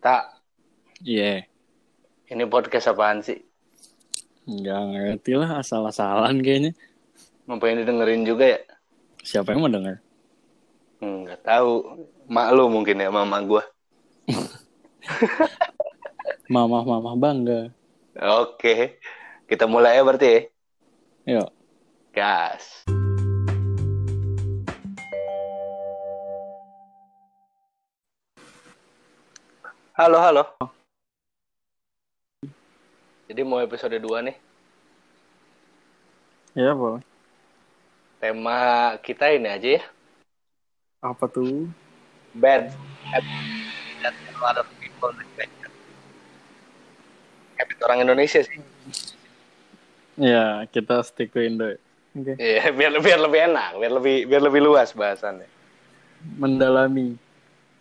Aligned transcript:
Tak, 0.00 0.40
Iya. 1.00 1.44
ini 2.28 2.44
podcast 2.46 2.88
apaan 2.88 3.20
sih? 3.20 3.36
Nggak 4.48 4.80
ngerti 4.92 5.32
lah 5.36 5.60
asal-asalan 5.60 6.40
kayaknya. 6.40 6.72
Ngapain 7.44 7.76
didengerin 7.76 8.24
juga 8.24 8.56
ya? 8.56 8.60
Siapa 9.20 9.52
yang 9.52 9.60
mau 9.60 9.72
denger? 9.72 9.96
Hmm, 11.00 11.24
Nggak 11.24 11.40
tahu. 11.44 11.72
Mak 12.30 12.48
lu 12.54 12.70
mungkin 12.70 12.96
ya, 12.96 13.10
mama 13.12 13.40
gua. 13.44 13.62
Mama-mama 16.50 17.14
bangga. 17.14 17.70
Oke, 18.40 18.98
kita 19.46 19.64
mulai 19.70 19.98
ya 19.98 20.02
berarti 20.02 20.28
ya? 20.28 20.40
Yuk. 21.38 21.48
Gas. 22.10 22.82
Halo, 30.00 30.16
halo. 30.16 30.42
Jadi 33.28 33.44
mau 33.44 33.60
episode 33.60 34.00
2 34.00 34.32
nih. 34.32 34.36
Ya 36.56 36.72
boleh. 36.72 37.04
Tema 38.16 38.96
kita 39.04 39.28
ini 39.28 39.44
aja 39.44 39.68
ya. 39.76 39.84
Apa 41.04 41.28
tuh? 41.28 41.68
Bad 42.32 42.72
habit 43.12 43.44
that 44.00 44.16
a 44.16 44.32
lot 44.40 44.56
of 44.56 44.64
people 44.80 45.12
neglect. 45.20 45.52
Habit 47.60 47.78
orang 47.84 48.00
Indonesia 48.00 48.40
sih. 48.40 48.56
Ya 50.16 50.64
kita 50.72 51.04
stick 51.04 51.28
to 51.36 51.44
Indo. 51.44 51.76
Oke. 52.16 52.40
Iya, 52.40 52.72
biar 52.72 52.96
biar 53.04 53.20
lebih 53.20 53.52
enak, 53.52 53.76
biar 53.76 53.92
lebih 54.00 54.16
biar 54.32 54.42
lebih 54.48 54.64
luas 54.64 54.96
bahasannya. 54.96 55.44
Mendalami. 56.40 57.20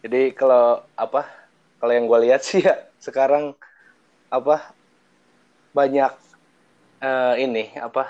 Jadi 0.04 0.35
kalau 0.35 0.84
apa? 0.99 1.38
Kalau 1.79 1.91
yang 1.95 2.05
gue 2.05 2.19
lihat 2.29 2.41
sih 2.47 2.63
ya 2.63 2.75
sekarang 2.99 3.55
apa 4.29 4.75
banyak 5.73 6.12
eh, 7.01 7.34
ini 7.43 7.73
apa? 7.79 8.07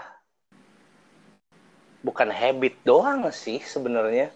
Bukan 2.00 2.32
habit 2.32 2.80
doang 2.88 3.28
sih 3.32 3.60
sebenarnya. 3.62 4.32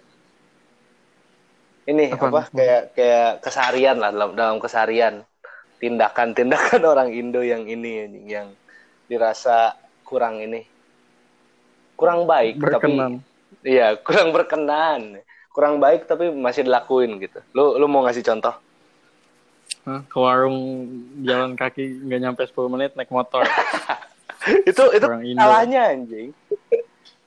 Ini 1.83 2.16
Apaan? 2.16 2.31
apa? 2.31 2.41
Kayak 2.55 2.81
kayak 2.95 3.31
keseharian 3.43 3.97
lah 3.99 4.11
dalam 4.16 4.31
dalam 4.35 4.58
keseharian 4.63 5.23
tindakan-tindakan 5.83 6.80
orang 6.95 7.09
Indo 7.11 7.43
yang 7.43 7.67
ini 7.67 8.08
yang 8.23 8.55
dirasa 9.11 9.75
kurang 10.08 10.39
ini 10.39 10.63
kurang 11.99 12.23
baik 12.23 12.55
Berkenan. 12.59 13.19
tapi 13.19 13.67
iya 13.67 13.95
kurang 13.99 14.31
berkenan 14.31 15.19
kurang 15.53 15.77
baik 15.83 16.08
tapi 16.09 16.31
masih 16.33 16.65
dilakuin 16.65 17.19
gitu 17.21 17.39
lu 17.53 17.75
lu 17.77 17.86
mau 17.91 18.02
ngasih 18.08 18.23
contoh? 18.25 18.55
Ke 19.84 20.16
warung 20.16 20.88
jalan 21.20 21.53
kaki 21.53 21.84
nggak 22.02 22.22
nyampe 22.22 22.42
10 22.42 22.56
menit 22.70 22.92
naik 22.94 23.09
motor. 23.09 23.44
itu 24.70 24.84
itu 24.92 25.08
salahnya 25.34 25.81
anjing 25.89 26.36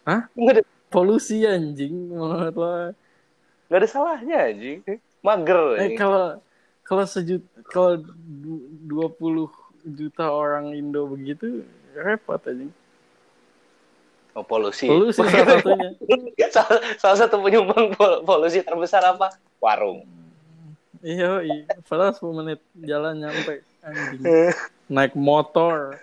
Hah? 0.02 0.28
nggak 0.32 0.52
ada 0.52 0.62
Polusi 0.86 1.42
anjing 1.42 2.12
menurut 2.12 2.52
lo. 2.52 2.92
nggak 3.66 3.78
ada 3.78 3.88
salahnya 3.88 4.36
anjing 4.46 4.84
mager 5.20 5.58
Eh 5.76 5.80
anjing. 5.82 5.96
kalau 5.96 6.24
kalau 6.80 7.04
sejut 7.04 7.40
kalau 7.66 7.98
du- 7.98 8.68
20 8.86 9.48
juta 9.88 10.24
orang 10.26 10.72
Indo 10.72 11.04
begitu 11.06 11.64
repot 11.94 12.38
anjing. 12.38 12.68
oh, 14.32 14.44
polusi 14.44 14.84
Polusi 14.84 15.20
salah 15.20 15.56
satunya. 15.56 15.88
salah, 16.54 16.78
salah 16.96 17.16
satu 17.18 17.40
penyumbang 17.40 17.96
pol- 17.96 18.20
polusi 18.22 18.60
terbesar 18.60 19.00
apa 19.02 19.32
warung 19.56 20.04
Iya, 21.06 21.30
iya. 21.46 21.62
Padahal 21.86 22.10
10 22.18 22.34
menit 22.34 22.58
jalan 22.74 23.14
nyampe 23.22 23.62
anjing. 23.86 24.22
Naik 24.90 25.14
motor. 25.14 26.02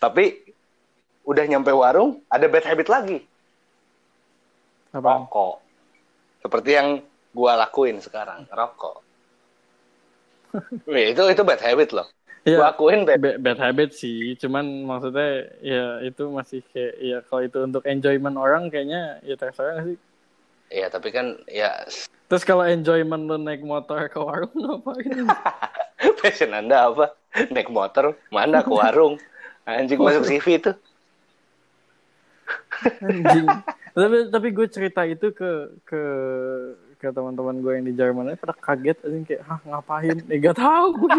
tapi 0.00 0.40
udah 1.24 1.44
nyampe 1.48 1.72
warung 1.72 2.20
ada 2.28 2.44
bad 2.48 2.64
habit 2.64 2.88
lagi 2.88 3.18
Apa? 4.92 5.24
rokok 5.24 5.60
seperti 6.40 6.70
yang 6.76 6.88
gua 7.32 7.56
lakuin 7.56 8.00
sekarang 8.00 8.44
rokok 8.48 9.00
Wih, 10.92 11.12
itu 11.12 11.22
itu 11.28 11.42
bad 11.44 11.60
habit 11.60 11.90
loh 11.92 12.08
gua 12.44 12.44
Iya, 12.44 12.76
akuin 12.76 13.08
bad 13.08 13.20
bad, 13.24 13.36
bad 13.40 13.56
habit 13.56 13.96
sih. 13.96 14.36
Cuman 14.36 14.84
maksudnya 14.84 15.48
ya 15.64 16.04
itu 16.04 16.28
masih 16.28 16.60
kayak 16.68 16.94
ya 17.00 17.18
kalau 17.24 17.40
itu 17.40 17.56
untuk 17.64 17.88
enjoyment 17.88 18.36
orang 18.36 18.68
kayaknya 18.68 19.16
ya 19.24 19.32
terserah 19.40 19.80
sih. 19.80 19.96
Iya, 20.74 20.90
tapi 20.90 21.14
kan 21.14 21.38
ya 21.46 21.86
Terus 22.26 22.42
kalau 22.42 22.66
enjoyment 22.66 23.30
lu 23.30 23.38
naik 23.38 23.62
motor 23.62 24.10
ke 24.10 24.18
warung 24.18 24.50
ngapain? 24.58 25.22
passion 26.18 26.50
Anda 26.50 26.90
apa? 26.90 27.14
Naik 27.54 27.70
motor, 27.70 28.18
mana 28.34 28.66
ke 28.66 28.74
warung? 28.74 29.22
Anjing 29.62 30.02
masuk 30.02 30.26
CV 30.26 30.58
itu. 30.58 30.72
Anjing. 32.98 33.46
tapi 33.94 34.16
tapi 34.34 34.48
gue 34.50 34.66
cerita 34.66 35.06
itu 35.06 35.30
ke 35.30 35.78
ke 35.86 36.02
ke 36.98 37.06
teman-teman 37.14 37.62
gue 37.62 37.72
yang 37.78 37.86
di 37.86 37.94
Jerman 37.94 38.34
aja 38.34 38.42
pada 38.42 38.54
kaget 38.58 38.98
anjing 39.06 39.24
kayak 39.24 39.42
hah 39.46 39.60
ngapain? 39.62 40.18
Eh 40.26 40.38
gak 40.42 40.58
tahu 40.58 41.06
gue. 41.06 41.10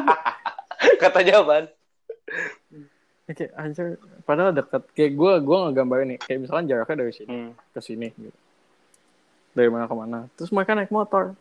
Kata 1.00 1.20
jawaban. 1.24 1.72
Ya, 3.26 3.32
kayak 3.34 3.52
anjir 3.56 3.86
padahal 4.28 4.52
dekat 4.52 4.84
kayak 4.92 5.16
gue 5.16 5.34
gue 5.42 5.58
ngegambarin 5.64 6.08
nih 6.14 6.20
kayak 6.22 6.40
misalkan 6.44 6.68
jaraknya 6.68 7.08
dari 7.08 7.14
sini 7.16 7.30
Hmm. 7.32 7.52
ke 7.74 7.80
sini 7.82 8.10
gitu 8.14 8.38
dari 9.56 9.70
mana 9.72 9.88
ke 9.88 9.96
mana 9.96 10.20
terus 10.36 10.52
mereka 10.52 10.76
naik 10.76 10.92
motor 10.92 11.34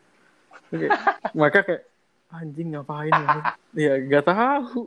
kayak, 0.71 0.91
mereka 1.35 1.59
kayak 1.67 1.83
anjing 2.31 2.73
ngapain 2.73 3.13
ya 3.13 3.41
ya 3.75 3.95
gak 4.07 4.31
tahu 4.31 4.87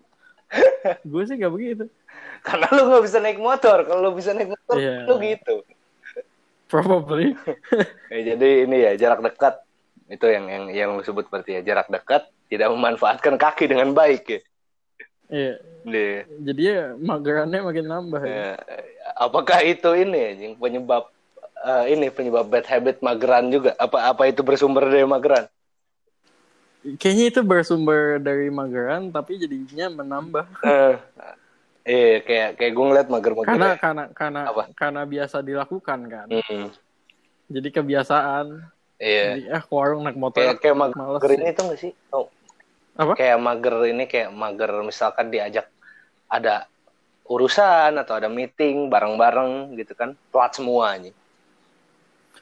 gue 1.03 1.23
sih 1.27 1.35
gak 1.35 1.51
begitu 1.51 1.85
Karena 2.45 2.67
lu 2.71 2.87
nggak 2.87 3.03
bisa 3.03 3.17
naik 3.19 3.39
motor. 3.41 3.77
Kalau 3.83 3.99
lu 3.99 4.11
bisa 4.15 4.31
naik 4.31 4.53
motor, 4.53 4.77
Iya. 4.77 5.05
lu 5.09 5.15
gitu. 5.19 5.55
probably 6.67 7.31
Ya, 8.11 8.19
jadi 8.35 8.67
ini 8.67 8.77
ya 8.83 8.91
jarak 8.99 9.23
dekat 9.23 9.63
itu 10.11 10.27
yang 10.27 10.45
yang 10.51 10.63
yang 10.67 10.89
lu 10.99 11.03
sebut 11.03 11.23
berarti 11.31 11.55
ya 11.55 11.61
jarak 11.63 11.87
dekat 11.87 12.27
tidak 12.51 12.67
memanfaatkan 12.75 13.39
kaki 13.39 13.71
dengan 13.71 13.95
baik 13.95 14.23
ya. 14.27 14.39
Iya. 15.31 15.53
Iya. 15.87 16.19
jadi 16.43 16.61
ya 16.67 16.83
magerannya 16.99 17.59
makin 17.63 17.85
nambah 17.87 18.19
ya. 18.19 18.35
Ya, 18.35 18.51
apakah 19.15 19.63
itu 19.63 19.89
ini 19.95 20.19
anjing 20.35 20.53
penyebab 20.59 21.07
eh, 21.65 21.83
ini 21.93 22.07
penyebab 22.13 22.45
bad 22.51 22.65
habit 22.69 23.01
mageran 23.01 23.49
juga? 23.53 23.71
Apa 23.79 24.11
apa 24.11 24.23
itu 24.29 24.41
bersumber 24.45 24.83
dari 24.89 25.05
mageran? 25.07 25.45
kayaknya 27.01 27.25
itu 27.33 27.41
bersumber 27.43 28.21
dari 28.21 28.47
mageran 28.47 29.11
tapi 29.11 29.35
jadinya 29.41 29.91
menambah 29.91 30.45
Eh, 30.63 30.93
iya 31.87 32.19
kayak 32.27 32.49
kayak 32.59 32.71
gue 32.75 32.85
ngeliat 32.87 33.07
mager-mager. 33.07 33.47
karena 33.49 33.67
ya. 33.71 33.75
karena 33.79 34.03
karena 34.13 34.41
Apa? 34.51 34.63
karena 34.75 35.01
biasa 35.07 35.37
dilakukan 35.43 35.99
kan 36.07 36.27
Hmm, 36.31 36.67
jadi 37.47 37.69
kebiasaan 37.71 38.45
iya. 38.99 39.23
jadi 39.35 39.41
ke 39.63 39.71
warung 39.71 40.03
naik 40.03 40.17
motor 40.19 40.43
Kayak 40.43 40.55
kayak 40.61 40.77
mager 40.77 40.97
Males 40.99 41.23
ini 41.33 41.49
tuh 41.57 41.63
gak 41.71 41.79
sih? 41.79 41.91
Oh, 42.13 42.25
apa 42.97 43.13
kayak 43.17 43.37
mager 43.41 43.75
ini 43.93 44.03
kayak 44.11 44.29
mager 44.33 44.71
misalkan 44.85 45.27
diajak 45.33 45.65
ada 46.29 46.67
urusan 47.27 47.91
atau 48.01 48.13
ada 48.19 48.29
meeting 48.31 48.87
bareng-bareng 48.93 49.75
gitu 49.79 49.93
kan 49.95 50.15
telat 50.31 50.51
semua 50.55 50.95
anjing. 50.95 51.15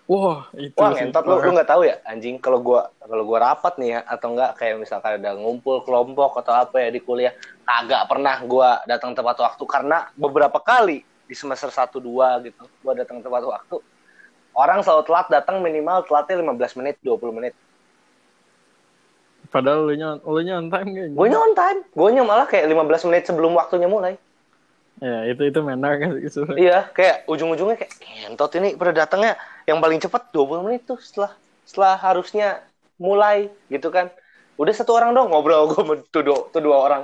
Wah 0.06 0.46
itu 0.54 0.78
Wah 0.78 0.94
ngentot 0.94 1.24
lu 1.26 1.36
lu 1.42 1.52
nggak 1.58 1.70
tahu 1.70 1.82
ya 1.86 1.98
anjing 2.06 2.38
kalau 2.38 2.62
gua 2.62 2.94
kalau 3.02 3.24
gua 3.26 3.54
rapat 3.54 3.74
nih 3.82 3.90
ya 3.98 4.00
atau 4.06 4.28
enggak 4.34 4.52
kayak 4.58 4.76
misalkan 4.78 5.18
ada 5.18 5.34
ngumpul 5.34 5.82
kelompok 5.82 6.38
atau 6.42 6.54
apa 6.54 6.78
ya 6.78 6.90
di 6.94 7.02
kuliah 7.02 7.34
kagak 7.66 8.06
pernah 8.06 8.38
gua 8.46 8.86
datang 8.86 9.18
tepat 9.18 9.42
waktu 9.42 9.64
karena 9.66 10.10
beberapa 10.14 10.62
kali 10.62 11.02
di 11.26 11.34
semester 11.34 11.74
1 11.74 11.90
2 11.98 12.46
gitu 12.46 12.64
gua 12.86 12.94
datang 12.94 13.18
tepat 13.26 13.44
waktu 13.50 13.78
orang 14.56 14.80
selalu 14.82 15.04
telat 15.06 15.28
datang 15.28 15.60
minimal 15.60 16.02
telatnya 16.08 16.42
15 16.42 16.80
menit 16.80 16.96
20 17.04 17.38
menit. 17.38 17.54
Padahal 19.52 19.88
lu 19.88 19.94
nya 19.96 20.18
lu 20.24 20.42
nya 20.42 20.58
on 20.58 20.68
time 20.68 20.90
kan? 20.92 21.10
gue 21.16 21.28
on 21.32 21.54
time 21.54 21.80
gue 21.86 22.10
malah 22.26 22.48
kayak 22.50 22.66
15 22.68 23.08
menit 23.08 23.24
sebelum 23.30 23.56
waktunya 23.56 23.88
mulai 23.88 24.20
Ya 25.04 25.28
itu 25.28 25.42
itu 25.44 25.60
menar 25.60 26.00
kan 26.00 26.16
gitu. 26.24 26.48
Iya, 26.56 26.88
kayak 26.96 27.28
ujung-ujungnya 27.28 27.76
kayak 27.76 27.94
kentot 28.00 28.52
ini 28.56 28.80
pada 28.80 28.94
datangnya 28.96 29.36
yang 29.68 29.84
paling 29.84 30.00
cepat 30.00 30.32
20 30.32 30.64
menit 30.64 30.88
tuh 30.88 30.96
setelah 31.04 31.36
setelah 31.68 32.00
harusnya 32.00 32.64
mulai 32.96 33.52
gitu 33.68 33.92
kan. 33.92 34.08
Udah 34.56 34.72
satu 34.72 34.96
orang 34.96 35.12
dong 35.12 35.36
ngobrol 35.36 35.68
gue 35.72 36.00
tuh 36.08 36.24
dua, 36.24 36.40
tuh 36.48 36.62
dua 36.64 36.78
orang. 36.80 37.04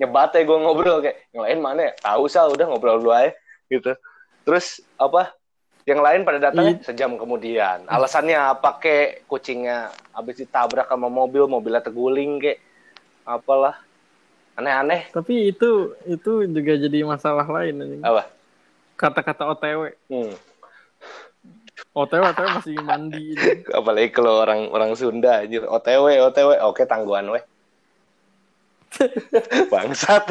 Nyebat 0.00 0.32
ya 0.32 0.44
gue 0.48 0.58
ngobrol 0.60 0.98
kayak 1.04 1.16
yang 1.36 1.42
lain 1.44 1.58
mana 1.60 1.80
ya? 1.88 1.92
Tahu 2.00 2.24
sah 2.28 2.48
udah 2.48 2.64
ngobrol 2.68 3.04
dulu 3.04 3.12
aja 3.12 3.36
gitu. 3.68 3.92
Terus 4.48 4.80
apa? 4.96 5.36
Yang 5.86 6.00
lain 6.02 6.20
pada 6.26 6.38
datangnya 6.50 6.82
sejam 6.82 7.14
kemudian. 7.14 7.86
Alasannya 7.86 8.34
apa 8.34 8.80
kek? 8.82 9.28
Kucingnya 9.30 9.94
habis 10.10 10.40
ditabrak 10.40 10.90
sama 10.90 11.06
mobil, 11.06 11.46
mobilnya 11.46 11.78
terguling 11.84 12.42
kek. 12.42 12.58
Apalah. 13.22 13.85
Aneh-aneh. 14.56 15.12
Tapi 15.12 15.52
itu 15.52 15.92
itu 16.08 16.32
juga 16.48 16.72
jadi 16.80 16.98
masalah 17.04 17.44
lain. 17.44 18.00
Apa? 18.00 18.28
Kata-kata 18.96 19.52
OTW. 19.52 19.92
Hmm. 20.08 20.32
OTW 21.92 22.22
OTW 22.32 22.46
masih 22.60 22.76
mandi 22.80 23.36
apalagi 23.78 24.08
kalau 24.12 24.40
orang 24.40 24.68
orang 24.72 24.96
Sunda 24.96 25.44
anjir 25.44 25.64
OTW 25.64 26.24
OTW 26.28 26.56
oke 26.64 26.84
tangguhan 26.88 27.28
weh 27.28 27.44
Bangsat. 29.72 30.24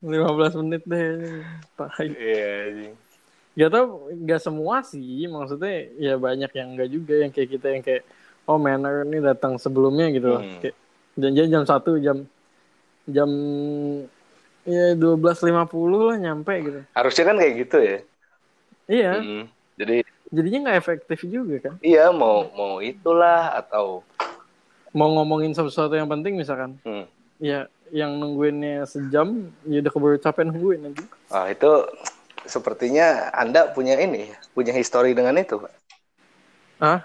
15 0.00 0.60
menit 0.64 0.82
deh. 0.88 1.44
Tai. 1.76 2.06
Iya, 2.06 2.48
anjing. 2.70 2.94
Gak 3.58 3.70
tau, 3.74 4.08
gak 4.24 4.40
semua 4.40 4.80
sih. 4.86 5.26
Maksudnya 5.26 5.90
ya 5.98 6.14
banyak 6.16 6.48
yang 6.54 6.68
enggak 6.72 6.88
juga 6.88 7.14
yang 7.20 7.30
kayak 7.34 7.50
kita 7.50 7.66
yang 7.74 7.82
kayak 7.84 8.02
oh 8.46 8.56
manner 8.56 9.04
ini 9.04 9.18
datang 9.20 9.58
sebelumnya 9.58 10.08
gitu 10.14 10.38
loh. 10.38 10.40
Hmm. 10.40 10.60
Kayak 10.62 10.76
janjian 11.18 11.48
jam 11.50 11.64
1 11.66 12.04
jam 12.06 12.16
jam 13.08 13.30
ya 14.68 14.92
12.50 14.94 16.08
lah 16.08 16.16
nyampe 16.20 16.54
gitu. 16.60 16.80
Harusnya 16.92 17.24
kan 17.24 17.36
kayak 17.40 17.54
gitu 17.66 17.78
ya. 17.80 17.98
Iya, 18.88 19.12
Mm. 19.20 19.44
Jadi 19.78 19.96
jadinya 20.34 20.58
nggak 20.68 20.78
efektif 20.82 21.18
juga 21.24 21.56
kan. 21.70 21.74
iya 21.80 22.10
mau 22.10 22.50
mau 22.52 22.82
itulah 22.82 23.54
atau 23.54 24.02
Mau 24.96 25.12
ngomongin 25.12 25.52
sesuatu 25.52 25.92
yang 25.92 26.08
penting 26.08 26.40
misalkan, 26.40 26.80
hmm. 26.80 27.04
ya 27.44 27.68
yang 27.92 28.16
nungguinnya 28.16 28.88
sejam, 28.88 29.52
ya 29.68 29.84
udah 29.84 29.92
keburu 29.92 30.16
capek 30.16 30.48
nungguin 30.48 30.80
nanti. 30.88 31.04
Ah, 31.28 31.52
itu 31.52 31.68
sepertinya 32.48 33.28
Anda 33.36 33.68
punya 33.68 34.00
ini, 34.00 34.32
punya 34.56 34.72
histori 34.72 35.12
dengan 35.12 35.36
itu, 35.36 35.60
Pak. 35.60 35.72
Ah, 36.80 37.00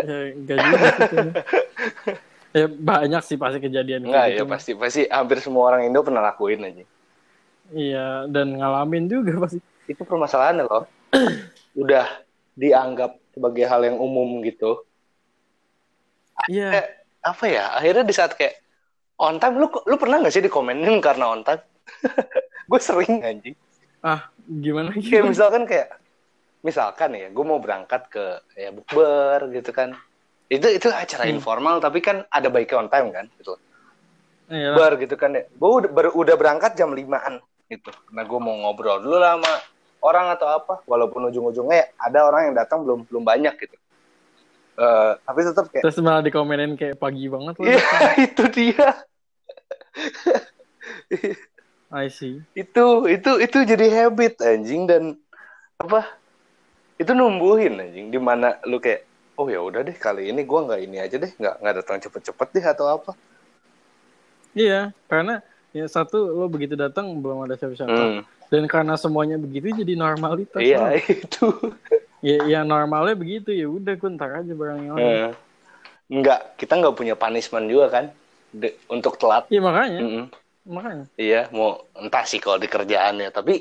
ya, 0.00 0.32
enggak 0.32 0.56
juga. 0.64 0.88
Ya 2.58 2.70
banyak 2.70 3.22
sih 3.26 3.34
pasti 3.34 3.58
kejadian 3.58 4.06
Enggak 4.06 4.14
kayak 4.14 4.30
ya 4.30 4.38
gitu. 4.38 4.44
pasti 4.46 4.70
pasti 4.78 5.02
hampir 5.10 5.42
semua 5.42 5.74
orang 5.74 5.90
Indo 5.90 6.06
pernah 6.06 6.22
lakuin 6.22 6.62
aja. 6.62 6.84
Iya, 7.74 8.30
dan 8.30 8.54
ngalamin 8.62 9.10
juga 9.10 9.34
pasti. 9.42 9.58
Itu 9.90 10.06
permasalahannya 10.06 10.62
loh. 10.62 10.86
Udah 11.82 12.06
dianggap 12.54 13.18
sebagai 13.34 13.66
hal 13.66 13.82
yang 13.82 13.98
umum 13.98 14.38
gitu. 14.46 14.86
Iya, 16.46 16.70
Kayak, 16.70 16.88
apa 17.26 17.44
ya? 17.46 17.64
Akhirnya 17.74 18.04
di 18.06 18.14
saat 18.14 18.38
kayak 18.38 18.54
on 19.18 19.38
time 19.38 19.58
lu 19.58 19.66
lu 19.86 19.96
pernah 19.98 20.22
nggak 20.22 20.34
sih 20.34 20.44
dikomenin 20.44 21.02
karena 21.02 21.34
on 21.34 21.42
time? 21.42 21.62
gue 22.70 22.80
sering 22.80 23.20
anjing. 23.20 23.56
ah 23.98 24.28
gimana 24.46 24.92
Kayak 24.92 25.04
gitu? 25.24 25.26
misalkan 25.32 25.62
kayak 25.64 25.88
misalkan 26.60 27.10
ya, 27.16 27.26
gue 27.32 27.44
mau 27.44 27.58
berangkat 27.58 28.06
ke 28.06 28.24
ya 28.54 28.70
bukber 28.70 29.50
gitu 29.50 29.74
kan. 29.74 29.96
Itu 30.48 30.68
itu 30.68 30.88
acara 30.92 31.24
Hmm. 31.24 31.40
informal 31.40 31.80
tapi 31.80 32.04
kan 32.04 32.22
ada 32.28 32.48
baiknya 32.52 32.84
on 32.84 32.88
time 32.92 33.08
kan 33.10 33.26
gitu. 33.40 33.56
Iya, 34.44 34.76
bar 34.76 34.92
gitu 35.00 35.16
kan 35.16 35.32
ya. 35.32 35.48
Gue 35.56 35.70
udah, 35.84 35.90
baru- 35.90 36.14
udah 36.14 36.34
berangkat 36.36 36.76
jam 36.76 36.92
5-an 36.92 37.40
gitu. 37.72 37.88
Nah 38.12 38.22
gue 38.28 38.40
mau 38.40 38.52
ngobrol 38.60 39.00
dulu 39.00 39.16
lah 39.16 39.40
sama 39.40 39.52
orang 40.04 40.36
atau 40.36 40.48
apa. 40.52 40.84
Walaupun 40.84 41.32
ujung-ujungnya 41.32 41.76
ya 41.80 41.86
ada 41.96 42.18
orang 42.28 42.52
yang 42.52 42.54
datang 42.60 42.84
belum 42.84 43.08
belum 43.08 43.24
banyak 43.24 43.56
gitu. 43.56 43.76
Eh, 44.74 45.12
tapi 45.22 45.40
tetap 45.46 45.64
kayak 45.70 45.82
terus 45.86 46.02
malah 46.02 46.20
dikomenin 46.20 46.74
kayak 46.74 46.98
pagi 46.98 47.30
banget 47.30 47.54
loh. 47.56 47.64
iya 47.64 47.80
itu 48.26 48.44
dia. 48.52 48.88
I 51.94 52.10
see. 52.10 52.42
Itu 52.52 53.06
itu 53.06 53.38
itu 53.38 53.58
jadi 53.64 53.86
habit 54.02 54.42
anjing 54.42 54.84
dan 54.90 55.02
apa? 55.78 56.04
Itu 56.98 57.14
numbuhin 57.14 57.78
anjing 57.80 58.10
di 58.10 58.18
mana 58.18 58.58
lu 58.66 58.82
kayak 58.82 59.06
oh 59.40 59.46
ya 59.54 59.60
udah 59.68 59.80
deh 59.88 59.96
kali 60.04 60.20
ini 60.30 60.40
gue 60.50 60.60
nggak 60.66 60.80
ini 60.86 60.96
aja 61.04 61.16
deh 61.22 61.32
nggak 61.40 61.54
nggak 61.60 61.74
datang 61.78 61.98
cepet-cepet 62.04 62.48
deh 62.56 62.64
atau 62.72 62.86
apa. 62.96 63.10
Iya, 64.58 64.74
karena 65.10 65.32
ya 65.76 65.82
satu 65.94 66.16
lo 66.38 66.44
begitu 66.54 66.74
datang 66.82 67.06
belum 67.22 67.38
ada 67.44 67.54
siapa-siapa. 67.60 68.02
Hmm, 68.02 68.24
Dan 68.50 68.62
karena 68.72 68.94
semuanya 69.02 69.36
begitu 69.44 69.66
jadi 69.82 69.92
normalitas. 70.04 70.64
iya 70.64 70.76
lah. 70.82 70.90
itu. 71.14 71.44
Ya, 72.24 72.34
ya 72.52 72.58
normalnya 72.72 73.14
begitu 73.22 73.48
ya 73.60 73.66
udah 73.76 73.92
gue 74.00 74.08
ntar 74.16 74.30
aja 74.40 74.52
barang 74.60 74.80
yang 74.88 74.96
lain. 75.04 75.18
Eh, 75.18 75.30
Nggak 76.12 76.40
kita 76.60 76.72
nggak 76.80 76.96
punya 76.98 77.14
punishment 77.22 77.66
juga 77.72 77.86
kan 77.96 78.04
de- 78.60 78.76
untuk 78.94 79.14
telat. 79.20 79.44
Iya 79.50 79.60
makanya, 79.68 79.98
Mm-mm. 80.02 80.24
makanya. 80.76 81.04
Iya, 81.20 81.36
mau 81.56 81.68
entah 82.00 82.24
sih 82.30 82.40
kalau 82.44 82.58
di 82.64 82.68
kerjaannya, 82.74 83.28
tapi 83.36 83.52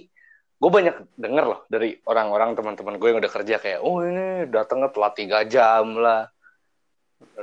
gue 0.64 0.72
banyak 0.72 0.96
denger 1.20 1.44
loh 1.44 1.60
dari 1.68 2.00
orang-orang 2.08 2.56
teman-teman 2.56 2.96
gue 2.96 3.08
yang 3.12 3.20
udah 3.20 3.34
kerja 3.36 3.60
kayak, 3.60 3.84
oh 3.84 4.00
ini 4.00 4.48
datangnya 4.48 4.88
telat 4.96 5.14
tiga 5.20 5.44
jam 5.44 6.00
lah, 6.00 6.32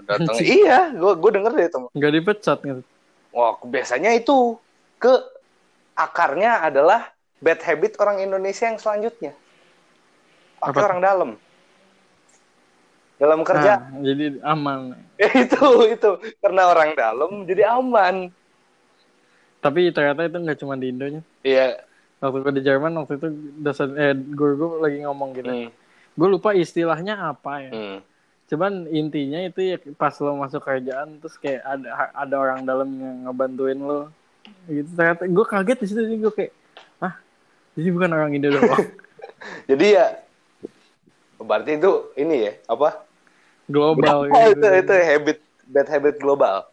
datang 0.09 0.41
iya, 0.57 0.89
gue 0.89 1.13
gue 1.21 1.31
denger 1.37 1.53
dari 1.53 1.69
teman, 1.69 1.93
Nggak 1.93 2.13
dipecat 2.17 2.59
gitu. 2.65 2.83
wah 3.37 3.61
biasanya 3.61 4.17
itu 4.17 4.57
ke 4.97 5.13
akarnya 5.93 6.65
adalah 6.65 7.13
bad 7.45 7.61
habit 7.61 8.01
orang 8.01 8.25
Indonesia 8.25 8.65
yang 8.65 8.81
selanjutnya, 8.81 9.37
Apa? 10.65 10.81
orang 10.81 11.01
dalam, 11.05 11.31
dalam 13.21 13.41
kerja, 13.45 13.85
Nah, 13.85 14.01
jadi 14.01 14.41
aman. 14.41 14.97
itu 15.45 15.61
itu 15.93 16.11
karena 16.41 16.73
orang 16.73 16.97
dalam 16.97 17.45
jadi 17.45 17.69
aman, 17.77 18.33
Tapi 19.61 19.93
ternyata 19.93 20.25
itu 20.25 20.41
nggak 20.41 20.57
cuma 20.57 20.73
di 20.73 20.89
Indonya. 20.89 21.21
iya, 21.45 21.85
Waktu 22.21 22.39
gue 22.45 22.53
di 22.61 22.63
Jerman 22.63 22.93
waktu 23.01 23.17
itu 23.17 23.29
dosen 23.59 23.97
eh 23.97 24.13
guru 24.13 24.53
gue 24.57 24.69
lagi 24.85 24.99
ngomong 25.09 25.31
gitu. 25.35 25.49
hmm, 25.49 25.69
Gue 26.15 26.29
lupa 26.29 26.53
istilahnya 26.53 27.17
apa 27.33 27.65
ya. 27.65 27.71
hmm. 27.73 27.99
Cuman 28.51 28.73
intinya 28.91 29.41
itu 29.41 29.61
ya 29.63 29.77
pas 29.97 30.13
lo 30.21 30.37
masuk 30.37 30.61
kerjaan 30.61 31.17
terus 31.17 31.41
kayak 31.41 31.65
ada 31.65 31.89
ada 32.13 32.35
orang 32.37 32.67
dalam 32.67 32.89
yang 32.93 33.17
ngebantuin 33.25 33.81
lo. 33.81 34.01
Gitu 34.69 34.91
ternyata 34.93 35.25
gue 35.25 35.47
kaget 35.47 35.79
di 35.81 35.87
situ 35.89 36.01
gue 36.21 36.33
kayak 36.35 36.53
ah 37.01 37.15
jadi 37.73 37.89
bukan 37.89 38.11
orang 38.13 38.37
Indo 38.37 38.53
doang. 38.53 38.85
jadi 39.71 39.87
ya 39.89 40.07
berarti 41.41 41.81
itu 41.81 41.91
ini 42.15 42.37
ya 42.47 42.53
apa 42.69 43.01
Global 43.65 44.29
Oh, 44.29 44.45
gitu. 44.53 44.61
itu 44.61 44.67
itu 44.85 44.93
habit 44.93 45.39
bad 45.71 45.89
habit 45.89 46.17
global. 46.21 46.67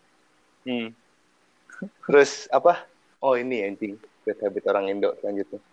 Hmm. 0.66 0.92
Terus 2.04 2.50
apa? 2.50 2.84
Oh 3.22 3.38
ini 3.38 3.64
anjing 3.64 3.96
bad 4.28 4.40
habit 4.44 4.64
orang 4.68 4.92
Indo 4.92 5.16
selanjutnya. 5.24 5.64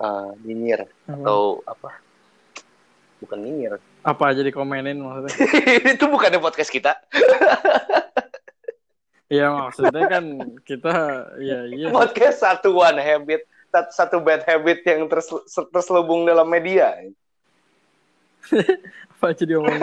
Ah, 0.00 0.32
nyinyir 0.40 0.88
Apa? 1.08 1.12
atau 1.12 1.40
apa? 1.68 1.90
Bukan 3.20 3.38
nyinyir. 3.44 3.76
Apa 4.00 4.32
aja 4.32 4.40
dikomenin 4.40 5.00
maksudnya? 5.00 5.32
itu 5.96 6.04
bukannya 6.08 6.40
podcast 6.40 6.72
kita. 6.72 6.96
Iya 9.26 9.50
maksudnya 9.50 10.06
kan 10.06 10.24
kita 10.62 10.94
ya 11.42 11.66
iya 11.66 11.90
Podcast 11.90 12.46
satu 12.46 12.78
one 12.78 13.02
habit, 13.02 13.42
sat- 13.74 13.90
satu 13.90 14.22
bad 14.22 14.46
habit 14.46 14.86
yang 14.86 15.10
terse- 15.10 15.42
terselubung 15.74 16.22
dalam 16.22 16.46
media. 16.46 16.94
apa 19.18 19.34
aja 19.34 19.42
diomongin. 19.42 19.82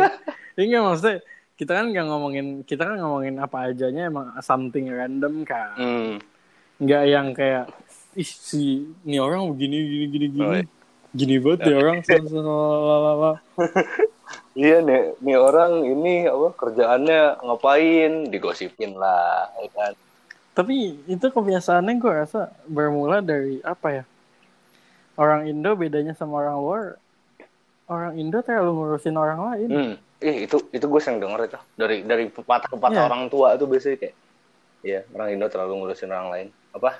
Ini 0.55 0.63
nggak 0.71 0.83
maksudnya 0.87 1.17
kita 1.59 1.71
kan 1.75 1.85
nggak 1.91 2.07
ngomongin 2.07 2.47
kita 2.63 2.87
kan 2.87 2.97
ngomongin 3.03 3.35
apa 3.43 3.67
ajanya 3.67 4.07
emang 4.07 4.31
something 4.39 4.87
random 4.87 5.43
kan. 5.43 5.75
Hmm. 5.75 6.13
Nggak 6.81 7.03
yang 7.09 7.27
kayak 7.33 7.65
ih 8.13 8.29
si 8.29 8.93
ini 9.05 9.17
orang 9.17 9.49
begini 9.53 9.77
gini 9.81 10.05
gini 10.09 10.27
gini. 10.29 10.45
Oh. 10.45 10.65
Gini 11.13 11.35
banget 11.37 11.59
ya 11.69 11.75
orang. 11.77 11.97
Iya 14.53 14.85
nih, 14.85 15.17
nih 15.17 15.37
orang 15.37 15.81
ini 15.81 16.29
apa 16.29 16.53
kerjaannya 16.53 17.41
ngapain? 17.41 18.29
Digosipin 18.29 18.93
lah, 18.97 19.49
ya 19.57 19.69
kan? 19.73 19.93
Tapi 20.53 20.93
itu 21.09 21.25
kebiasaannya 21.25 21.97
gue 21.97 22.13
rasa 22.13 22.53
bermula 22.69 23.25
dari 23.25 23.57
apa 23.65 24.01
ya? 24.01 24.03
Orang 25.17 25.49
Indo 25.49 25.73
bedanya 25.73 26.13
sama 26.13 26.37
orang 26.45 26.57
luar. 26.61 26.83
Orang 27.89 28.13
Indo 28.17 28.45
terlalu 28.45 28.71
ngurusin 28.77 29.17
orang 29.17 29.39
lain. 29.41 29.69
Hmm. 29.69 29.93
Ih, 30.23 30.47
itu 30.47 30.55
itu 30.71 30.85
gue 30.87 31.01
sering 31.03 31.19
denger 31.19 31.51
itu 31.51 31.59
dari 31.75 31.97
dari 32.07 32.25
pepatah-pepatah 32.31 32.95
Iya. 32.95 33.09
orang 33.11 33.27
tua 33.27 33.59
tuh 33.59 33.67
biasanya 33.67 34.07
kayak 34.07 34.15
iya 34.79 35.03
orang 35.11 35.35
Indo 35.35 35.51
terlalu 35.51 35.83
ngurusin 35.83 36.15
orang 36.15 36.29
lain 36.31 36.47
apa 36.73 36.99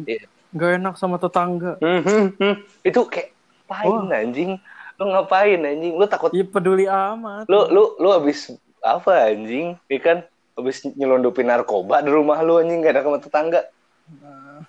iya 0.00 0.24
Gak 0.48 0.80
enak 0.80 0.94
sama 0.94 1.18
tetangga. 1.18 1.76
Hmm, 1.78 2.00
hmm. 2.32 2.54
itu 2.80 3.00
kayak 3.04 3.34
ngapain 3.66 3.92
Wah. 3.92 4.16
anjing 4.16 4.50
lu 4.96 5.04
ngapain 5.06 5.60
anjing 5.60 5.92
lu 5.92 6.06
takut 6.06 6.30
Iya 6.30 6.44
peduli 6.44 6.86
amat. 6.86 7.44
lu 7.44 7.66
lu 7.68 7.82
lu 7.96 8.08
abis 8.10 8.54
apa 8.78 9.28
anjing 9.28 9.74
ikan 9.92 10.22
abis 10.54 10.86
nyelundupin 10.88 11.44
narkoba 11.44 12.00
di 12.00 12.08
rumah 12.08 12.40
lu 12.40 12.56
anjing 12.56 12.78
gak 12.78 12.94
ada 12.94 13.02
sama 13.02 13.18
tetangga 13.18 13.62
Nah, 14.06 14.62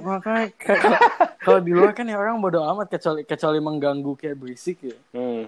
makanya 0.00 0.54
kalau- 1.42 1.60
di 1.60 1.70
luar 1.70 1.92
kan 1.92 2.06
ya 2.06 2.14
orang 2.14 2.38
bodo 2.38 2.62
amat 2.64 2.88
kecuali 2.88 3.20
kecuali 3.22 3.58
mengganggu 3.58 4.14
kayak 4.14 4.36
berisik 4.36 4.78
ya. 4.82 4.96
hmm. 5.12 5.44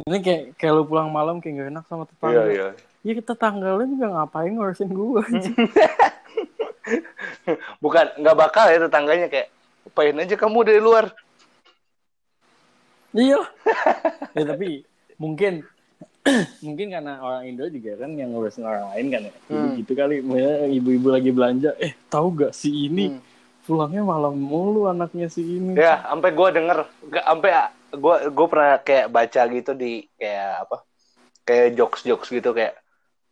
Ini 0.00 0.18
kayak 0.20 0.42
kayak 0.54 0.72
lu 0.72 0.82
pulang 0.84 1.10
malam 1.10 1.36
kayak 1.36 1.58
gak 1.58 1.68
enak 1.68 1.84
sama 1.84 2.04
tetangga. 2.06 2.42
iya 2.46 2.68
Iya 3.02 3.20
tetangga 3.20 3.74
lu 3.74 3.84
juga 3.88 4.06
ngapain 4.10 4.50
ngurusin 4.50 4.88
gue 4.88 5.20
anjing. 5.20 5.58
bukan 7.78 8.06
nggak 8.16 8.36
bakal 8.36 8.66
ya 8.66 8.78
tetangganya 8.80 9.26
kayak 9.26 9.48
ngapain 9.86 10.16
aja 10.16 10.34
kamu 10.36 10.58
dari 10.62 10.80
luar 10.80 11.10
Iya. 13.10 13.42
ya 14.38 14.44
tapi 14.46 14.86
mungkin 15.18 15.66
mungkin 16.66 16.86
karena 16.92 17.18
orang 17.18 17.42
Indo 17.48 17.66
juga 17.66 17.98
kan 17.98 18.14
yang 18.14 18.30
ngurusin 18.30 18.62
orang 18.62 18.92
lain 18.94 19.06
kan 19.08 19.20
ya. 19.26 19.34
Hmm. 19.50 19.72
gitu 19.74 19.92
kali 19.96 20.22
ibu-ibu 20.70 21.08
lagi 21.10 21.32
belanja, 21.32 21.74
eh 21.80 21.96
tahu 22.06 22.36
gak 22.36 22.52
si 22.52 22.86
ini 22.86 23.10
Hmm. 23.10 23.20
pulangnya 23.66 24.02
malam 24.04 24.36
mulu 24.36 24.86
anaknya 24.86 25.26
si 25.26 25.42
ini. 25.42 25.74
Ya, 25.74 26.02
sampai 26.06 26.30
gue 26.30 26.48
denger, 26.50 26.78
sampai 27.10 27.50
gue 27.90 28.16
gue 28.30 28.46
pernah 28.46 28.78
kayak 28.78 29.06
baca 29.08 29.42
gitu 29.48 29.72
di 29.74 30.06
kayak 30.14 30.68
apa, 30.68 30.76
kayak 31.42 31.66
jokes 31.74 32.02
jokes 32.04 32.28
gitu 32.28 32.50
kayak 32.52 32.76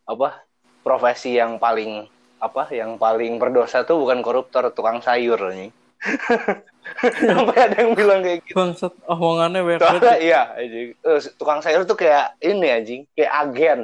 apa, 0.03 0.43
profesi 0.81 1.37
yang 1.37 1.55
paling 1.55 2.03
apa 2.39 2.71
yang 2.71 2.95
paling 2.95 3.35
berdosa 3.35 3.83
tuh 3.83 3.99
bukan 3.99 4.19
koruptor 4.19 4.71
tukang 4.71 4.99
sayur 4.99 5.39
nih 5.51 5.69
sampai 7.27 7.57
ada 7.59 7.75
yang 7.83 7.91
bilang 7.91 8.23
kayak 8.23 8.39
gitu 8.47 8.55
Bangsat, 8.55 8.95
omongannya 9.05 9.61
banyak 9.61 9.81
Soalnya 9.83 10.15
iya 10.17 10.41
anjing. 10.55 10.95
Eh, 10.95 11.19
tukang 11.35 11.59
sayur 11.59 11.83
tuh 11.83 11.93
kayak 11.93 12.39
ini 12.39 12.67
anjing 12.67 13.01
kayak 13.13 13.31
agen 13.35 13.79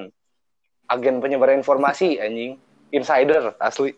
agen 0.88 1.16
penyebar 1.20 1.52
informasi 1.52 2.16
anjing 2.18 2.56
insider 2.90 3.52
asli 3.60 3.92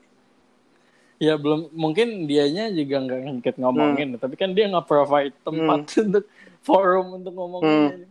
Ya 1.18 1.34
belum 1.34 1.74
mungkin 1.74 2.26
dianya 2.26 2.70
juga 2.70 3.02
nggak 3.02 3.22
ngikut 3.26 3.56
ngomongin, 3.58 4.14
Hmm. 4.14 4.22
tapi 4.22 4.38
kan 4.38 4.54
dia 4.54 4.70
nggak 4.70 4.86
provide 4.86 5.34
tempat 5.42 5.90
untuk 5.98 6.26
forum 6.62 7.18
untuk 7.18 7.34
ngomongin. 7.34 7.74
Hmm. 7.74 8.06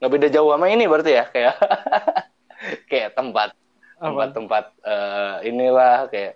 nggak 0.00 0.10
beda 0.10 0.28
jauh 0.28 0.48
sama 0.48 0.68
ini 0.68 0.84
berarti 0.84 1.12
ya 1.12 1.24
kayak 1.28 1.54
kayak 2.90 3.12
tempat? 3.12 3.52
Tempat-tempat 4.02 4.64
eh, 4.82 5.36
inilah 5.46 6.10
kayak 6.10 6.34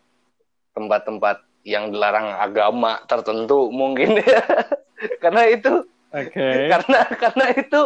tempat-tempat 0.70 1.36
yang 1.66 1.90
dilarang 1.90 2.30
agama 2.32 3.02
tertentu 3.04 3.68
mungkin 3.68 4.22
ya 4.22 4.40
karena 5.22 5.42
itu 5.50 5.82
Oke. 6.14 6.46
karena 6.72 7.00
karena 7.12 7.46
itu 7.52 7.82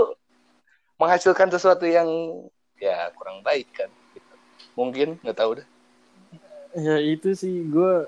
menghasilkan 1.00 1.48
sesuatu 1.48 1.88
yang 1.88 2.08
ya 2.76 3.08
kurang 3.16 3.40
baik 3.40 3.72
kan 3.72 3.88
gitu. 4.12 4.34
mungkin 4.76 5.16
nggak 5.20 5.38
tahu 5.38 5.60
deh 5.60 5.68
Ya 6.70 7.02
itu 7.02 7.34
sih 7.34 7.66
gue 7.66 8.06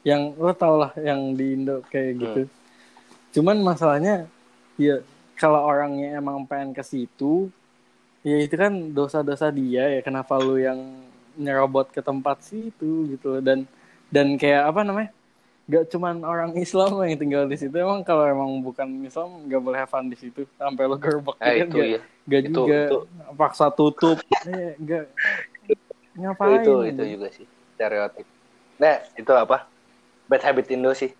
yang 0.00 0.32
lo 0.40 0.56
tau 0.56 0.80
lah 0.80 0.96
yang 0.96 1.36
di 1.36 1.52
Indo 1.52 1.84
kayak 1.92 2.10
Hmm. 2.14 2.20
gitu. 2.22 2.42
Cuman 3.36 3.60
masalahnya 3.60 4.24
ya 4.80 5.04
kalau 5.36 5.60
orangnya 5.60 6.16
emang 6.16 6.48
pengen 6.48 6.72
ke 6.72 6.80
situ, 6.80 7.52
ya 8.26 8.36
itu 8.42 8.54
kan 8.58 8.72
dosa-dosa 8.90 9.46
dia 9.54 9.84
ya. 9.94 10.00
Kenapa 10.02 10.34
lu 10.42 10.58
yang 10.58 10.78
nyerobot 11.38 11.86
ke 11.94 12.00
tempat 12.02 12.42
situ 12.42 13.06
gitu 13.12 13.38
loh. 13.38 13.42
dan 13.44 13.58
dan 14.10 14.34
kayak 14.40 14.62
apa 14.70 14.80
namanya? 14.82 15.10
Gak 15.66 15.90
cuman 15.94 16.22
orang 16.22 16.52
Islam 16.58 16.94
yang 17.02 17.18
tinggal 17.18 17.44
di 17.50 17.56
situ. 17.58 17.74
Emang 17.74 18.02
kalau 18.06 18.22
emang 18.26 18.50
bukan 18.62 18.86
Islam 19.02 19.46
gak 19.50 19.62
boleh 19.62 19.78
have 19.82 19.90
fun 19.90 20.06
di 20.06 20.18
situ 20.18 20.46
sampai 20.58 20.84
lo 20.86 20.94
gerbek 20.98 21.36
gitu 21.38 21.42
kan 21.42 21.54
itu 21.58 21.78
gak, 21.78 21.88
ya 21.94 22.00
gak 22.30 22.42
Itu- 22.42 22.50
juga 22.54 22.78
itu. 22.86 22.98
paksa 23.34 23.66
tutup. 23.70 24.18
Eh, 24.46 24.78
gak 24.78 25.04
ngapain? 26.16 26.62
itu 26.62 26.72
itu 26.88 27.02
juga 27.18 27.26
sih 27.28 27.46
stereotip 27.76 28.26
nah 28.80 28.96
itu 29.16 29.32
apa 29.32 29.68
bad 30.30 30.42
habit 30.44 30.66
Indo 30.72 30.92
sih 30.96 31.12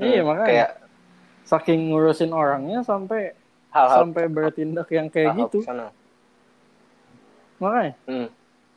Iya 0.00 0.20
Hmm, 0.24 0.28
makanya. 0.28 0.48
kayak 0.48 0.70
saking 1.46 1.80
ngurusin 1.92 2.32
orangnya 2.32 2.80
sampai 2.82 3.36
hal-hal 3.72 3.98
sampai 4.04 4.24
bertindak 4.28 4.88
yang 4.92 5.08
kayak 5.08 5.32
hal-hal 5.32 5.48
gitu 5.48 5.58
ke 5.64 5.66
sana. 5.66 5.86
makanya 7.62 7.92
Hmm. 8.06 8.28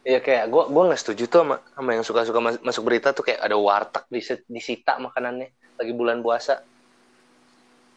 Iya 0.06 0.20
kayak 0.22 0.54
gue 0.54 0.64
gue 0.70 0.84
nggak 0.86 1.02
setuju 1.02 1.24
tuh 1.26 1.40
sama, 1.42 1.56
sama 1.74 1.90
yang 1.98 2.06
suka-suka 2.06 2.38
mas- 2.38 2.62
masuk 2.62 2.86
berita 2.86 3.10
tuh 3.10 3.26
kayak 3.26 3.42
ada 3.42 3.58
warteg 3.58 4.06
di 4.06 4.22
disita 4.46 5.02
makanannya 5.02 5.50
lagi 5.82 5.94
bulan 5.98 6.22
puasa. 6.22 6.62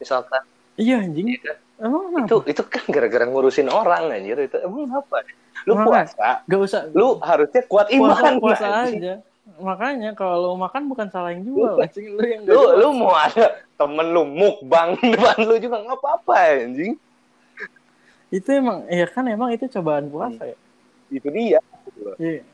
Misalkan 0.00 0.42
iya 0.80 1.04
anjing 1.04 1.36
Iya 1.36 1.38
kan? 1.44 1.56
emang 1.84 2.02
kenapa 2.08 2.24
itu 2.24 2.36
itu 2.48 2.62
kan 2.64 2.84
gara-gara 2.88 3.24
ngurusin 3.28 3.68
orang 3.68 4.08
anjir 4.08 4.40
itu 4.40 4.56
emang 4.56 4.88
apa? 4.88 5.20
Lu 5.68 5.74
puasa, 5.76 6.40
gak 6.48 6.60
usah 6.64 6.82
lu 6.96 7.20
harusnya 7.20 7.62
kuat 7.68 7.86
iman. 7.92 8.08
puasa 8.08 8.28
puasa 8.40 8.66
aja 8.88 9.14
makanya 9.56 10.12
kalau 10.12 10.36
lu 10.46 10.56
makan 10.56 10.86
bukan 10.86 11.08
salah 11.08 11.30
yang 11.30 11.42
jual 11.42 11.74
anjing 11.74 12.08
lu 12.10 12.22
yang 12.22 12.42
Lu 12.42 12.52
jual. 12.52 12.74
lu 12.76 12.88
mau 12.94 13.12
ada 13.12 13.44
temen 13.74 14.06
lu 14.06 14.22
mukbang 14.22 14.92
depan 14.94 15.36
lu 15.40 15.56
juga 15.56 15.80
nggak 15.80 15.98
apa-apa 15.98 16.34
anjing. 16.60 16.94
itu 18.28 18.48
emang 18.50 18.84
ya 18.86 19.04
kan 19.04 19.24
emang 19.24 19.48
itu 19.48 19.64
cobaan 19.70 20.06
puasa 20.06 20.44
ya 20.44 20.58
Itu 21.08 21.28
dia. 21.28 21.64
Iya. 22.14 22.44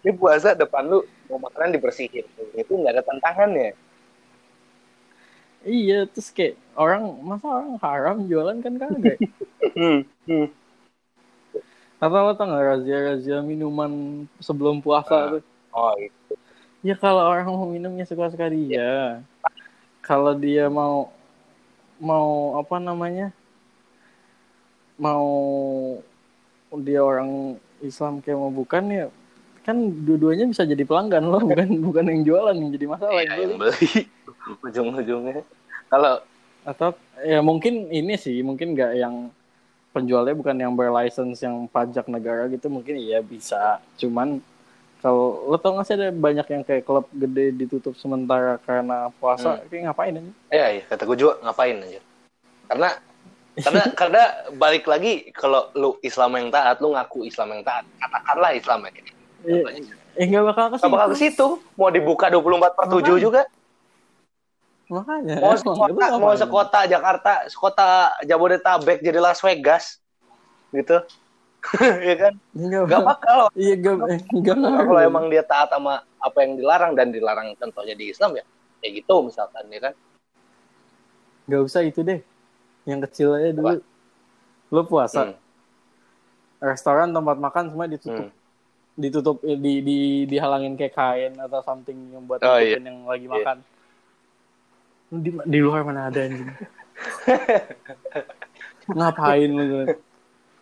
Ini 0.00 0.12
puasa 0.12 0.52
depan 0.52 0.86
lu 0.86 0.98
mau 1.26 1.36
makanan 1.38 1.74
dibersihin. 1.74 2.24
Itu 2.52 2.72
nggak 2.72 2.94
ada 2.94 3.02
tantangannya. 3.02 3.76
iya 5.62 6.06
terus 6.06 6.30
kayak 6.30 6.54
orang 6.72 7.02
masa 7.20 7.46
orang 7.50 7.74
haram 7.76 8.16
jualan 8.24 8.56
kan 8.58 8.74
kagak 8.76 9.18
Hmm. 9.74 10.06
Hmm. 10.24 10.46
apa 11.96 12.16
lo 12.18 12.32
tau 12.32 12.46
gak 12.46 12.62
razia 12.62 12.98
razia 13.04 13.38
minuman 13.40 13.92
sebelum 14.38 14.78
puasa 14.78 15.10
Ah. 15.12 15.26
tuh 15.32 15.42
Oh, 15.76 15.92
itu. 16.00 16.32
Ya 16.80 16.96
kalau 16.96 17.20
orang 17.20 17.52
mau 17.52 17.68
minumnya 17.68 18.08
suka-suka 18.08 18.48
dia. 18.48 19.20
Kalau 20.00 20.32
dia 20.32 20.72
mau 20.72 21.12
mau 22.00 22.56
apa 22.56 22.80
namanya? 22.80 23.28
Mau 24.96 25.28
dia 26.80 27.04
orang 27.04 27.60
Islam 27.84 28.24
kayak 28.24 28.40
mau 28.40 28.48
bukan 28.48 28.84
ya 28.88 29.06
kan 29.66 29.76
dua-duanya 29.82 30.46
bisa 30.46 30.62
jadi 30.62 30.86
pelanggan 30.86 31.26
loh 31.26 31.42
bukan 31.50 31.68
bukan 31.82 32.04
yang 32.06 32.22
jualan 32.22 32.54
yang 32.54 32.70
jadi 32.70 32.86
masalah 32.86 33.18
Iya, 33.18 33.34
yang 33.34 33.58
beli 33.58 33.90
ujung-ujungnya 34.66 35.42
kalau 35.90 36.22
atau 36.62 36.94
ya 37.22 37.42
mungkin 37.42 37.90
ini 37.90 38.14
sih 38.14 38.42
mungkin 38.46 38.78
nggak 38.78 38.92
yang 38.94 39.30
penjualnya 39.90 40.34
bukan 40.38 40.56
yang 40.58 40.74
berlicense 40.74 41.42
yang 41.42 41.66
pajak 41.70 42.06
negara 42.06 42.46
gitu 42.50 42.70
mungkin 42.70 42.94
iya 42.98 43.18
bisa 43.22 43.82
cuman 43.98 44.38
kalau 45.06 45.46
lo 45.46 45.54
tau 45.54 45.78
gak 45.78 45.86
sih 45.86 45.94
ada 45.94 46.10
banyak 46.10 46.46
yang 46.50 46.62
kayak 46.66 46.82
klub 46.82 47.06
gede 47.14 47.54
ditutup 47.54 47.94
sementara 47.94 48.58
karena 48.66 49.06
puasa? 49.22 49.62
Hmm. 49.62 49.70
kayak 49.70 49.82
ngapain 49.86 50.18
aja 50.18 50.32
ya 50.50 50.66
ya 50.74 50.82
kata 50.90 51.02
gue 51.06 51.16
juga 51.22 51.38
ngapain 51.46 51.78
aja 51.78 52.00
karena 52.66 52.88
karena 53.62 53.82
karena 54.02 54.22
balik 54.58 54.84
lagi 54.90 55.30
kalau 55.30 55.70
lu 55.78 55.94
Islam 56.02 56.34
yang 56.34 56.48
taat 56.50 56.82
lu 56.82 56.90
ngaku 56.90 57.22
Islam 57.22 57.54
yang 57.54 57.62
taat 57.62 57.86
katakanlah 58.02 58.50
Islam 58.50 58.78
yang 58.82 58.94
taat 58.98 59.14
eh, 59.46 59.94
eh 60.18 60.24
nggak 60.26 60.44
bakal 60.50 60.64
ke 60.74 60.76
Gak 60.82 60.90
bakal 60.90 61.08
ke 61.12 61.18
situ. 61.20 61.46
Mau 61.76 61.92
dibuka 61.92 62.26
24 62.32 62.72
per 62.72 62.84
7 62.88 62.96
Makanya. 62.96 63.20
juga. 63.20 63.42
Makanya. 64.88 65.36
Mau 65.44 65.54
sekota 65.54 66.06
mau 66.16 66.34
sekota 66.34 66.80
Jakarta 66.88 67.32
sekota 67.52 67.86
Jabodetabek 68.24 69.04
jadi 69.04 69.20
Las 69.20 69.44
Vegas 69.44 70.00
gitu 70.74 70.98
ya 72.08 72.14
kan? 72.16 72.34
Nggak 72.54 72.82
gak 72.88 73.02
bakal. 73.02 73.40
iya 73.58 73.74
nggak 73.76 73.96
eh, 74.10 74.20
kalau 74.86 75.00
emang 75.02 75.24
dia 75.28 75.42
taat 75.42 75.70
sama 75.70 76.02
apa 76.22 76.38
yang 76.42 76.58
dilarang 76.58 76.92
dan 76.94 77.10
dilarang 77.10 77.54
contohnya 77.58 77.94
di 77.94 78.10
Islam 78.10 78.38
ya 78.38 78.44
kayak 78.82 78.92
gitu 79.02 79.14
misalkan 79.26 79.64
ya 79.70 79.80
kan? 79.90 79.94
Nggak 81.46 81.62
usah 81.62 81.82
itu 81.86 82.02
deh. 82.02 82.20
Yang 82.86 83.00
kecil 83.10 83.34
aja 83.34 83.50
dulu. 83.54 83.76
Lo 84.70 84.82
puasa. 84.86 85.32
Hmm. 85.32 85.36
restoran 86.56 87.12
tempat 87.12 87.36
makan 87.36 87.68
semua 87.68 87.84
ditutup. 87.84 88.32
Hmm. 88.32 88.34
ditutup 88.96 89.44
eh, 89.44 89.60
di 89.60 89.84
di 89.84 89.98
dihalangin 90.24 90.72
kayak 90.72 90.96
kain 90.96 91.36
atau 91.36 91.60
something 91.60 92.16
yang 92.16 92.24
buat 92.24 92.40
Oh, 92.40 92.56
nutupin 92.56 92.88
yang 92.88 93.04
lagi 93.04 93.28
makan. 93.28 93.60
Lu 95.12 95.16
di, 95.20 95.30
di 95.36 95.58
luar 95.60 95.84
mana 95.84 96.08
ada 96.08 96.24
anjing? 96.24 96.48
Ngapain 98.96 99.50
lu 99.52 99.84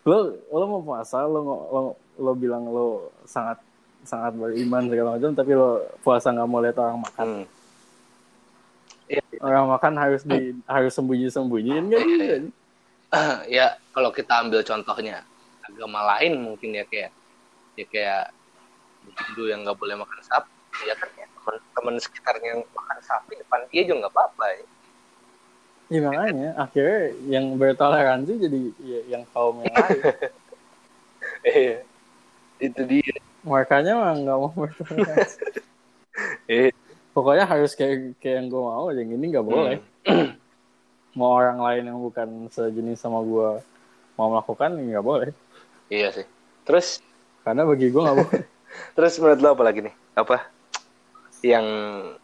lo 0.05 0.37
lo 0.53 0.65
mau 0.69 0.81
puasa 0.85 1.25
lo 1.25 1.41
lo 1.41 1.81
lo 2.21 2.31
bilang 2.37 2.69
lo 2.69 3.09
sangat 3.25 3.57
sangat 4.05 4.37
beriman 4.37 4.85
segala 4.85 5.17
macam 5.17 5.33
tapi 5.33 5.51
lo 5.57 5.81
puasa 6.05 6.29
nggak 6.29 6.47
mau 6.47 6.61
lihat 6.61 6.77
orang 6.77 7.01
makan. 7.01 7.27
Hmm. 7.41 7.45
Iya, 9.05 9.21
orang 9.41 9.65
makan 9.69 9.93
harus 10.01 10.21
di 10.25 10.53
harus 10.65 10.93
sembunyi 10.93 11.29
sembunyiin 11.29 11.85
kan? 11.93 12.01
Iya, 12.05 12.37
ya 13.61 13.67
kalau 13.93 14.09
kita 14.09 14.45
ambil 14.45 14.61
contohnya 14.65 15.25
agama 15.65 16.05
lain 16.17 16.41
mungkin 16.41 16.73
ya 16.73 16.85
kayak 16.85 17.13
ya 17.77 17.85
kayak 17.89 18.23
Hindu 19.05 19.49
yang 19.49 19.61
nggak 19.61 19.77
boleh 19.77 19.97
makan 19.97 20.21
sapi 20.21 20.85
ya 20.89 20.93
kan? 20.97 21.09
Ya 21.17 21.25
teman-teman 21.37 22.01
sekitarnya 22.01 22.49
yang 22.57 22.61
makan 22.73 22.99
sapi 23.01 23.37
depan 23.37 23.61
dia 23.69 23.81
juga 23.85 24.05
nggak 24.05 24.13
apa-apa 24.13 24.45
ya. 24.53 24.65
Ya 25.89 25.99
makanya. 26.01 26.49
Akhirnya 26.57 27.13
yang 27.29 27.45
bertoleransi 27.59 28.33
jadi 28.41 28.59
ya, 28.81 28.99
yang 29.17 29.23
kaum 29.33 29.61
yang 29.63 29.73
lain. 29.73 30.01
Iya. 31.45 31.81
itu 32.57 32.81
dia. 32.89 33.15
Makanya 33.45 33.93
mah 33.97 34.13
nggak 34.17 34.37
mau 34.39 34.49
bertoleransi. 34.53 35.37
Eh, 36.49 36.73
pokoknya 37.15 37.45
harus 37.45 37.77
kayak 37.77 38.17
kayak 38.17 38.35
yang 38.41 38.47
gue 38.49 38.61
mau 38.61 38.89
yang 38.89 39.09
ini 39.13 39.25
nggak 39.29 39.45
boleh. 39.45 39.77
Hmm. 40.05 40.33
mau 41.19 41.37
orang 41.37 41.59
lain 41.61 41.83
yang 41.93 41.99
bukan 42.01 42.49
sejenis 42.51 42.99
sama 42.99 43.23
gue 43.23 43.61
mau 44.17 44.27
melakukan 44.31 44.73
nggak 44.73 45.05
boleh. 45.05 45.29
Iya 45.91 46.11
sih. 46.11 46.25
Terus? 46.65 46.99
Karena 47.45 47.61
bagi 47.67 47.93
gue 47.93 48.01
nggak 48.01 48.17
boleh. 48.17 48.41
Terus 48.97 49.13
menurut 49.21 49.39
lo 49.43 49.49
apa 49.53 49.63
lagi 49.63 49.79
nih? 49.85 49.95
Apa? 50.17 50.37
Yang 51.45 51.67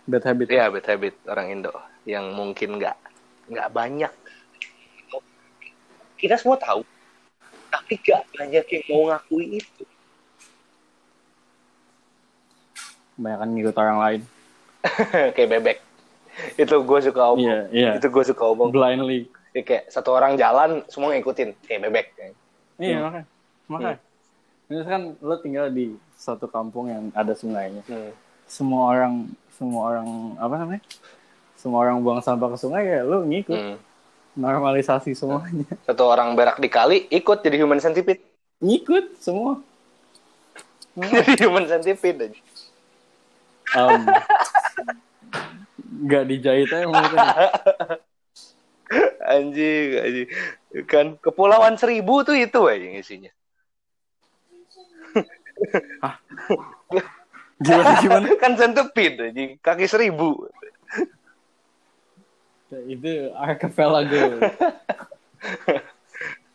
bad 0.09 0.23
habit. 0.25 0.47
Ya 0.49 0.65
bad 0.73 0.85
habit 0.87 1.15
orang 1.29 1.47
Indo. 1.53 1.73
Yang 2.09 2.25
mungkin 2.33 2.81
nggak 2.81 3.10
nggak 3.51 3.70
banyak. 3.70 4.13
Kita 6.15 6.39
semua 6.39 6.55
tahu. 6.55 6.88
Tapi 7.67 8.00
nggak 8.00 8.24
banyak 8.31 8.65
yang 8.72 8.84
mau 8.89 9.03
ngakui 9.12 9.60
itu. 9.60 9.84
Kebanyakan 13.15 13.50
ngikut 13.53 13.75
orang 13.77 13.98
lain. 14.00 14.22
Kayak 15.36 15.50
bebek. 15.60 15.77
Itu 16.58 16.75
gue 16.81 17.00
suka 17.03 17.22
omong. 17.36 17.43
Iya 17.43 17.60
iya. 17.70 17.89
Itu 18.00 18.08
gue 18.10 18.24
suka 18.24 18.43
omong. 18.50 18.72
Blindly. 18.72 19.27
Ya, 19.51 19.67
kayak 19.67 19.91
satu 19.91 20.15
orang 20.15 20.39
jalan 20.39 20.79
semua 20.88 21.12
ngikutin. 21.12 21.51
Kayak 21.67 21.81
bebek. 21.91 22.05
Iya 22.79 22.96
Hmm. 22.98 23.03
makanya. 23.03 23.25
Makanya. 23.67 23.98
Misalkan 24.72 25.01
lo 25.20 25.36
tinggal 25.43 25.67
di 25.70 26.00
suatu 26.15 26.48
kampung 26.48 26.88
yang 26.88 27.03
ada 27.13 27.36
sungainya. 27.36 27.84
Hmm. 27.86 28.15
semua 28.51 28.91
orang 28.91 29.31
semua 29.55 29.81
orang 29.88 30.08
apa 30.36 30.55
namanya 30.60 30.84
semua 31.61 31.85
orang 31.85 32.01
buang 32.01 32.25
sampah 32.25 32.49
ke 32.49 32.57
sungai 32.57 32.83
ya 32.89 33.05
lo 33.05 33.21
ngikut 33.21 33.53
Hmm. 33.53 33.77
normalisasi 34.33 35.13
semuanya 35.13 35.69
Satu 35.87 36.09
orang 36.09 36.33
berak 36.33 36.57
di 36.57 36.67
kali 36.67 37.05
ikut 37.07 37.45
jadi 37.45 37.61
human 37.61 37.77
centipede. 37.77 38.25
ngikut 38.57 39.21
semua 39.21 39.61
jadi 40.97 41.45
human 41.45 41.69
centipede 41.69 42.33
um, 43.77 44.09
nggak 46.01 46.23
dijahit 46.27 46.69
aja 46.71 46.87
mulutnya. 46.89 47.27
Anjing, 49.31 49.87
anjing. 50.03 50.27
Kan 50.83 51.15
kepulauan 51.23 51.79
seribu 51.79 52.27
tuh 52.27 52.35
itu 52.35 52.59
aja 52.67 52.83
isinya. 52.91 53.31
gimana 57.61 57.91
gimana 58.01 58.27
kan 58.35 58.53
centipede 58.57 59.31
anjing, 59.31 59.51
kaki 59.61 59.85
seribu. 59.87 60.49
Itu 62.87 63.29
archipelago 63.35 64.39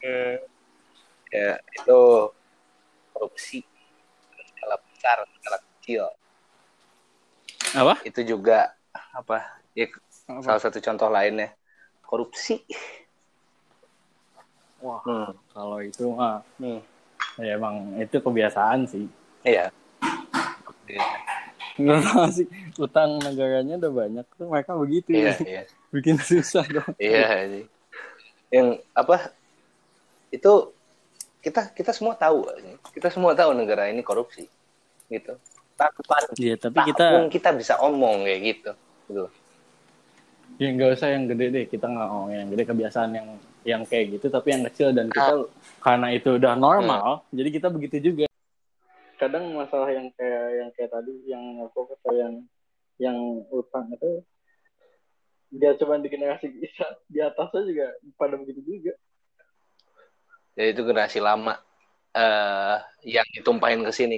Eh, 0.00 0.38
ya 1.34 1.58
itu 1.58 2.00
korupsi. 3.10 3.58
Skala 4.54 4.76
besar 4.78 5.18
skala 5.26 5.58
kecil. 5.58 6.04
Apa? 7.74 7.94
Itu 8.06 8.22
juga 8.22 8.72
apa 9.10 9.42
ya 9.74 9.90
salah 10.40 10.62
satu 10.62 10.78
contoh 10.78 11.10
lainnya. 11.10 11.50
Korupsi. 12.06 12.62
Wah 14.78 15.02
hmm. 15.02 15.30
kalau 15.50 15.78
itu 15.82 16.04
mah 16.14 16.46
Hmm. 16.62 16.80
ya 17.42 17.58
emang 17.58 17.98
itu 17.98 18.16
kebiasaan 18.22 18.86
sih. 18.86 19.10
Iya. 19.42 19.74
Nggak 21.76 22.30
sih 22.32 22.46
utang 22.78 23.20
negaranya 23.20 23.76
udah 23.82 23.92
banyak 23.92 24.26
tuh 24.38 24.46
mereka 24.46 24.72
begitu. 24.78 25.10
Iya 25.12 25.34
iya 25.42 25.62
bikin 25.94 26.16
susah 26.18 26.64
dong. 26.66 26.92
Iya 26.98 27.46
anjing. 27.46 27.68
yang 28.46 28.78
apa 28.94 29.34
itu 30.30 30.70
kita 31.42 31.70
kita 31.74 31.90
semua 31.90 32.14
tahu 32.14 32.46
kita 32.94 33.10
semua 33.10 33.34
tahu 33.34 33.54
negara 33.54 33.90
ini 33.90 34.02
korupsi 34.02 34.46
gitu. 35.10 35.38
Tanpa 35.76 36.24
Iya 36.40 36.56
tapi 36.56 36.78
tak 36.78 36.86
kita 36.94 37.06
pun 37.14 37.26
kita 37.30 37.50
bisa 37.54 37.74
omong 37.82 38.26
kayak 38.26 38.40
gitu 38.42 38.70
gitu. 39.10 39.24
Ya 40.56 40.72
nggak 40.72 40.96
usah 40.96 41.10
yang 41.12 41.28
gede 41.28 41.46
deh 41.52 41.64
kita 41.68 41.86
nggak 41.90 42.08
ngomong 42.08 42.32
yang 42.32 42.48
gede 42.48 42.64
kebiasaan 42.64 43.10
yang 43.12 43.28
yang 43.66 43.82
kayak 43.82 44.14
gitu 44.16 44.30
tapi 44.30 44.54
yang 44.54 44.62
kecil 44.70 44.94
dan 44.94 45.10
kita 45.10 45.42
karena 45.82 46.08
itu 46.14 46.38
udah 46.38 46.54
normal 46.54 47.26
jadi 47.34 47.48
kita 47.50 47.68
begitu 47.70 47.96
juga. 48.14 48.26
Kadang 49.18 49.52
masalah 49.58 49.90
yang 49.90 50.06
kayak 50.14 50.44
yang 50.60 50.70
kayak 50.76 50.90
tadi 50.92 51.14
yang 51.26 51.44
aku 51.66 51.88
kata 51.88 52.10
yang 52.14 52.34
yang 52.96 53.18
utang 53.52 53.92
itu 53.92 54.24
dia 55.52 55.74
cuma 55.78 56.00
di 56.00 56.08
generasi 56.10 56.50
kita. 56.50 56.86
Di 57.06 57.18
atasnya 57.22 57.62
juga 57.66 57.86
pada 58.18 58.34
begitu 58.38 58.60
juga. 58.66 58.94
Jadi 60.56 60.68
itu 60.72 60.82
generasi 60.82 61.18
lama 61.20 61.60
eh 62.16 62.76
yang 63.04 63.26
ditumpahin 63.36 63.84
ke 63.84 63.92
sini. 63.92 64.16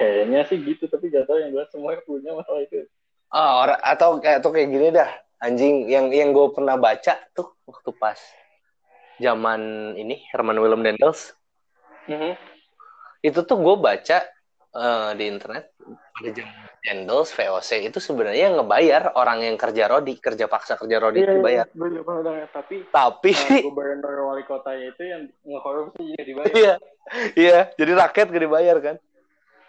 Kayaknya 0.00 0.40
sih 0.48 0.58
gitu 0.64 0.88
tapi 0.88 1.12
gak 1.12 1.28
tahu 1.28 1.38
yang 1.38 1.52
gue 1.52 1.64
semua 1.68 2.00
punya 2.02 2.32
masalah 2.32 2.64
itu. 2.64 2.88
Oh, 3.32 3.50
or- 3.64 3.80
atau 3.84 4.18
kayak 4.18 4.40
atau 4.40 4.50
kayak 4.50 4.68
gini 4.72 4.88
dah. 4.88 5.08
Anjing 5.42 5.90
yang 5.90 6.08
yang 6.14 6.30
gue 6.30 6.54
pernah 6.54 6.78
baca 6.78 7.18
tuh 7.34 7.52
waktu 7.66 7.90
pas 7.98 8.18
zaman 9.20 9.92
ini 9.98 10.22
Herman 10.32 10.58
Willem 10.58 10.86
Dendels. 10.86 11.36
Itu 13.22 13.44
tuh 13.44 13.58
gue 13.60 13.76
baca 13.78 14.24
eh, 14.72 15.10
di 15.16 15.24
internet 15.28 15.64
pada 16.12 16.30
Dendels 16.82 17.30
VOC 17.32 17.70
itu 17.88 17.98
sebenarnya 18.02 18.52
ngebayar 18.58 19.14
orang 19.14 19.44
yang 19.46 19.56
kerja 19.56 19.86
rodi 19.86 20.18
kerja 20.18 20.50
paksa 20.50 20.74
kerja 20.74 20.98
rodi 20.98 21.22
itu 21.22 21.38
dibayar. 21.40 21.66
gue 21.70 21.88
juga 21.94 22.02
pernah 22.04 22.22
dengar 22.26 22.48
tapi 22.50 22.76
tapi 22.90 23.30
uh, 23.32 23.62
gubernur 23.64 24.14
wali 24.32 24.44
kotanya 24.44 24.86
itu 24.90 25.02
yang 25.02 25.22
ngekorupsi 25.46 26.02
juga 26.02 26.22
dibayar. 26.26 26.54
Iya 26.54 26.74
iya 27.38 27.58
jadi 27.78 27.92
rakyat 27.96 28.26
gak 28.32 28.44
dibayar 28.44 28.76
kan? 28.82 28.96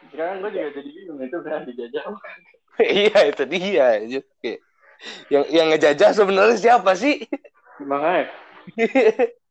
Sekarang 0.09 0.35
gue 0.41 0.51
juga 0.51 0.69
jadi 0.73 0.89
bingung 0.89 1.19
itu 1.21 1.37
kan 1.41 1.61
dijajah 1.65 2.03
iya 3.05 3.17
itu 3.29 3.43
dia 3.45 3.87
yang 5.29 5.43
yang 5.51 5.67
ngejajah 5.69 6.09
sebenarnya 6.15 6.57
siapa 6.57 6.95
sih? 6.95 7.27
Makanya. 7.83 8.31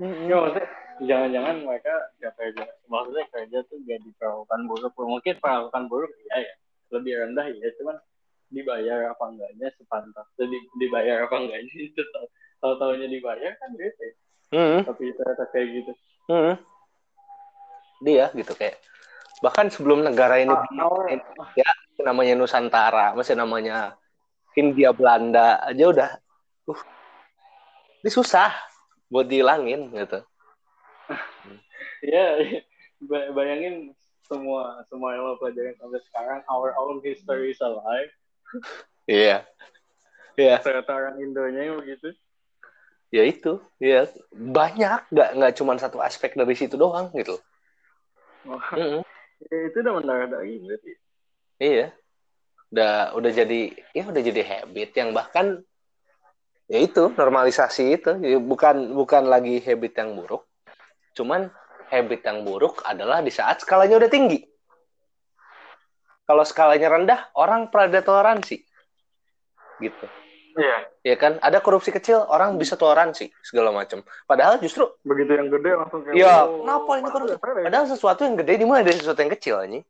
Ya 0.00 0.32
maksudnya 0.32 0.64
jangan-jangan 1.00 1.56
mereka 1.64 1.94
gak 2.20 2.34
kerja 2.36 2.64
maksudnya 2.86 3.24
kerja 3.32 3.58
tuh 3.66 3.76
gak 3.88 4.00
diperlakukan 4.04 4.60
buruk. 4.68 4.92
Mungkin 4.96 5.34
perlakukan 5.40 5.82
buruk 5.88 6.12
iya 6.28 6.36
ya 6.44 6.54
lebih 6.90 7.12
rendah 7.26 7.46
ya 7.48 7.68
cuman 7.80 7.96
dibayar 8.50 9.14
apa 9.14 9.24
enggaknya 9.30 9.68
sepantas. 9.78 10.26
Jadi 10.36 10.56
dibayar 10.76 11.24
apa 11.24 11.36
enggaknya 11.38 11.74
itu 11.88 12.02
tahu 12.60 12.74
tahunya 12.76 13.08
dibayar 13.08 13.52
kan 13.56 13.70
gitu 13.74 14.02
ya. 14.02 14.14
Hmm, 14.50 14.82
tapi 14.82 15.14
ternyata 15.14 15.44
kayak 15.54 15.66
gitu. 15.78 15.92
Hmm. 16.26 16.54
dia 18.00 18.32
gitu 18.32 18.52
kayak. 18.56 18.80
Bahkan 19.44 19.70
sebelum 19.72 20.00
negara 20.04 20.40
ini 20.40 20.52
Ah, 20.52 20.64
awal- 20.84 21.20
ya 21.54 21.68
namanya 22.00 22.32
Nusantara 22.34 23.12
masih 23.12 23.36
namanya 23.36 23.94
Hindia 24.56 24.90
Belanda 24.96 25.60
aja 25.62 25.84
udah. 25.84 26.10
Uh, 26.64 26.80
ini 28.00 28.10
susah 28.10 28.50
buat 29.12 29.28
dihilangin 29.28 29.92
gitu 29.92 30.24
ya 32.04 32.26
ba- 33.04 33.30
bayangin 33.32 33.92
semua 34.30 34.86
semua 34.86 35.18
yang 35.18 35.26
lo 35.26 35.34
pelajarin 35.42 35.74
sampai 35.74 36.00
sekarang 36.06 36.40
our 36.46 36.70
own 36.78 37.02
history 37.02 37.50
is 37.50 37.60
alive. 37.60 38.10
Iya. 39.10 39.42
Iya. 40.38 40.62
Ternyata 40.62 40.92
orang 40.94 41.16
Indonya 41.18 41.62
yang 41.66 41.76
begitu. 41.82 42.14
Ya 43.10 43.26
itu 43.26 43.58
ya 43.82 44.06
banyak 44.30 45.10
nggak 45.10 45.30
nggak 45.34 45.54
cuma 45.58 45.74
satu 45.82 45.98
aspek 45.98 46.38
dari 46.38 46.54
situ 46.54 46.78
doang 46.78 47.10
gitu. 47.10 47.42
Wah, 48.46 48.62
Mm-mm. 48.72 49.02
ya, 49.50 49.58
itu 49.66 49.76
udah 49.82 49.92
mendarah 49.98 50.28
daging 50.30 50.62
berarti. 50.70 50.92
Iya. 51.58 51.86
Udah 52.70 52.94
udah 53.18 53.30
jadi 53.34 53.60
ya 53.90 54.06
udah 54.06 54.22
jadi 54.22 54.42
habit 54.46 54.90
yang 54.94 55.10
bahkan 55.10 55.58
ya 56.70 56.78
itu 56.78 57.10
normalisasi 57.18 57.98
itu. 57.98 58.14
Ya, 58.22 58.38
bukan 58.38 58.94
bukan 58.94 59.26
lagi 59.26 59.58
habit 59.58 59.98
yang 59.98 60.14
buruk. 60.14 60.46
Cuman 61.18 61.50
habit 61.90 62.22
yang 62.22 62.46
buruk 62.46 62.86
adalah 62.86 63.18
di 63.20 63.34
saat 63.34 63.60
skalanya 63.60 63.98
udah 63.98 64.10
tinggi. 64.10 64.38
Kalau 66.24 66.46
skalanya 66.46 66.88
rendah 66.94 67.20
orang 67.34 67.74
pada 67.74 67.98
toleransi. 67.98 68.62
Gitu. 69.82 70.06
Iya. 70.54 70.78
Ya 71.02 71.16
kan? 71.18 71.42
Ada 71.42 71.58
korupsi 71.58 71.90
kecil 71.90 72.22
orang 72.22 72.54
bisa 72.54 72.78
toleransi 72.78 73.34
segala 73.42 73.74
macam. 73.74 74.06
Padahal 74.30 74.62
justru 74.62 74.86
begitu 75.02 75.34
yang 75.34 75.50
gede 75.50 75.74
langsung 75.74 76.06
kayak 76.06 76.14
ya 76.14 76.46
oh, 76.46 76.62
kenapa 76.62 76.90
ini 77.02 77.08
korupsi? 77.10 77.36
Padahal 77.42 77.86
sesuatu 77.90 78.22
yang 78.22 78.38
gede 78.38 78.62
dimulai 78.62 78.86
dari 78.86 78.98
sesuatu 79.02 79.18
yang 79.18 79.34
kecil 79.34 79.58
anjing. 79.58 79.84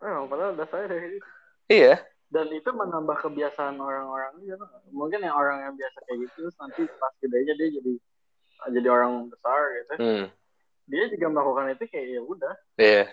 Eh, 0.00 0.20
padahal 0.30 0.54
dasarnya 0.54 0.86
dari 0.86 1.06
situ. 1.18 1.26
iya. 1.66 1.94
Dan 2.30 2.46
itu 2.54 2.70
menambah 2.70 3.26
kebiasaan 3.26 3.74
orang-orang 3.74 4.38
juga 4.38 4.62
mungkin 4.94 5.18
yang 5.18 5.34
orang 5.34 5.66
yang 5.66 5.74
biasa 5.74 5.98
kayak 6.06 6.30
gitu 6.30 6.46
terus 6.46 6.56
nanti 6.62 6.86
pas 7.02 7.10
gedenya 7.18 7.58
dia 7.58 7.68
jadi 7.74 7.92
jadi 8.70 8.86
orang 8.86 9.26
besar 9.34 9.58
gitu. 9.82 9.94
Hmm 9.98 10.26
dia 10.90 11.06
juga 11.08 11.26
melakukan 11.30 11.72
itu 11.72 11.84
kayak 11.86 12.06
ya 12.10 12.20
udah 12.20 12.54
iya 12.76 13.04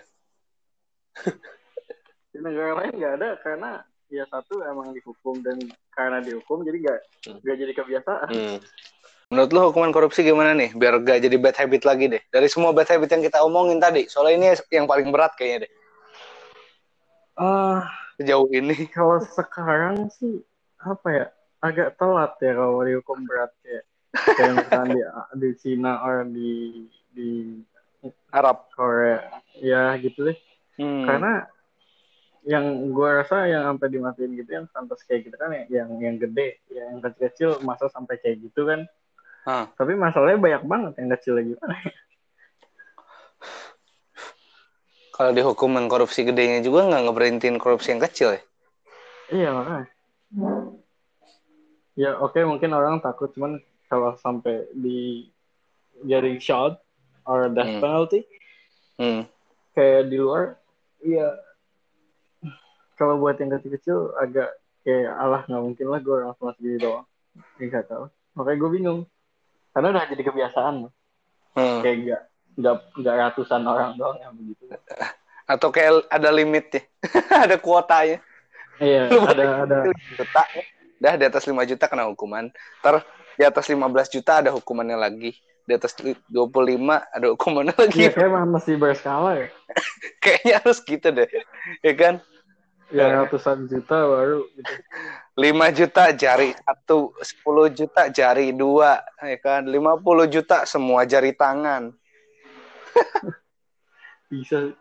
di 2.34 2.38
negara 2.42 2.72
lain 2.82 2.92
nggak 2.98 3.14
ada 3.22 3.28
karena 3.40 3.70
ya 4.08 4.24
satu 4.28 4.64
emang 4.64 4.92
dihukum 4.92 5.40
dan 5.40 5.56
karena 5.92 6.18
dihukum 6.20 6.64
jadi 6.64 6.78
nggak 6.80 7.00
Hmm. 7.28 7.38
nggak 7.44 7.56
jadi 7.60 7.72
kebiasaan 7.74 8.28
Hmm. 8.30 8.58
Menurut 9.28 9.50
lu 9.52 9.60
hukuman 9.68 9.92
korupsi 9.92 10.24
gimana 10.24 10.56
nih? 10.56 10.72
Biar 10.72 11.04
gak 11.04 11.20
jadi 11.20 11.36
bad 11.36 11.52
habit 11.52 11.84
lagi 11.84 12.08
deh. 12.08 12.22
Dari 12.32 12.48
semua 12.48 12.72
bad 12.72 12.88
habit 12.88 13.12
yang 13.12 13.20
kita 13.20 13.44
omongin 13.44 13.76
tadi. 13.76 14.08
Soalnya 14.08 14.32
ini 14.40 14.46
yang 14.72 14.88
paling 14.88 15.12
berat 15.12 15.36
kayaknya 15.36 15.68
deh. 15.68 15.72
ah 17.36 17.84
Sejauh 18.16 18.48
ini. 18.48 18.72
kalau 18.96 19.20
sekarang 19.20 20.08
sih 20.16 20.40
apa 20.80 21.08
ya 21.12 21.26
agak 21.60 22.00
telat 22.00 22.40
ya 22.40 22.56
kalau 22.56 22.80
dihukum 22.80 23.18
berat 23.28 23.52
kayak 23.60 23.84
kayak 24.32 24.52
misalkan 24.56 24.88
di 24.96 25.02
di 25.36 25.48
Cina 25.60 25.92
atau 26.00 26.24
di 26.24 26.52
di 27.12 27.30
Arab. 28.30 28.68
Korea 28.74 29.24
ya 29.58 29.96
gitu 29.98 30.28
deh 30.28 30.38
Hmm. 30.78 31.02
karena 31.02 31.42
yang 32.46 32.94
gue 32.94 33.08
rasa 33.10 33.50
yang 33.50 33.66
sampai 33.66 33.90
dimatiin 33.90 34.38
gitu 34.38 34.50
yang 34.62 34.70
pantas 34.70 35.02
kayak 35.02 35.26
gitu 35.26 35.34
kan 35.34 35.50
ya, 35.50 35.82
yang 35.82 35.90
yang 35.98 36.14
gede 36.22 36.62
ya, 36.70 36.86
yang 36.94 37.02
kecil-kecil 37.02 37.66
masa 37.66 37.90
sampai 37.90 38.14
kayak 38.22 38.38
gitu 38.46 38.62
kan 38.62 38.86
Hah. 39.42 39.66
tapi 39.74 39.98
masalahnya 39.98 40.38
banyak 40.38 40.62
banget 40.70 40.92
yang 41.02 41.10
kecil 41.18 41.34
lagi 41.34 41.52
Kalau 45.10 45.34
di 45.34 45.42
hukuman 45.42 45.90
korupsi 45.90 46.22
gedenya 46.22 46.62
juga 46.62 46.86
nggak 46.86 47.02
ngeberhentiin 47.10 47.58
korupsi 47.58 47.90
yang 47.90 48.02
kecil 48.06 48.38
ya? 48.38 48.42
iya 49.28 49.48
makanya 49.50 49.86
ya 51.98 52.10
oke 52.22 52.38
mungkin 52.46 52.70
orang 52.70 53.02
takut 53.02 53.34
cuman 53.34 53.58
kalau 53.90 54.14
sampai 54.22 54.70
di 54.72 55.26
jadi 56.06 56.38
shot 56.38 56.78
or 57.28 57.46
death 57.48 57.68
Hmm. 57.68 57.80
penalty 57.80 58.20
Hmm. 58.96 59.22
kayak 59.72 60.08
di 60.08 60.16
luar 60.16 60.56
iya 60.98 61.28
kalau 62.98 63.20
buat 63.20 63.38
yang 63.38 63.52
kecil-kecil 63.52 64.16
agak 64.16 64.50
kayak 64.82 65.12
alah 65.12 65.44
nggak 65.44 65.62
mungkin 65.62 65.86
lah 65.86 66.00
gue 66.00 66.14
orang 66.16 66.34
sama 66.34 66.56
segini 66.56 66.78
doang 66.78 67.06
Ini 67.54 67.70
nggak 67.70 67.86
tahu 67.86 68.04
makanya 68.34 68.58
gue 68.58 68.70
bingung 68.72 69.00
karena 69.70 69.86
udah 69.92 70.04
jadi 70.08 70.22
kebiasaan 70.24 70.74
Hmm. 71.54 71.80
kayak 71.82 71.96
nggak 72.02 72.22
nggak 72.56 72.76
nggak 72.96 73.14
ratusan 73.16 73.62
orang 73.62 73.94
doang 73.94 74.18
yang 74.18 74.34
begitu 74.34 74.66
Atau 75.48 75.72
kayak 75.72 76.04
ada 76.12 76.28
limitnya, 76.28 76.84
ada 77.48 77.56
kuotanya. 77.56 78.20
iya 78.76 79.08
Lu 79.08 79.24
ada 79.24 79.64
ada 79.64 79.76
5 79.80 79.96
juta, 80.12 80.42
dah 81.00 81.14
di 81.16 81.24
atas 81.24 81.48
5 81.48 81.56
juta 81.64 81.88
kena 81.88 82.04
hukuman. 82.04 82.52
Ntar 82.84 83.00
di 83.32 83.48
atas 83.48 83.64
15 83.64 83.80
juta 84.12 84.44
ada 84.44 84.52
hukumannya 84.52 85.00
lagi. 85.00 85.40
Di 85.68 85.76
atas 85.76 85.92
25 86.00 86.32
ada 86.88 87.26
hukumannya 87.36 87.76
lagi. 87.76 88.08
iya 88.08 88.10
kayak 88.16 88.32
emang 88.32 88.56
mesti 88.56 88.72
berskala 88.80 89.36
ya 89.36 89.48
Kayaknya 90.24 90.54
harus 90.64 90.78
gitu 90.80 91.08
deh. 91.12 91.28
Ya 91.84 91.92
kan? 91.92 92.14
yang 92.88 93.20
ratusan 93.20 93.68
juta 93.68 94.00
baru 94.00 94.48
gitu 94.56 94.72
5 95.36 95.76
juta 95.76 96.08
jari 96.16 96.56
satu, 96.56 97.12
10 97.20 97.76
juta 97.76 98.08
jari 98.08 98.48
dua, 98.56 99.04
ya 99.20 99.36
kan? 99.38 99.68
50 99.68 100.00
juta 100.32 100.64
semua 100.64 101.04
jari 101.04 101.36
tangan. 101.36 101.92
bisa 104.32 104.72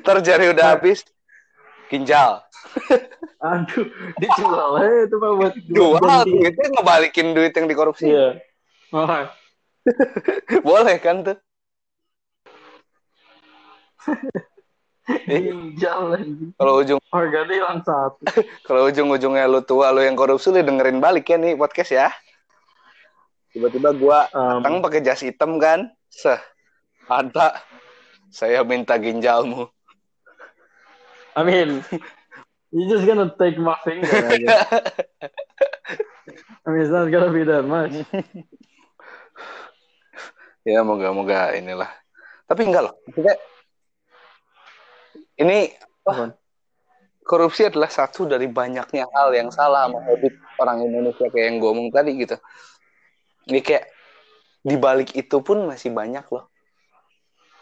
Ntar 0.00 0.24
jari 0.24 0.56
udah 0.56 0.72
habis, 0.72 1.04
ginjal. 1.92 2.42
aduh 3.46 3.86
dijual 4.18 4.80
aja 4.80 5.06
itu 5.06 5.16
pak 5.20 5.32
buat 5.38 5.54
ganti. 5.54 6.32
duitnya 6.32 6.66
ngebalikin 6.72 7.26
duit 7.36 7.52
yang 7.54 7.68
dikorupsi. 7.70 8.08
iya 8.10 8.40
Makanya. 8.94 9.30
Boleh 10.66 10.96
kan 10.98 11.22
tuh? 11.22 11.38
Kalau 16.58 16.82
ujung 16.82 16.98
harganya 17.14 17.54
hilang 17.54 17.80
satu 17.86 18.22
kalau 18.66 18.90
ujung-ujungnya 18.90 19.46
lu 19.46 19.62
tua, 19.62 19.94
lu 19.94 20.02
yang 20.02 20.18
korupsi 20.18 20.50
lu 20.50 20.62
dengerin 20.62 20.98
balik 20.98 21.30
ya 21.30 21.38
nih 21.38 21.54
podcast 21.54 21.94
ya. 21.94 22.08
Tiba-tiba 23.54 23.94
gua 23.94 24.26
Um, 24.34 24.60
datang 24.60 24.82
pakai 24.82 25.00
jas 25.06 25.22
hitam 25.22 25.56
kan. 25.62 25.88
Seh. 26.10 26.38
Anta, 27.06 27.62
saya 28.34 28.66
minta 28.66 28.98
ginjalmu. 28.98 29.70
I 31.38 31.40
mean, 31.46 31.86
you 32.74 32.84
just 32.90 33.06
gonna 33.06 33.30
take 33.38 33.56
my 33.62 33.78
finger. 33.86 34.10
I. 34.10 34.42
I 36.66 36.68
mean, 36.74 36.82
it's 36.82 36.90
not 36.90 37.08
gonna 37.14 37.30
be 37.30 37.46
that 37.46 37.62
much. 37.62 37.94
Ya 40.66 40.82
moga-moga 40.82 41.54
inilah. 41.54 41.88
Tapi 42.46 42.66
enggak 42.66 42.90
loh. 42.90 42.94
Maksudnya, 43.06 43.36
ini 45.38 45.70
Apaan? 46.02 46.34
korupsi 47.22 47.66
adalah 47.70 47.90
satu 47.90 48.26
dari 48.26 48.50
banyaknya 48.50 49.06
hal 49.14 49.30
yang 49.34 49.50
salah 49.54 49.86
sama 49.86 50.02
habit 50.02 50.34
orang 50.58 50.82
Indonesia 50.86 51.26
kayak 51.30 51.46
yang 51.46 51.56
gue 51.62 51.70
omong 51.70 51.90
tadi 51.94 52.10
gitu. 52.18 52.36
Ini 53.46 53.60
kayak 53.62 53.84
di 54.66 54.74
balik 54.74 55.14
itu 55.14 55.38
pun 55.46 55.62
masih 55.70 55.94
banyak 55.94 56.26
loh 56.34 56.50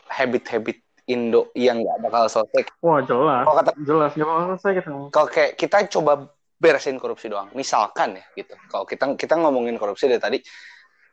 habit-habit 0.09 0.81
Indo 1.05 1.53
yang 1.53 1.85
nggak 1.85 2.01
bakal 2.01 2.25
selesai. 2.33 2.65
Wah, 2.81 3.05
jelas. 3.05 3.45
Kalau 3.45 3.57
kata 3.61 3.71
Jelas, 3.85 4.11
nggak 4.17 4.25
apa-apa 4.25 4.55
saya 4.57 4.73
ketemu. 4.81 5.03
kalau 5.13 5.29
kayak 5.29 5.53
kita 5.61 5.77
coba 5.93 6.13
beresin 6.57 6.97
korupsi 6.97 7.29
doang, 7.29 7.53
misalkan 7.53 8.17
ya 8.17 8.25
gitu. 8.33 8.57
Kalau 8.73 8.89
kita 8.89 9.13
kita 9.13 9.37
ngomongin 9.37 9.77
korupsi 9.77 10.09
dari 10.09 10.17
tadi, 10.17 10.41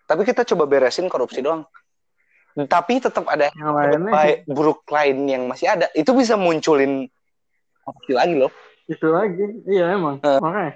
tapi 0.07 0.23
kita 0.23 0.47
coba 0.47 0.63
beresin 0.63 1.11
korupsi 1.11 1.43
doang. 1.43 1.67
Tapi 2.55 2.99
tetap 2.99 3.25
ada 3.31 3.47
Yang 3.55 3.71
lainnya, 3.71 4.11
baik 4.11 4.37
buruk 4.47 4.83
lain 4.91 5.17
yang 5.27 5.43
masih 5.47 5.71
ada. 5.71 5.87
Itu 5.95 6.11
bisa 6.11 6.35
munculin 6.35 7.07
korupsi 7.83 8.13
lagi 8.13 8.35
loh. 8.35 8.51
itu 8.91 9.07
lagi. 9.07 9.45
Iya, 9.71 9.95
emang. 9.95 10.19
Eh. 10.19 10.39
Makanya. 10.43 10.73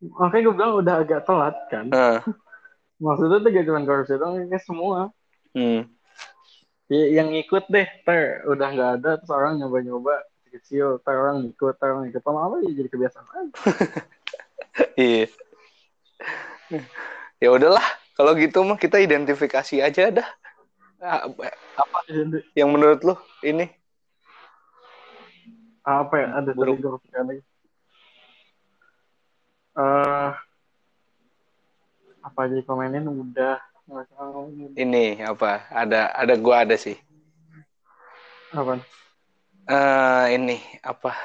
Makanya 0.00 0.42
gue 0.46 0.54
bilang 0.54 0.72
udah 0.78 0.94
agak 1.02 1.20
telat 1.26 1.56
kan. 1.66 1.86
Heeh. 1.90 2.20
Maksudnya 3.04 3.40
tuh 3.40 3.50
gak 3.50 3.66
cuma 3.66 3.80
korupsi 3.88 4.14
doang, 4.20 4.34
kayak 4.44 4.62
semua. 4.62 4.98
Hmm. 5.56 5.88
Ya, 6.90 7.22
yang 7.22 7.30
ikut 7.32 7.70
deh, 7.70 7.86
ter 8.02 8.44
udah 8.50 8.68
nggak 8.74 8.90
ada, 8.98 9.10
terus 9.22 9.30
orang 9.30 9.62
nyoba-nyoba 9.62 10.26
kecil, 10.50 10.98
ter 11.00 11.14
orang 11.14 11.46
ikut, 11.46 11.74
ter 11.78 11.86
orang 11.86 12.10
ikut, 12.10 12.22
lama-lama 12.26 12.66
ya 12.66 12.74
jadi 12.74 12.88
kebiasaan 12.90 13.26
aja. 13.30 13.54
Iya. 14.94 15.26
Ya 17.42 17.48
udahlah, 17.50 17.82
kalau 18.14 18.36
gitu 18.36 18.62
mah 18.62 18.78
kita 18.78 19.00
identifikasi 19.00 19.80
aja 19.80 20.12
dah. 20.12 20.28
Apa 21.00 21.98
yang 22.52 22.76
menurut 22.76 23.00
lu 23.00 23.14
ini? 23.40 23.72
apa 25.80 26.14
ya 26.20 26.28
ada 26.36 26.50
Buruk. 26.52 26.76
gue 26.84 26.92
lagi 26.92 27.40
eh 29.80 30.30
apa 32.20 32.38
aja 32.44 32.60
komenin 32.68 33.08
udah. 33.08 33.56
Ini 34.76 35.24
apa? 35.26 35.66
Ada 35.72 36.14
ada 36.14 36.34
gua 36.38 36.62
ada 36.62 36.76
sih. 36.78 36.94
apa 38.54 38.78
eh 39.66 40.24
ini 40.36 40.60
apa? 40.84 41.16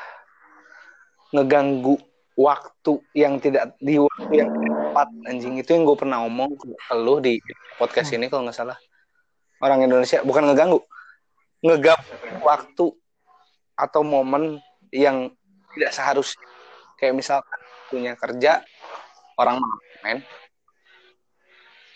Ngeganggu 1.35 1.99
waktu 2.39 2.93
yang 3.11 3.37
tidak 3.43 3.75
di 3.77 3.99
waktu 3.99 4.33
yang 4.33 4.49
tepat 4.95 5.09
anjing 5.27 5.55
itu 5.59 5.69
yang 5.71 5.83
gue 5.83 5.97
pernah 5.99 6.23
omong 6.23 6.55
ke 6.55 6.95
lu 6.95 7.19
di 7.19 7.39
podcast 7.75 8.11
ini 8.15 8.27
kalau 8.31 8.47
nggak 8.47 8.55
salah 8.55 8.79
orang 9.65 9.81
Indonesia 9.81 10.21
bukan 10.21 10.53
ngeganggu. 10.53 10.79
Ngeganggu 11.65 12.45
waktu 12.45 12.85
atau 13.73 14.01
momen 14.05 14.61
yang 14.93 15.33
tidak 15.73 15.91
seharusnya. 15.97 16.45
Kayak 17.01 17.17
misalkan 17.17 17.59
punya 17.89 18.13
kerja 18.13 18.61
orang 19.41 19.57
main. 20.05 20.21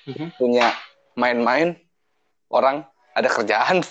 Mhm. 0.09 0.33
punya 0.41 0.73
main-main 1.13 1.77
orang 2.49 2.81
ada 3.13 3.29
kerjaan. 3.29 3.85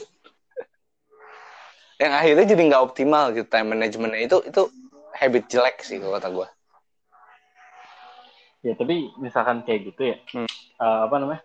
Yang 2.02 2.12
akhirnya 2.18 2.46
jadi 2.50 2.62
nggak 2.74 2.84
optimal 2.90 3.30
gitu 3.38 3.46
time 3.46 3.78
managementnya. 3.78 4.26
Itu 4.26 4.42
itu 4.42 4.66
habit 5.14 5.46
jelek 5.46 5.78
sih 5.86 6.02
kalau 6.02 6.18
kata 6.18 6.30
gue 6.34 6.48
ya 8.62 8.74
tapi 8.74 9.14
misalkan 9.22 9.62
kayak 9.62 9.94
gitu 9.94 10.02
ya. 10.14 10.16
Hmm. 10.34 10.48
eh, 10.78 11.00
apa 11.06 11.14
namanya 11.18 11.42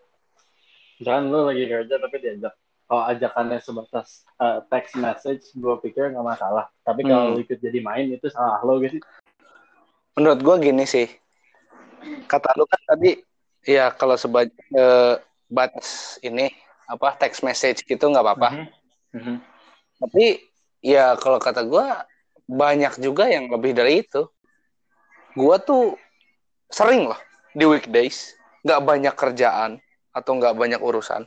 misalkan 0.98 1.30
lu 1.30 1.46
lagi 1.48 1.64
kerja 1.66 1.94
tapi 1.98 2.16
diajak. 2.20 2.54
Kalau 2.84 3.02
ajakannya 3.08 3.58
sebatas 3.64 4.28
eh, 4.36 4.60
text 4.68 4.94
message 5.00 5.44
gue 5.56 5.74
pikir 5.80 6.12
nggak 6.12 6.26
masalah. 6.26 6.68
Tapi 6.84 7.02
kalau 7.02 7.34
Hmm. 7.34 7.42
ikut 7.42 7.58
jadi 7.58 7.78
main 7.80 8.12
itu 8.12 8.28
salah 8.28 8.60
lo 8.60 8.76
gitu 8.78 9.00
menurut 10.14 10.40
gue 10.40 10.70
gini 10.70 10.84
sih. 10.86 11.10
Kata 12.30 12.54
lu 12.54 12.64
kan 12.70 12.78
tadi 12.86 13.18
ya 13.66 13.90
kalau 13.90 14.14
sebatas 14.14 15.88
ini 16.22 16.50
apa 16.86 17.16
text 17.18 17.42
message 17.42 17.82
gitu 17.82 18.06
nggak 18.06 18.24
apa-apa. 18.24 18.50
Mhm. 18.54 18.66
Mhm. 19.14 19.36
tapi 19.94 20.42
ya 20.84 21.14
kalau 21.16 21.38
kata 21.38 21.64
gue 21.64 21.86
banyak 22.44 22.98
juga 23.00 23.30
yang 23.30 23.48
lebih 23.48 23.72
dari 23.72 24.04
itu. 24.04 24.28
Gue 25.34 25.56
tuh 25.58 25.96
sering 26.68 27.08
loh 27.08 27.18
di 27.50 27.64
weekdays. 27.64 28.36
Nggak 28.62 28.80
banyak 28.84 29.14
kerjaan 29.16 29.82
atau 30.14 30.30
nggak 30.32 30.54
banyak 30.54 30.80
urusan 30.80 31.26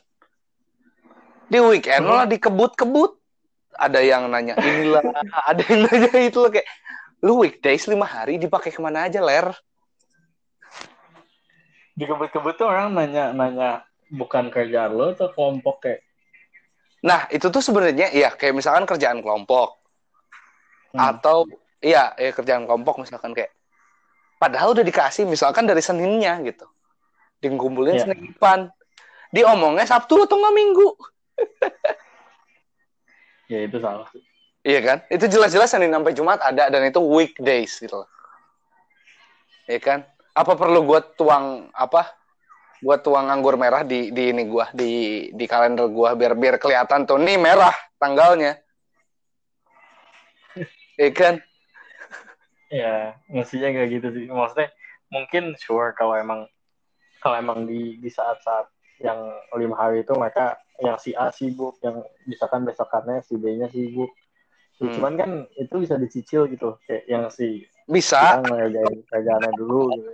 di 1.47 1.59
weekend 1.59 2.03
Hmm. 2.03 2.09
malah 2.09 2.27
dikebut-kebut 2.27 3.11
ada 3.75 3.99
yang 3.99 4.25
nanya 4.27 4.55
inilah 4.57 5.03
ada 5.51 5.61
yang 5.61 5.85
nanya 5.85 6.11
itu 6.17 6.39
loh 6.39 6.49
kayak 6.49 6.67
lu 7.19 7.43
weekdays 7.43 7.85
lima 7.85 8.05
hari 8.05 8.37
dipakai 8.37 8.71
ke 8.71 8.79
mana 8.79 9.05
aja 9.05 9.19
ler 9.19 9.51
di 11.93 12.05
kebut-kebut 12.05 12.53
tuh 12.55 12.67
orang 12.69 12.93
nanya 12.93 13.33
nanya 13.33 13.69
bukan 14.07 14.47
kerjaan 14.47 14.93
lo 14.93 15.13
atau 15.13 15.29
kelompok 15.29 15.83
kayak 15.83 16.01
Nah, 16.97 17.29
itu 17.29 17.53
tuh 17.53 17.61
sebenarnya 17.61 18.09
ya 18.09 18.33
kayak 18.33 18.57
misalkan 18.57 18.83
kerjaan 18.83 19.21
kelompok 19.21 19.77
Hmm. 20.87 21.03
atau 21.13 21.45
iya 21.77 22.15
ya 22.15 22.31
kerjaan 22.33 22.65
kelompok 22.65 23.03
misalkan 23.03 23.35
kayak 23.35 23.53
padahal 24.39 24.73
udah 24.73 24.81
dikasih 24.81 25.27
misalkan 25.27 25.67
dari 25.67 25.77
Seninnya 25.77 26.39
gitu. 26.41 26.65
Dikumpulin 27.37 28.01
Iya. 28.01 28.03
Senin 28.07 28.33
depan. 28.33 28.71
Diomongnya 29.31 29.87
Sabtu 29.87 30.23
atau 30.23 30.39
nggak 30.39 30.55
Minggu. 30.55 30.87
ya 33.51 33.59
itu 33.63 33.77
salah 33.79 34.07
Iya 34.67 34.79
kan? 34.83 34.97
Itu 35.07 35.31
jelas-jelas 35.31 35.71
Senin 35.71 35.95
sampai 35.95 36.11
Jumat 36.11 36.43
ada 36.43 36.67
dan 36.67 36.83
itu 36.83 36.99
weekdays 36.99 37.79
gitu 37.79 38.03
loh. 38.03 38.09
Iya 39.67 39.79
kan? 39.79 39.99
Apa 40.35 40.59
perlu 40.59 40.83
gua 40.83 40.99
tuang 40.99 41.71
apa? 41.71 42.11
Gua 42.83 42.99
tuang 42.99 43.31
anggur 43.31 43.55
merah 43.55 43.87
di 43.87 44.11
di 44.11 44.35
ini 44.35 44.43
gua 44.43 44.67
di 44.75 45.31
di 45.31 45.45
kalender 45.47 45.87
gua 45.87 46.19
biar 46.19 46.35
biar 46.35 46.59
kelihatan 46.59 47.07
tuh 47.07 47.15
nih 47.15 47.39
merah 47.39 47.73
tanggalnya. 47.95 48.59
Iya 50.97 51.13
kan? 51.13 51.35
ya 52.67 53.15
mestinya 53.31 53.71
kayak 53.71 53.89
gitu 53.99 54.07
sih 54.11 54.23
maksudnya 54.27 54.69
mungkin 55.07 55.55
sure 55.55 55.95
kalau 55.95 56.19
emang 56.19 56.47
kalau 57.23 57.39
emang 57.39 57.63
di 57.63 57.95
di 57.99 58.09
saat-saat 58.11 58.67
yang 58.97 59.19
lima 59.57 59.75
hari 59.77 60.01
itu 60.01 60.13
mereka 60.17 60.57
yang 60.81 60.97
si 60.97 61.13
A 61.13 61.29
sibuk 61.29 61.77
yang 61.85 62.01
misalkan 62.25 62.65
besokannya 62.65 63.21
si 63.25 63.37
B-nya 63.37 63.69
sibuk 63.69 64.09
Ya, 64.77 64.85
Hmm. 64.85 64.93
cuman 64.93 65.13
kan 65.17 65.31
itu 65.57 65.73
bisa 65.81 65.97
dicicil 65.97 66.45
gitu 66.53 66.77
kayak 66.85 67.09
yang 67.09 67.33
si 67.33 67.65
Bisa. 67.89 68.37
ngerjain 68.45 69.01
kerjaannya 69.09 69.57
dulu 69.57 69.89
gitu 69.97 70.09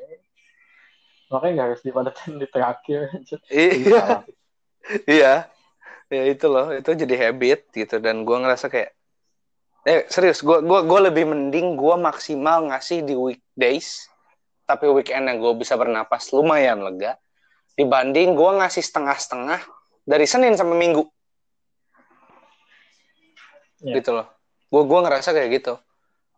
makanya 1.28 1.52
nggak 1.52 1.68
harus 1.68 1.84
dipadatin 1.84 2.40
di 2.40 2.48
terakhir 2.48 3.12
Iya. 3.52 4.24
Iya. 5.04 5.34
Ya 6.08 6.24
itu 6.32 6.46
loh, 6.48 6.72
itu 6.72 6.96
jadi 6.96 7.28
habit 7.28 7.76
gitu 7.76 8.00
dan 8.00 8.24
gua 8.24 8.40
ngerasa 8.40 8.72
kayak 8.72 8.96
eh 9.84 10.08
serius, 10.08 10.40
gua 10.40 10.64
gua 10.64 10.80
gua 10.88 11.12
lebih 11.12 11.28
mending 11.28 11.76
gua 11.76 12.00
maksimal 12.00 12.64
ngasih 12.72 13.04
di 13.04 13.20
weekdays 13.20 14.08
tapi 14.64 14.88
weekend 14.88 15.28
yang 15.28 15.44
gue 15.44 15.54
bisa 15.60 15.76
bernapas 15.76 16.32
lumayan 16.32 16.80
lega 16.80 17.20
dibanding 17.74 18.34
gua 18.34 18.60
ngasih 18.60 18.82
setengah-setengah 18.82 19.60
dari 20.04 20.26
Senin 20.26 20.54
sampai 20.54 20.78
Minggu 20.78 21.04
Iya. 23.80 24.00
gitu 24.00 24.16
loh. 24.16 24.28
Gua 24.68 24.84
gua 24.84 25.00
ngerasa 25.04 25.32
kayak 25.32 25.52
gitu. 25.54 25.74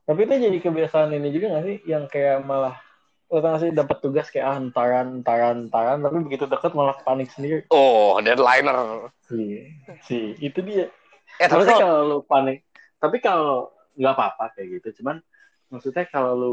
tapi 0.05 0.21
itu 0.21 0.37
jadi 0.37 0.57
kebiasaan 0.61 1.17
ini 1.17 1.33
juga 1.33 1.49
nggak 1.49 1.65
sih 1.65 1.77
yang 1.89 2.05
kayak 2.05 2.45
malah 2.45 2.77
lo 3.25 3.41
tau 3.41 3.57
sih 3.57 3.73
dapat 3.73 3.97
tugas 3.97 4.29
kayak 4.29 4.45
ah 4.45 4.53
entaran 4.55 5.17
entaran 5.17 5.65
entaran 5.65 5.97
tapi 5.97 6.21
begitu 6.21 6.45
deket 6.45 6.77
malah 6.77 6.93
panik 7.01 7.25
sendiri 7.27 7.65
Oh, 7.73 8.13
deadliner. 8.21 9.09
si 9.25 9.65
si 10.05 10.37
itu 10.37 10.61
dia 10.61 10.93
Eh 11.41 11.49
tapi 11.49 11.65
kalau 11.65 11.81
kalau 11.81 12.01
lu 12.05 12.17
panik, 12.21 12.61
tapi 12.95 13.17
kalau 13.17 13.73
nggak 13.97 14.13
apa-apa 14.13 14.53
kayak 14.53 14.77
gitu, 14.77 15.01
cuman 15.01 15.25
maksudnya 15.67 16.05
kalau 16.05 16.31
lu 16.37 16.51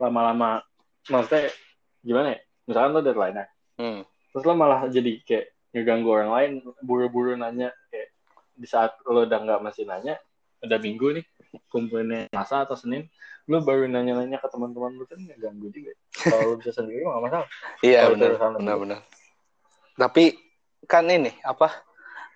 lama-lama, 0.00 0.64
maksudnya 1.06 1.52
gimana 2.00 2.32
ya? 2.32 2.38
Misalkan 2.64 2.90
lu 2.90 3.00
deadline 3.04 3.44
Hmm. 3.76 4.02
Terus 4.36 4.44
lu 4.44 4.52
malah 4.52 4.84
jadi 4.92 5.16
kayak 5.24 5.56
ngeganggu 5.72 6.12
orang 6.12 6.28
lain, 6.28 6.52
buru-buru 6.84 7.40
nanya 7.40 7.72
kayak 7.88 8.12
di 8.52 8.68
saat 8.68 8.92
lu 9.08 9.24
udah 9.24 9.40
nggak 9.40 9.64
masih 9.64 9.88
nanya, 9.88 10.20
udah 10.60 10.76
minggu 10.76 11.16
nih, 11.16 11.24
kumpulinnya 11.72 12.28
masa 12.36 12.68
atau 12.68 12.76
Senin, 12.76 13.08
lu 13.48 13.64
baru 13.64 13.88
nanya-nanya 13.88 14.36
ke 14.36 14.48
teman-teman 14.52 14.92
lu 14.92 15.08
kan 15.08 15.16
ngeganggu 15.16 15.72
juga. 15.72 15.96
Kalau 16.12 16.52
lu 16.52 16.54
bisa 16.60 16.76
sendiri 16.76 17.00
nggak 17.00 17.24
masalah. 17.24 17.48
Iya 17.80 18.12
benar, 18.12 18.36
benar, 18.60 18.76
benar. 18.76 18.98
Tapi 19.96 20.36
kan 20.84 21.08
ini 21.08 21.32
apa? 21.40 21.72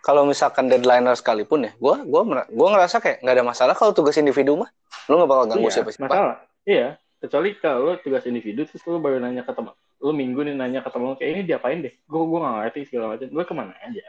Kalau 0.01 0.25
misalkan 0.25 0.73
deadliner 0.73 1.13
sekalipun 1.13 1.69
ya, 1.69 1.77
gua 1.77 2.01
gua 2.01 2.25
gua 2.49 2.69
ngerasa 2.73 3.05
kayak 3.05 3.21
nggak 3.21 3.37
ada 3.37 3.45
masalah 3.45 3.75
kalau 3.77 3.93
tugas 3.93 4.17
individu 4.17 4.57
mah. 4.57 4.73
Lu 5.05 5.21
nggak 5.21 5.29
bakal 5.29 5.45
ganggu 5.53 5.69
Iya, 5.69 5.85
siapa-siapa. 5.85 6.09
Masalah. 6.09 6.37
Iya, 6.65 6.89
kecuali 7.21 7.49
kalau 7.61 8.01
tugas 8.01 8.25
individu 8.25 8.65
terus 8.65 8.81
lu 8.89 8.97
baru 8.97 9.21
nanya 9.21 9.45
ke 9.45 9.53
teman. 9.53 9.77
Lu 10.01 10.11
minggu 10.17 10.41
nih 10.47 10.55
nanya 10.57 10.81
ke 10.85 10.89
teman 10.93 11.13
lu 11.13 11.17
kayak 11.21 11.31
ini 11.37 11.43
diapain 11.49 11.79
deh. 11.85 11.93
Gue 12.09 12.23
gue 12.25 12.39
gak 12.41 12.55
ngerti 12.57 12.81
segala 12.89 13.07
macam. 13.17 13.29
Gue 13.29 13.45
ke 13.45 13.55
mana 13.57 13.73
aja. 13.85 14.03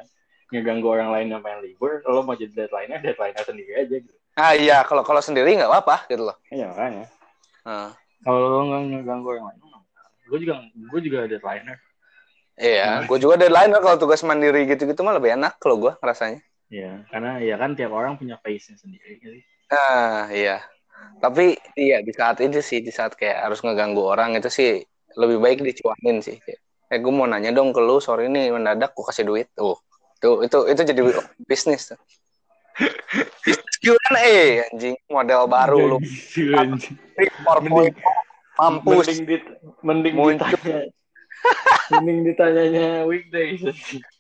Ngeganggu 0.52 0.88
orang 0.88 1.10
lain 1.16 1.28
yang 1.36 1.42
pengen 1.44 1.62
libur. 1.68 1.92
Lo 2.08 2.24
mau 2.24 2.36
jadi 2.36 2.52
deadline-nya, 2.52 2.98
deadline-nya 3.04 3.44
sendiri 3.44 3.72
aja 3.76 3.96
gitu. 4.00 4.16
Ah 4.40 4.54
iya, 4.56 4.84
kalau 4.88 5.04
kalau 5.04 5.20
sendiri 5.20 5.56
nggak 5.60 5.68
apa-apa 5.72 5.96
gitu 6.12 6.24
loh. 6.32 6.38
Iya 6.52 6.66
makanya. 6.72 7.06
Ah, 7.68 7.92
Kalau 8.24 8.40
lo 8.50 8.60
nggak 8.70 8.82
ngeganggu 8.90 9.28
orang 9.34 9.46
lain, 9.52 9.60
gue 10.30 10.38
juga 10.44 10.54
gue 10.92 11.00
juga 11.04 11.20
deadline-nya. 11.28 11.76
iya, 12.60 13.04
gua 13.08 13.18
juga 13.24 13.36
deadliner 13.42 13.80
kalau 13.84 13.98
tugas 14.02 14.22
mandiri 14.28 14.62
gitu-gitu 14.70 15.02
mah 15.04 15.16
lebih 15.18 15.32
enak 15.38 15.54
kalau 15.62 15.76
gua 15.82 15.94
rasanya. 16.04 16.40
Iya, 16.74 16.92
karena 17.12 17.32
ya 17.50 17.56
kan 17.62 17.72
tiap 17.78 17.92
orang 18.00 18.14
punya 18.20 18.36
pace-nya 18.44 18.76
sendiri. 18.82 19.12
Gitu. 19.22 19.38
Ah 19.72 20.28
iya. 20.40 20.52
Tapi 21.24 21.42
iya 21.80 21.96
di 22.08 22.12
saat 22.20 22.38
itu 22.46 22.60
sih, 22.70 22.80
di 22.88 22.92
saat 22.98 23.14
kayak 23.20 23.38
harus 23.46 23.60
ngeganggu 23.66 24.02
orang 24.14 24.30
itu 24.40 24.50
sih 24.60 24.70
lebih 25.18 25.38
baik 25.42 25.60
dicuanin 25.64 26.20
sih. 26.22 26.38
Eh 26.92 27.00
gue 27.00 27.14
mau 27.14 27.24
nanya 27.26 27.56
dong 27.56 27.72
ke 27.72 27.80
lu, 27.80 28.04
sorry 28.04 28.28
nih 28.28 28.52
mendadak 28.52 28.92
gue 28.92 29.06
kasih 29.08 29.24
duit. 29.24 29.48
Tuh, 29.56 29.80
tuh 30.20 30.44
itu 30.44 30.58
itu 30.68 30.82
jadi 30.84 31.02
bisnis. 31.50 31.92
tuh. 31.92 32.00
Bisnis 33.44 33.76
Q&A 33.82 34.64
anjing 34.72 34.96
model 35.10 35.48
baru 35.48 35.96
lu. 35.96 35.98
Mampus. 38.60 39.08
Mending, 39.10 39.26
dit, 39.26 39.44
mending 39.82 40.14
Muncul. 40.14 40.38
ditanya. 40.38 40.78
mending 41.90 42.20
ditanyanya 42.30 42.88
weekdays. 43.10 43.64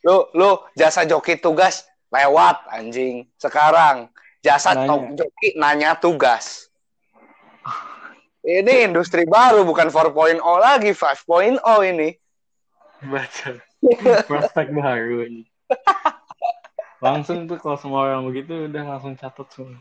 Lu 0.01 0.25
lu 0.33 0.57
jasa 0.73 1.05
joki 1.05 1.37
tugas 1.37 1.85
lewat 2.09 2.65
anjing. 2.73 3.27
Sekarang 3.37 4.09
jasa 4.41 4.73
Nanya. 4.73 5.13
joki 5.13 5.53
nanya 5.53 5.93
tugas. 5.93 6.70
Ini 8.41 8.85
industri 8.85 9.23
baru 9.23 9.61
bukan 9.61 9.87
4.0 9.87 10.41
lagi, 10.57 10.91
5.0 10.91 11.61
ini. 11.85 12.09
Baca. 13.03 13.49
Prospek 14.29 14.67
baru 14.71 15.23
ini. 15.23 15.43
Langsung 17.05 17.45
tuh 17.45 17.57
kalau 17.57 17.77
semua 17.77 18.05
orang 18.05 18.25
begitu 18.25 18.69
udah 18.69 18.83
langsung 18.87 19.13
catat 19.13 19.45
semua. 19.49 19.77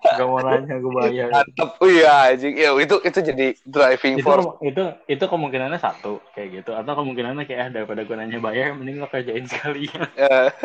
Gak 0.00 0.22
mau 0.22 0.40
nanya 0.40 0.78
gue 0.78 0.92
bayar. 0.94 1.28
Mantep, 1.28 1.68
iya 1.84 2.32
anjing. 2.32 2.54
Ya, 2.56 2.72
itu 2.72 2.96
itu 3.02 3.18
jadi 3.20 3.46
driving 3.60 4.14
Itu 4.16 4.24
force. 4.24 4.46
itu 4.62 4.82
itu 5.04 5.24
kemungkinannya 5.26 5.76
satu 5.76 6.22
kayak 6.32 6.62
gitu 6.62 6.70
atau 6.72 6.92
kemungkinannya 6.96 7.44
kayak 7.44 7.60
ah, 7.60 7.68
daripada 7.74 8.06
gue 8.06 8.14
nanya 8.14 8.38
bayar 8.38 8.72
mending 8.72 8.96
lo 8.96 9.04
kerjain 9.04 9.44
sekalian. 9.44 10.06
Eh, 10.16 10.48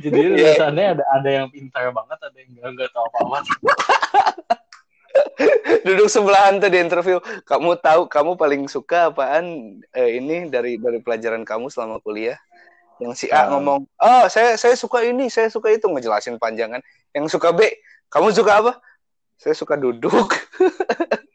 Jadi 0.00 0.16
Iya. 0.16 0.56
tulisannya 0.56 0.84
ada 0.96 1.04
ada 1.10 1.30
yang 1.30 1.46
pintar 1.50 1.90
banget, 1.90 2.18
ada 2.20 2.36
yang 2.36 2.48
nggak 2.54 2.68
nggak 2.72 2.88
tahu 2.88 3.04
apa-apa. 3.10 3.38
duduk 5.86 6.08
sebelahan 6.12 6.60
tuh 6.60 6.68
di 6.68 6.78
interview. 6.78 7.18
Kamu 7.48 7.80
tahu 7.80 8.06
kamu 8.06 8.36
paling 8.36 8.62
suka 8.68 9.10
apaan 9.12 9.78
eh, 9.92 10.20
ini 10.20 10.48
dari 10.52 10.76
dari 10.76 11.00
pelajaran 11.00 11.42
kamu 11.44 11.72
selama 11.72 11.98
kuliah? 12.04 12.36
Yang 13.00 13.12
si 13.16 13.26
A 13.32 13.48
Um. 13.48 13.56
ngomong, 13.56 13.80
"Oh, 13.96 14.24
saya 14.28 14.60
saya 14.60 14.76
suka 14.76 15.00
ini, 15.00 15.32
saya 15.32 15.48
suka 15.48 15.72
itu." 15.72 15.88
Ngejelasin 15.88 16.36
panjangan. 16.36 16.84
Yang 17.16 17.32
suka 17.32 17.50
B, 17.56 17.64
"Kamu 18.12 18.28
suka 18.36 18.60
apa?" 18.60 18.72
Saya 19.40 19.56
suka 19.56 19.74
duduk. 19.80 20.36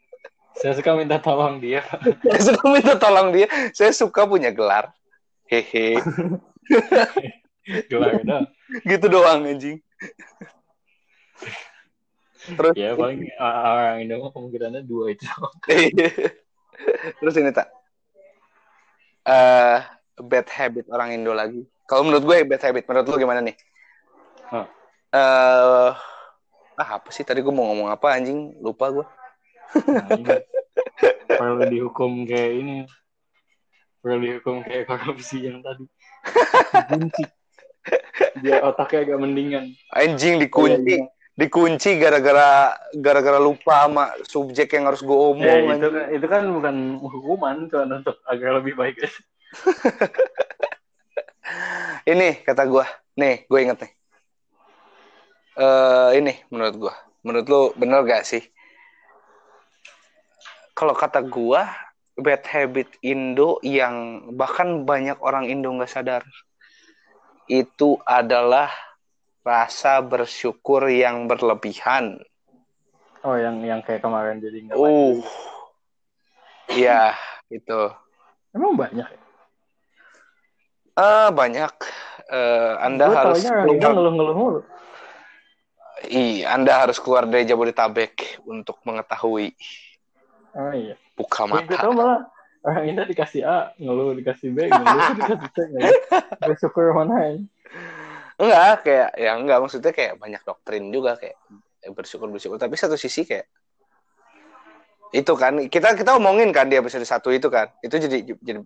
Saya 0.56 0.72
suka 0.72 0.96
minta 0.96 1.20
tolong 1.20 1.60
dia. 1.60 1.84
saya 2.24 2.40
suka 2.40 2.64
minta 2.72 2.96
tolong 2.96 3.28
dia. 3.28 3.44
Saya 3.76 3.92
suka 3.92 4.24
punya 4.24 4.48
gelar. 4.48 4.88
Hehe. 5.52 6.00
Gelar 7.92 8.24
dah. 8.24 8.48
gitu 8.88 9.06
doang 9.12 9.44
anjing. 9.44 9.84
Terus 12.46 12.74
Ya 12.78 12.94
paling 12.94 13.26
uh, 13.42 13.62
orang 13.74 14.06
Indo 14.06 14.30
kemungkinannya 14.30 14.82
dua 14.86 15.10
itu. 15.10 15.26
Terus 17.18 17.34
ini 17.40 17.50
tak 17.50 17.68
eh 19.26 19.82
bad 20.22 20.46
habit 20.46 20.86
orang 20.92 21.18
Indo 21.18 21.34
lagi. 21.34 21.66
Kalau 21.86 22.06
menurut 22.06 22.22
gue 22.22 22.46
bad 22.46 22.62
habit, 22.62 22.86
menurut 22.86 23.06
lu 23.10 23.18
gimana 23.18 23.40
nih? 23.42 23.56
Hah. 24.50 24.66
Eh 25.10 25.90
ah 26.76 26.88
apa 27.00 27.08
sih 27.08 27.24
tadi 27.24 27.40
gue 27.40 27.50
mau 27.50 27.72
ngomong 27.72 27.88
apa 27.90 28.14
anjing 28.14 28.54
lupa 28.62 28.92
gue. 28.94 29.06
Nah. 29.90 30.40
Perlu 31.36 31.64
dihukum 31.68 32.24
kayak 32.24 32.52
ini. 32.62 32.76
Perlu 34.00 34.16
dihukum 34.22 34.62
kayak 34.62 34.86
korupsi 34.86 35.50
yang 35.50 35.60
tadi. 35.60 35.84
Kunci. 36.90 37.24
Biar 38.42 38.66
otaknya 38.66 38.98
agak 39.06 39.18
mendingan. 39.20 39.64
Anjing 39.94 40.38
Oh, 40.38 40.40
dikunci, 40.42 40.96
iya, 40.96 41.06
iya. 41.06 41.15
Dikunci 41.36 42.00
gara-gara 42.00 42.72
gara-gara 42.96 43.36
lupa 43.36 43.84
sama 43.84 44.16
subjek 44.24 44.72
yang 44.72 44.88
harus 44.88 45.04
gue 45.04 45.12
omong. 45.12 45.44
Eh, 45.44 45.76
itu, 45.76 45.88
kan, 45.92 46.04
itu 46.08 46.26
kan 46.26 46.42
bukan 46.48 46.76
hukuman, 47.04 47.56
cuma 47.68 48.00
untuk 48.00 48.16
agar 48.24 48.56
lebih 48.58 48.72
baik. 48.72 48.96
Ini 52.10 52.42
kata 52.42 52.64
gue, 52.66 52.86
nih 53.20 53.44
gue 53.46 53.58
inget 53.60 53.78
nih. 53.84 53.92
Eh 55.56 56.10
ini 56.20 56.34
menurut 56.52 56.74
gue, 56.76 56.94
menurut 57.22 57.46
lu 57.48 57.62
bener 57.78 58.02
gak 58.02 58.26
sih? 58.26 58.42
Kalau 60.76 60.92
kata 60.92 61.24
gue, 61.24 61.60
bad 62.16 62.42
habit 62.48 62.88
Indo 63.04 63.60
yang 63.60 64.28
bahkan 64.36 64.84
banyak 64.88 65.20
orang 65.20 65.48
Indo 65.48 65.72
nggak 65.72 65.88
sadar 65.88 66.24
itu 67.46 67.96
adalah 68.02 68.72
rasa 69.46 70.02
bersyukur 70.02 70.90
yang 70.90 71.30
berlebihan. 71.30 72.18
Oh, 73.22 73.38
yang 73.38 73.62
yang 73.62 73.78
kayak 73.86 74.02
kemarin 74.02 74.42
jadi 74.42 74.58
nggak 74.66 74.74
Uh, 74.74 75.22
iya 76.74 77.14
itu. 77.46 77.80
Emang 78.50 78.74
banyak. 78.74 79.06
ya? 79.06 79.20
Ah 80.98 81.30
banyak. 81.30 81.70
Eh, 82.26 82.72
anda 82.82 83.06
Gua 83.06 83.16
harus 83.22 83.46
keluar, 83.46 83.94
ngeluh-ngeluh 83.94 84.34
mulu. 84.34 84.60
Ih, 86.06 86.44
Anda 86.44 86.84
harus 86.86 87.00
keluar 87.00 87.24
dari 87.24 87.48
Jabodetabek 87.48 88.44
untuk 88.44 88.78
mengetahui 88.84 89.56
Oh 90.56 90.72
iya. 90.72 90.94
buka 91.16 91.48
Gue 91.48 91.64
mata. 91.64 91.80
tau 91.82 91.92
malah 91.92 92.20
orang 92.62 92.84
Indo 92.88 93.02
dikasih 93.08 93.42
A, 93.44 93.72
ngeluh 93.80 94.12
dikasih 94.16 94.52
B, 94.52 94.68
ngeluh 94.72 95.02
dikasih 95.18 95.50
C, 95.52 95.56
ngeluh. 95.72 95.96
Bersyukur 96.40 96.92
mana 96.96 97.14
ya? 97.20 97.32
Enggak, 98.36 98.84
kayak 98.84 99.10
ya 99.16 99.32
enggak 99.32 99.58
maksudnya 99.64 99.92
kayak 99.96 100.20
banyak 100.20 100.42
doktrin 100.44 100.92
juga 100.92 101.16
kayak 101.16 101.36
eh, 101.84 101.92
bersyukur 101.92 102.28
bersyukur. 102.28 102.60
Tapi 102.60 102.76
satu 102.76 102.96
sisi 103.00 103.24
kayak 103.24 103.48
itu 105.16 105.32
kan 105.38 105.56
kita 105.72 105.96
kita 105.96 106.18
omongin 106.20 106.52
kan 106.52 106.68
di 106.68 106.76
episode 106.76 107.06
satu 107.08 107.32
itu 107.32 107.48
kan 107.48 107.72
itu 107.80 107.96
jadi 107.96 108.18
jadi 108.42 108.60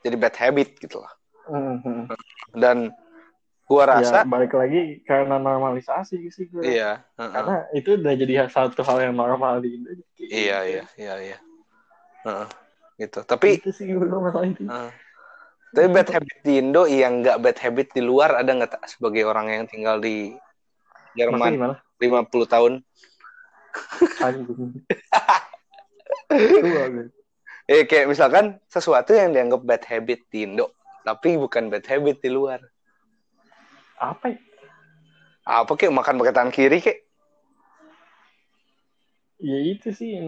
jadi 0.00 0.16
bad 0.16 0.34
habit 0.40 0.80
gitu 0.80 1.04
loh. 1.04 1.12
Mhm. 1.50 2.08
Dan 2.56 2.94
gua 3.68 3.84
rasa 3.84 4.22
ya, 4.22 4.26
balik 4.26 4.56
lagi 4.56 5.04
karena 5.04 5.36
normalisasi 5.36 6.32
sih 6.32 6.48
gue. 6.48 6.62
iya, 6.64 7.04
heeh. 7.20 7.32
Karena 7.36 7.56
itu 7.76 8.00
udah 8.00 8.14
jadi 8.16 8.34
satu 8.48 8.80
hal 8.80 9.10
yang 9.10 9.14
normal 9.18 9.60
di 9.60 9.76
Indo. 9.76 9.90
iya, 10.16 10.58
iya, 10.64 10.84
iya, 10.96 11.14
iya. 11.20 11.38
Heeh. 12.24 12.48
Gitu. 12.96 13.20
Tapi 13.28 13.60
Itu 13.60 13.70
sih 13.76 13.88
gue 13.92 14.00
masalah 14.00 14.48
itu. 14.48 14.64
heeh. 14.64 14.90
Tapi 15.70 15.86
bad 15.86 16.08
habit 16.10 16.38
di 16.42 16.58
Indo 16.58 16.82
yang 16.90 17.22
nggak 17.22 17.38
bad 17.38 17.58
habit 17.62 17.88
di 17.94 18.02
luar 18.02 18.42
ada 18.42 18.50
nggak 18.50 18.74
tak 18.74 18.84
sebagai 18.90 19.22
orang 19.22 19.54
yang 19.54 19.64
tinggal 19.70 20.02
di 20.02 20.34
Jerman 21.14 21.54
gimana? 21.54 21.76
50 21.98 22.46
tahun? 22.50 22.72
Eh 27.70 27.86
kayak 27.86 28.10
misalkan 28.10 28.58
sesuatu 28.66 29.14
yang 29.14 29.30
dianggap 29.30 29.62
bad 29.62 29.86
habit 29.86 30.26
di 30.26 30.42
Indo, 30.42 30.74
tapi 31.06 31.38
bukan 31.38 31.70
bad 31.70 31.86
habit 31.86 32.18
di 32.18 32.26
luar. 32.26 32.58
Apa 33.94 34.34
ya? 34.34 34.38
Apa 35.46 35.78
kayak 35.78 35.94
makan 35.94 36.18
pakai 36.18 36.34
tangan 36.34 36.50
kiri 36.50 36.82
kayak? 36.82 37.06
Ya 39.38 39.58
itu 39.62 39.94
sih 39.94 40.18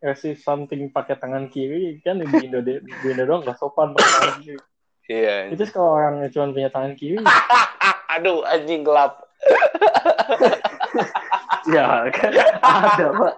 ngasih 0.00 0.40
something 0.40 0.88
pakai 0.88 1.20
tangan 1.20 1.52
kiri 1.52 2.00
kan 2.00 2.24
di 2.24 2.24
Indo 2.24 2.64
di 2.64 2.80
Indo 2.80 3.24
doang 3.28 3.44
gak 3.44 3.60
sopan 3.60 3.92
pakai 3.92 4.08
tangan 4.08 4.36
kiri. 4.40 4.60
Iya. 5.08 5.56
Itu 5.56 5.64
kalau 5.72 5.96
orangnya 5.96 6.28
cuma 6.28 6.52
punya 6.52 6.68
tangan 6.68 6.92
kiri, 6.92 7.16
Aduh 8.14 8.44
anjing 8.44 8.84
gelap. 8.84 9.24
ya 11.74 12.12
kan 12.12 12.32
ada 12.60 13.06
pak. 13.16 13.34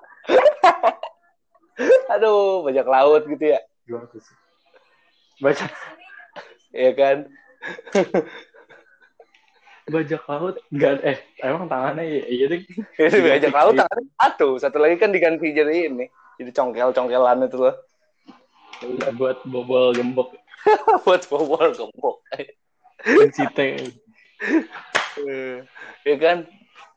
Aduh 2.19 2.67
bajak 2.67 2.87
laut 2.91 3.23
gitu 3.31 3.55
ya. 3.55 3.61
Baca 5.39 5.65
Iya 6.71 6.91
kan? 6.95 7.17
bajak 9.91 10.23
laut 10.31 10.55
enggak 10.71 11.03
eh 11.03 11.19
emang 11.43 11.67
tangannya 11.67 12.03
ya 12.07 12.23
iya 12.31 12.45
deh. 12.51 12.63
Itu 12.99 13.19
bajak 13.23 13.55
laut 13.55 13.75
tangannya 13.79 14.11
satu, 14.19 14.49
satu 14.59 14.79
lagi 14.83 14.99
kan 14.99 15.15
diganti 15.15 15.55
jadi 15.55 15.91
ini. 15.91 16.07
Jadi 16.39 16.51
congkel-congkelan 16.51 17.47
itu 17.47 17.59
loh. 17.59 17.75
Buat 19.19 19.45
bobol 19.45 19.93
gembok 19.93 20.33
Buat 21.05 21.23
bobol 21.29 21.73
gembok. 21.73 22.17
cite. 23.33 23.97
Iya 26.05 26.17
kan? 26.21 26.39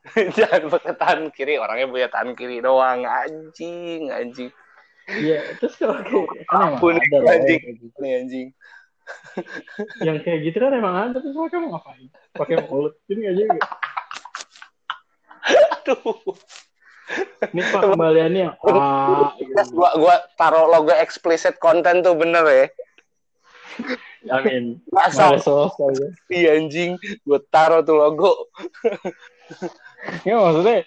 Jangan 0.38 0.68
pakai 0.68 0.94
tangan 1.00 1.28
kiri, 1.32 1.56
orangnya 1.56 1.88
punya 1.88 2.08
tangan 2.12 2.36
kiri 2.36 2.60
doang. 2.60 3.08
Anjing, 3.08 4.12
anjing. 4.12 4.52
Iya, 5.08 5.60
terus 5.60 5.76
kalau 5.80 6.00
kayak 6.00 6.48
emang 6.48 6.80
Ampun, 6.80 6.96
ada 6.96 7.18
lah, 7.20 7.36
anjing. 7.40 7.60
ya, 7.60 7.72
gitu. 7.76 7.98
Ini 8.00 8.10
anjing. 8.24 8.50
yang 10.00 10.18
kayak 10.24 10.48
gitu 10.48 10.64
kan 10.64 10.72
emang 10.72 10.96
ada 10.96 11.20
terus 11.20 11.36
mereka 11.36 11.60
mau 11.60 11.76
ngapain? 11.76 12.08
Pakai 12.36 12.56
mulut, 12.68 12.96
ini 13.12 13.20
nggak 13.28 13.36
juga. 13.36 13.60
Aduh. 15.76 16.36
Ini 17.52 17.62
pak 17.68 17.82
kembaliannya 17.84 18.56
ah, 18.64 19.36
gitu. 19.36 19.76
Gua 19.76 19.92
gua 20.00 20.16
taruh 20.40 20.72
logo 20.72 20.96
explicit 20.96 21.60
content 21.60 22.00
tuh 22.00 22.16
bener 22.16 22.48
ya. 22.48 22.66
Amin. 24.34 24.80
Sos 25.12 25.76
aja. 25.76 26.08
iya 26.32 26.56
anjing, 26.58 26.96
gua 27.28 27.40
taruh 27.52 27.82
tuh 27.84 27.98
logo. 27.98 28.32
Ya 30.28 30.36
maksudnya 30.36 30.84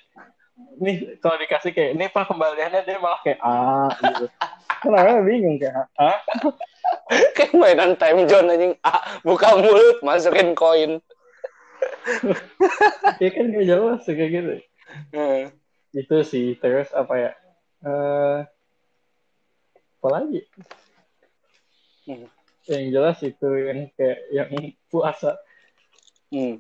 nih 0.77 1.17
kalau 1.25 1.41
dikasih 1.41 1.73
kayak 1.73 1.97
ini 1.97 2.05
pak 2.13 2.29
kembaliannya 2.29 2.85
dia 2.85 3.01
malah 3.01 3.21
kayak 3.25 3.41
ah 3.41 3.89
gitu. 3.97 4.29
Orang 4.85 5.25
bingung 5.25 5.57
kayak 5.57 5.89
ah 5.97 6.21
Kayak 7.37 7.55
mainan 7.57 7.93
time 7.97 8.29
zone 8.29 8.51
anjing. 8.53 8.75
Ah, 8.83 9.21
buka 9.23 9.57
mulut, 9.59 10.03
masukin 10.03 10.53
koin. 10.53 11.01
ya 13.23 13.29
kan 13.31 13.53
gak 13.53 13.67
jelas 13.67 14.03
kayak 14.05 14.31
gitu. 14.33 14.53
Eh, 15.15 15.51
Itu 15.97 16.17
sih 16.27 16.55
terus 16.61 16.91
apa 16.93 17.15
ya? 17.15 17.31
Eh 17.87 18.39
apa 19.97 20.09
lagi? 20.13 20.41
Hmm. 22.07 22.27
Yang 22.67 22.85
jelas 22.91 23.19
itu 23.23 23.47
yang 23.57 23.79
kayak 23.95 24.19
yang 24.31 24.49
puasa 24.87 25.39
Hmm. 26.27 26.59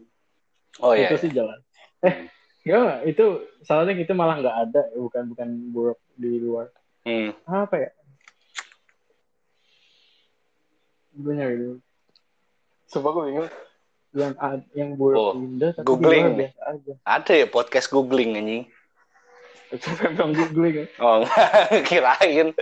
Oh 0.79 0.95
iya. 0.95 1.11
itu 1.11 1.19
sih 1.21 1.31
jalan. 1.31 1.59
Eh, 2.01 2.31
enggak, 2.63 3.03
itu 3.05 3.25
salahnya 3.63 3.99
itu 3.99 4.15
malah 4.15 4.39
nggak 4.39 4.57
ada, 4.65 4.83
bukan 4.95 5.23
bukan 5.27 5.49
buruk 5.71 5.99
di 6.15 6.39
luar. 6.39 6.71
Hmm. 7.03 7.35
Apa 7.43 7.75
ya? 7.77 7.91
Gue 11.13 11.33
nyari 11.33 11.57
dulu. 11.57 11.77
Coba 12.87 13.09
gue 13.11 13.25
bingung. 13.27 13.51
Yang 14.17 14.33
ad- 14.39 14.71
yang 14.73 14.91
buruk 14.95 15.19
Oh, 15.19 15.33
Indo 15.35 15.69
tapi 15.73 15.85
googling. 15.85 16.25
biasa 16.39 16.61
aja. 16.71 16.93
Ada 17.03 17.33
ya 17.35 17.47
podcast 17.49 17.89
googling 17.91 18.37
anjing. 18.37 18.65
Coba 19.77 20.03
bilang 20.15 20.33
googling 20.33 20.75
ya. 20.79 20.87
Oh, 21.01 21.21
kirain. 21.89 22.55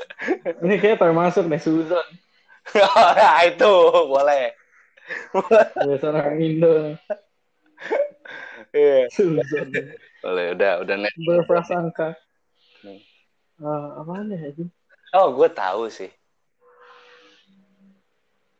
Ini 0.62 0.74
kayak 0.80 0.98
termasuk 0.98 1.44
nih 1.46 1.60
Suzon. 1.60 2.06
Oh, 2.72 3.10
ya, 3.20 3.52
itu 3.52 3.72
boleh. 4.08 4.56
Biasa 5.76 6.06
orang 6.08 6.40
Indo. 6.40 6.96
Iya. 8.72 9.06
Boleh, 10.24 10.46
udah, 10.56 10.72
udah 10.80 10.96
net. 10.96 11.12
Berprasangka. 11.20 12.16
Hmm. 12.80 12.98
Eh, 13.60 13.88
apaan 14.00 14.32
ya 14.32 14.48
itu? 14.48 14.64
Oh, 15.14 15.30
gue 15.36 15.48
tahu 15.52 15.92
sih. 15.92 16.10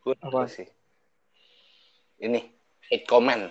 Gue 0.05 0.13
tahu 0.21 0.37
Apa? 0.37 0.47
sih. 0.47 0.69
Ini 2.21 2.39
hate 2.87 3.03
comment. 3.09 3.49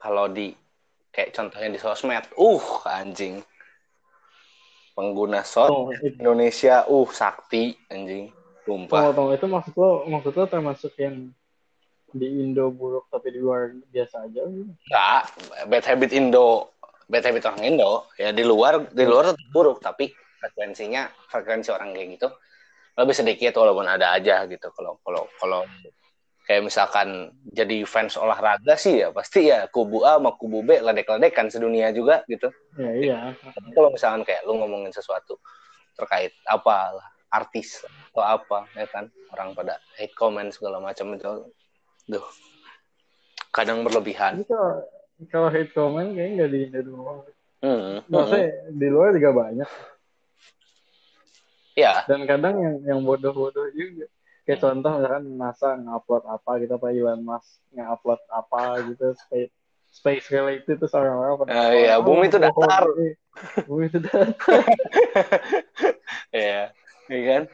Kalau 0.00 0.26
di 0.26 0.50
kayak 1.12 1.36
contohnya 1.36 1.76
di 1.76 1.80
sosmed, 1.80 2.24
uh 2.34 2.66
anjing. 2.88 3.44
Pengguna 4.96 5.46
sos 5.46 5.70
Oh. 5.70 5.92
Indonesia, 6.02 6.82
uh 6.88 7.08
sakti 7.12 7.76
anjing. 7.92 8.34
Sumpah. 8.68 9.00
Tunggu, 9.00 9.16
tunggu. 9.16 9.32
Itu 9.40 9.46
maksud 9.48 9.74
lo, 9.80 9.90
maksud 10.04 10.32
lo 10.36 10.44
termasuk 10.44 10.92
yang 11.00 11.32
di 12.12 12.28
Indo 12.28 12.68
buruk 12.68 13.08
tapi 13.08 13.32
di 13.32 13.40
luar 13.40 13.72
biasa 13.88 14.28
aja 14.28 14.44
gitu? 14.44 14.68
Enggak, 14.68 15.22
bad 15.68 15.84
habit 15.88 16.10
Indo, 16.12 16.76
bad 17.08 17.24
habit 17.24 17.48
orang 17.48 17.64
Indo, 17.64 18.08
ya 18.20 18.32
di 18.32 18.44
luar 18.44 18.92
di 18.92 19.04
luar 19.08 19.32
tetap 19.32 19.48
buruk, 19.52 19.80
tapi 19.80 20.12
frekuensinya 20.38 21.08
frekuensi 21.32 21.72
orang 21.72 21.96
kayak 21.96 22.08
gitu 22.20 22.28
lebih 22.98 23.14
sedikit 23.14 23.54
walaupun 23.58 23.86
ada 23.86 24.14
aja 24.14 24.42
gitu. 24.50 24.68
Kalau 24.74 24.98
kalau 25.06 25.24
kalau 25.38 25.62
kayak 26.48 26.66
misalkan 26.66 27.30
jadi 27.52 27.84
fans 27.84 28.16
olahraga 28.18 28.74
sih 28.74 29.04
ya 29.04 29.12
pasti 29.12 29.52
ya 29.52 29.68
kubu 29.70 30.02
A 30.02 30.16
sama 30.18 30.34
kubu 30.34 30.64
B 30.66 30.82
ledek-ledekan 30.82 31.46
sedunia 31.52 31.94
juga 31.94 32.26
gitu. 32.26 32.50
Ya 32.74 32.90
iya. 32.96 33.18
Tapi 33.38 33.68
kalau 33.70 33.94
misalkan 33.94 34.26
kayak 34.26 34.42
lu 34.48 34.58
ngomongin 34.58 34.90
sesuatu 34.90 35.38
terkait 35.94 36.34
apa 36.48 36.94
artis 37.28 37.84
atau 38.12 38.24
apa 38.24 38.64
ya 38.72 38.88
kan 38.88 39.12
orang 39.36 39.52
pada 39.52 39.76
hate 40.00 40.16
comment 40.16 40.48
segala 40.48 40.80
macam 40.80 41.12
itu 41.12 41.52
duh 42.08 42.24
kadang 43.52 43.84
berlebihan 43.84 44.44
kalau, 44.48 44.84
kalau 45.28 45.48
hate 45.50 45.72
comment 45.74 46.14
kayaknya 46.14 46.34
nggak 46.38 46.50
di 46.50 46.58
Indo 46.68 46.80
doang. 46.86 47.20
hmm. 47.64 48.06
Maksudnya 48.06 48.48
di 48.70 48.86
luar 48.86 49.10
juga 49.18 49.30
banyak. 49.34 49.70
ya 51.74 52.06
Dan 52.06 52.26
kadang 52.26 52.54
yang 52.58 52.76
yang 52.86 53.00
bodoh-bodoh 53.02 53.70
juga. 53.74 54.06
Kayak 54.46 54.64
contoh 54.64 54.92
misalkan 54.96 55.24
NASA 55.36 55.70
ngupload 55.76 56.24
apa 56.24 56.50
gitu, 56.62 56.72
apa 56.78 56.88
Elon 56.94 57.20
Musk 57.20 57.60
ngupload 57.74 58.20
apa 58.32 58.62
gitu, 58.88 59.06
space 59.12 59.52
space 59.92 60.26
related 60.30 60.78
terus 60.78 60.94
orang-orang 60.94 61.34
pada 61.44 61.72
iya, 61.74 61.98
"Oh, 61.98 62.04
bumi 62.06 62.30
itu 62.30 62.38
datar." 62.38 62.86
Bumi 63.66 63.84
itu 63.90 63.98
datar. 64.00 64.64
ya 66.32 66.72
ya 67.08 67.22
kan 67.24 67.44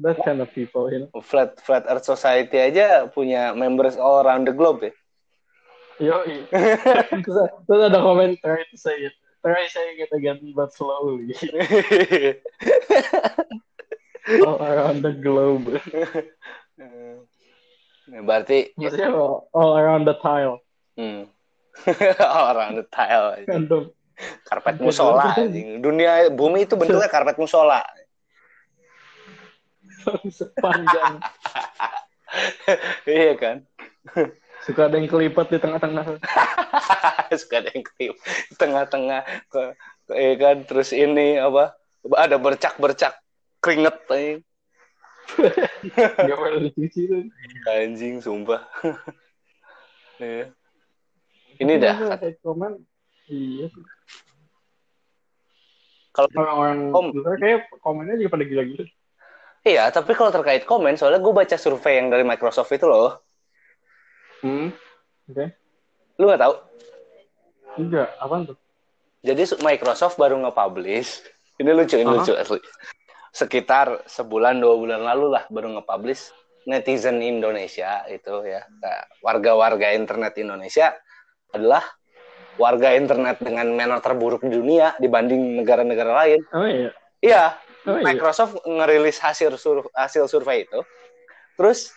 That 0.00 0.22
kind 0.22 0.38
of 0.38 0.54
people, 0.54 0.86
you 0.88 1.10
know. 1.10 1.20
flat 1.20 1.58
flat 1.60 1.82
earth 1.90 2.06
society 2.06 2.56
aja 2.56 3.10
punya 3.10 3.52
members 3.58 3.98
all 3.98 4.22
around 4.22 4.46
the 4.46 4.54
globe 4.54 4.86
ya 4.86 4.94
Yo, 6.00 6.24
terus, 6.48 7.52
ada 7.68 8.00
komen 8.00 8.32
try 8.40 8.64
to 8.72 8.76
say 8.80 8.96
it. 9.04 9.12
Try 9.44 9.68
saying 9.68 10.00
it 10.00 10.08
again 10.16 10.40
but 10.56 10.72
slowly. 10.72 11.36
All 14.48 14.56
around 14.64 15.04
the 15.04 15.12
globe. 15.12 15.76
Nah, 18.08 18.24
berarti 18.24 18.72
Maksudnya 18.80 19.12
all, 19.12 19.44
all 19.52 19.76
around 19.76 20.08
the 20.08 20.16
tile. 20.24 20.64
hmm. 20.96 21.28
all 22.32 22.48
around 22.56 22.80
the 22.80 22.86
tile 22.88 23.36
karpet 24.48 24.80
musola 24.80 25.36
dunia 25.84 26.28
bumi 26.32 26.64
itu 26.64 26.80
bentuknya 26.80 27.08
karpet 27.12 27.36
musola 27.36 27.84
Sepanjang. 30.38 31.14
iya 33.08 33.32
kan 33.34 33.56
Suka 34.60 34.86
ada 34.92 35.00
yang 35.00 35.08
kelipat 35.08 35.48
di 35.48 35.58
tengah-tengah. 35.58 36.20
suka 37.40 37.64
ada 37.64 37.70
yang 37.72 37.84
klip 37.84 38.14
di 38.52 38.54
tengah-tengah 38.60 39.22
iya 40.12 40.34
kan 40.36 40.56
terus 40.68 40.92
ini 40.92 41.40
apa 41.40 41.72
ada 42.16 42.36
bercak-bercak 42.36 43.16
keringet 43.64 43.96
anjing. 44.08 44.40
Gak 46.16 46.36
pernah 46.36 46.60
dicuci 46.64 47.00
tuh. 47.06 47.24
Anjing, 47.68 48.14
sumpah. 48.20 48.62
Iya. 50.20 50.52
Ini 51.56 51.80
dah. 51.80 51.96
Iya 53.32 53.66
sih. 53.72 53.84
Kalau 56.12 56.28
Orang-orang 56.36 56.78
Kom- 56.92 57.16
kayak 57.40 57.72
komennya 57.80 58.20
juga 58.20 58.36
pada 58.36 58.44
gila-gila. 58.44 58.84
Iya, 59.64 59.88
tapi 59.92 60.16
kalau 60.16 60.32
terkait 60.32 60.64
komen, 60.64 60.96
soalnya 60.96 61.20
gue 61.20 61.34
baca 61.34 61.56
survei 61.56 62.00
yang 62.00 62.08
dari 62.08 62.24
Microsoft 62.24 62.72
itu 62.72 62.86
loh. 62.88 63.20
Hmm. 64.40 64.72
Oke. 65.28 65.46
Lu 66.16 66.28
nggak 66.28 66.40
tahu? 66.40 66.54
Enggak, 67.78 68.08
apaan 68.18 68.42
tuh? 68.50 68.56
Jadi 69.20 69.42
Microsoft 69.60 70.16
baru 70.16 70.40
nge-publish. 70.40 71.24
Ini 71.60 71.76
lucu, 71.76 72.00
ini 72.00 72.08
Aha. 72.08 72.16
lucu 72.24 72.32
asli. 72.32 72.56
Sekitar 73.36 74.08
sebulan 74.08 74.64
dua 74.64 74.80
bulan 74.80 75.04
lalu 75.04 75.36
lah 75.36 75.44
baru 75.52 75.76
nge-publish 75.76 76.32
netizen 76.64 77.20
Indonesia 77.20 78.04
itu 78.08 78.44
ya 78.44 78.64
kayak 78.80 79.04
warga-warga 79.24 79.92
internet 79.96 80.36
Indonesia 80.40 80.92
adalah 81.52 81.84
warga 82.60 82.92
internet 82.92 83.40
dengan 83.40 83.72
manner 83.72 84.00
terburuk 84.04 84.44
di 84.44 84.52
dunia 84.52 84.92
dibanding 85.00 85.60
negara-negara 85.60 86.12
lain. 86.24 86.40
Oh 86.52 86.68
iya. 86.68 86.90
Iya, 87.20 87.42
Oh 87.88 87.96
iya. 87.96 88.04
Microsoft 88.04 88.60
ngerilis 88.64 89.16
hasil 89.16 89.56
sur 89.56 89.86
hasil 89.96 90.28
survei 90.28 90.68
itu. 90.68 90.80
Terus 91.56 91.92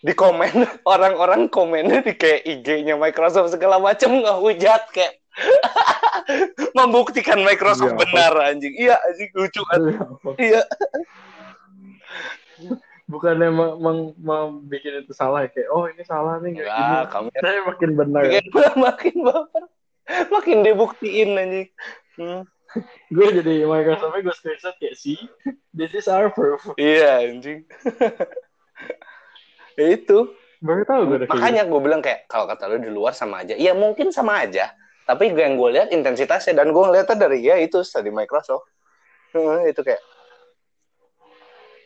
di 0.00 0.12
komen 0.12 0.64
orang-orang 0.92 1.48
komennya 1.48 2.00
di 2.00 2.16
kayak 2.16 2.44
IG-nya 2.44 2.96
Microsoft 2.96 3.52
segala 3.52 3.76
macam 3.76 4.22
ngehujat 4.22 4.88
kayak 4.92 5.20
membuktikan 6.78 7.40
Microsoft 7.44 7.92
Iya, 7.92 7.96
apa? 7.96 8.02
benar 8.08 8.32
anjing. 8.48 8.74
Iya 8.76 8.96
anjing 9.04 9.30
lucu 9.36 9.60
banget. 9.68 9.94
Iya. 10.40 10.62
Bukannya 13.06 13.48
mau, 13.54 13.78
mau, 13.78 13.94
mau 14.18 14.44
bikin 14.66 15.06
itu 15.06 15.14
salah 15.14 15.46
ya? 15.46 15.48
kayak 15.54 15.68
oh 15.70 15.86
ini 15.86 16.02
salah 16.02 16.42
nih 16.42 16.58
gini. 16.58 16.66
kamu 17.06 17.28
Saya 17.38 17.60
makin 17.62 17.90
benar. 17.94 18.22
makin, 18.26 18.44
makin 18.88 19.14
baper. 19.22 19.62
Makin 20.32 20.56
dibuktiin 20.66 21.30
anjing. 21.38 21.68
Hmm. 22.16 22.42
Gue 23.14 23.26
jadi 23.32 23.64
Microsoftnya 23.64 24.20
gue 24.22 24.34
screenshot 24.34 24.76
kayak 24.78 24.96
see 24.98 25.18
this 25.76 25.92
is 25.94 26.06
our 26.10 26.28
proof. 26.32 26.62
Iya 26.76 27.26
anjing. 27.26 27.64
Ya 29.76 29.92
itu. 29.92 30.32
Baru 30.64 30.88
tahu 30.88 31.00
gue 31.04 31.28
Makanya 31.28 31.68
gue 31.68 31.80
bilang 31.84 32.00
kayak 32.00 32.24
kalau 32.32 32.48
kata 32.48 32.64
lu 32.64 32.80
di 32.80 32.88
luar 32.88 33.12
sama 33.12 33.44
aja. 33.44 33.52
Iya 33.52 33.76
mungkin 33.76 34.08
sama 34.08 34.40
aja. 34.48 34.72
Tapi 35.04 35.36
yang 35.36 35.60
gue 35.60 35.68
lihat 35.76 35.92
intensitasnya 35.92 36.56
dan 36.56 36.72
gue 36.72 36.80
ngeliatnya 36.80 37.12
dari 37.12 37.44
ya 37.44 37.60
itu 37.60 37.84
dari 37.84 38.08
Microsoft. 38.08 38.64
Hmm, 39.36 39.68
itu 39.68 39.84
kayak. 39.84 40.00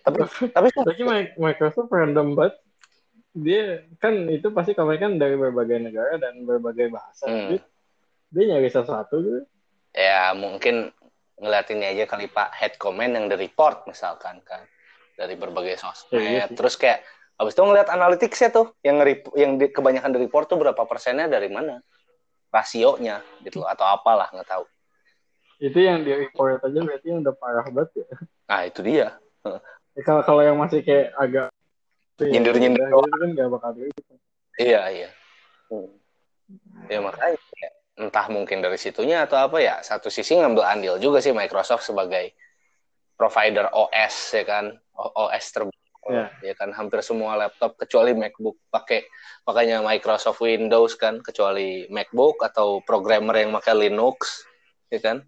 Tapi 0.07 0.19
tapi 0.57 0.67
gitu. 0.71 0.87
Tapi 0.87 1.03
Mi- 1.03 1.35
Microsoft 1.37 1.91
random 1.91 2.39
banget. 2.39 2.55
Dia 3.31 3.87
kan 3.99 4.27
itu 4.31 4.55
pasti 4.55 4.75
komen 4.75 4.99
kan 4.99 5.13
dari 5.19 5.35
berbagai 5.35 5.83
negara 5.83 6.15
dan 6.23 6.47
berbagai 6.47 6.95
bahasa. 6.95 7.27
Hmm. 7.27 7.59
Dia, 7.59 7.61
dia 8.31 8.45
nyari 8.55 8.71
sesuatu 8.71 9.19
gitu. 9.19 9.43
Ya 9.91 10.33
mungkin 10.39 10.95
ngeliatinnya 11.41 11.97
aja 11.97 12.05
kali 12.07 12.29
Pak 12.29 12.53
head 12.53 12.75
comment 12.77 13.11
yang 13.11 13.27
di 13.27 13.37
report 13.37 13.89
misalkan 13.89 14.45
kan 14.45 14.65
dari 15.17 15.37
berbagai 15.37 15.81
sosmed. 15.81 16.21
Ya, 16.21 16.47
sih. 16.49 16.57
Terus 16.57 16.77
kayak 16.77 17.05
habis 17.41 17.57
itu 17.57 17.63
ngeliat 17.65 17.89
analyticsnya 17.89 18.49
tuh 18.53 18.73
yang 18.85 19.01
yang 19.37 19.57
di, 19.57 19.73
kebanyakan 19.73 20.13
di 20.17 20.21
report 20.21 20.49
tuh 20.49 20.61
berapa 20.61 20.83
persennya 20.85 21.29
dari 21.29 21.49
mana 21.49 21.81
rasionya 22.53 23.25
gitu 23.45 23.65
atau 23.65 23.85
apalah 23.89 24.29
nggak 24.33 24.49
tahu. 24.49 24.65
Itu 25.61 25.77
yang 25.77 26.05
di 26.05 26.13
report 26.17 26.65
aja 26.65 26.81
berarti 26.81 27.07
yang 27.09 27.21
udah 27.25 27.37
parah 27.37 27.67
banget 27.69 28.05
ya. 28.05 28.09
Nah 28.49 28.61
itu 28.65 28.81
dia. 28.81 29.09
Ya, 29.97 30.03
Kalau 30.05 30.23
kalau 30.25 30.43
yang 30.45 30.57
masih 30.57 30.81
kayak 30.85 31.13
agak 31.17 31.49
Nyindir-nyindir 32.21 32.85
ya, 32.85 32.93
gitu 32.93 33.17
kan 33.17 33.29
gak 33.33 33.49
bakal 33.49 33.71
di 33.73 33.89
Iya, 34.61 34.81
iya. 34.93 35.11
Hmm. 35.73 35.89
Ya 36.93 37.01
makanya 37.01 37.41
ya, 37.57 37.71
entah 38.01 38.27
mungkin 38.33 38.65
dari 38.65 38.81
situnya 38.81 39.29
atau 39.29 39.37
apa 39.37 39.61
ya. 39.61 39.85
Satu 39.85 40.09
sisi 40.09 40.41
ngambil 40.41 40.65
andil 40.65 40.95
juga 40.97 41.21
sih 41.21 41.37
Microsoft 41.37 41.85
sebagai 41.85 42.33
provider 43.21 43.69
OS 43.69 44.33
ya 44.33 44.45
kan, 44.49 44.73
OS 44.97 45.45
terbaru. 45.53 45.77
Ya. 46.09 46.33
Ya 46.41 46.57
kan 46.57 46.73
hampir 46.73 47.05
semua 47.05 47.37
laptop 47.37 47.77
kecuali 47.77 48.17
MacBook 48.17 48.57
pakai 48.73 49.05
makanya 49.45 49.85
Microsoft 49.85 50.41
Windows 50.41 50.97
kan, 50.97 51.21
kecuali 51.21 51.85
MacBook 51.93 52.41
atau 52.41 52.81
programmer 52.81 53.37
yang 53.37 53.53
pakai 53.53 53.77
Linux, 53.77 54.49
ya 54.89 54.99
kan? 55.05 55.21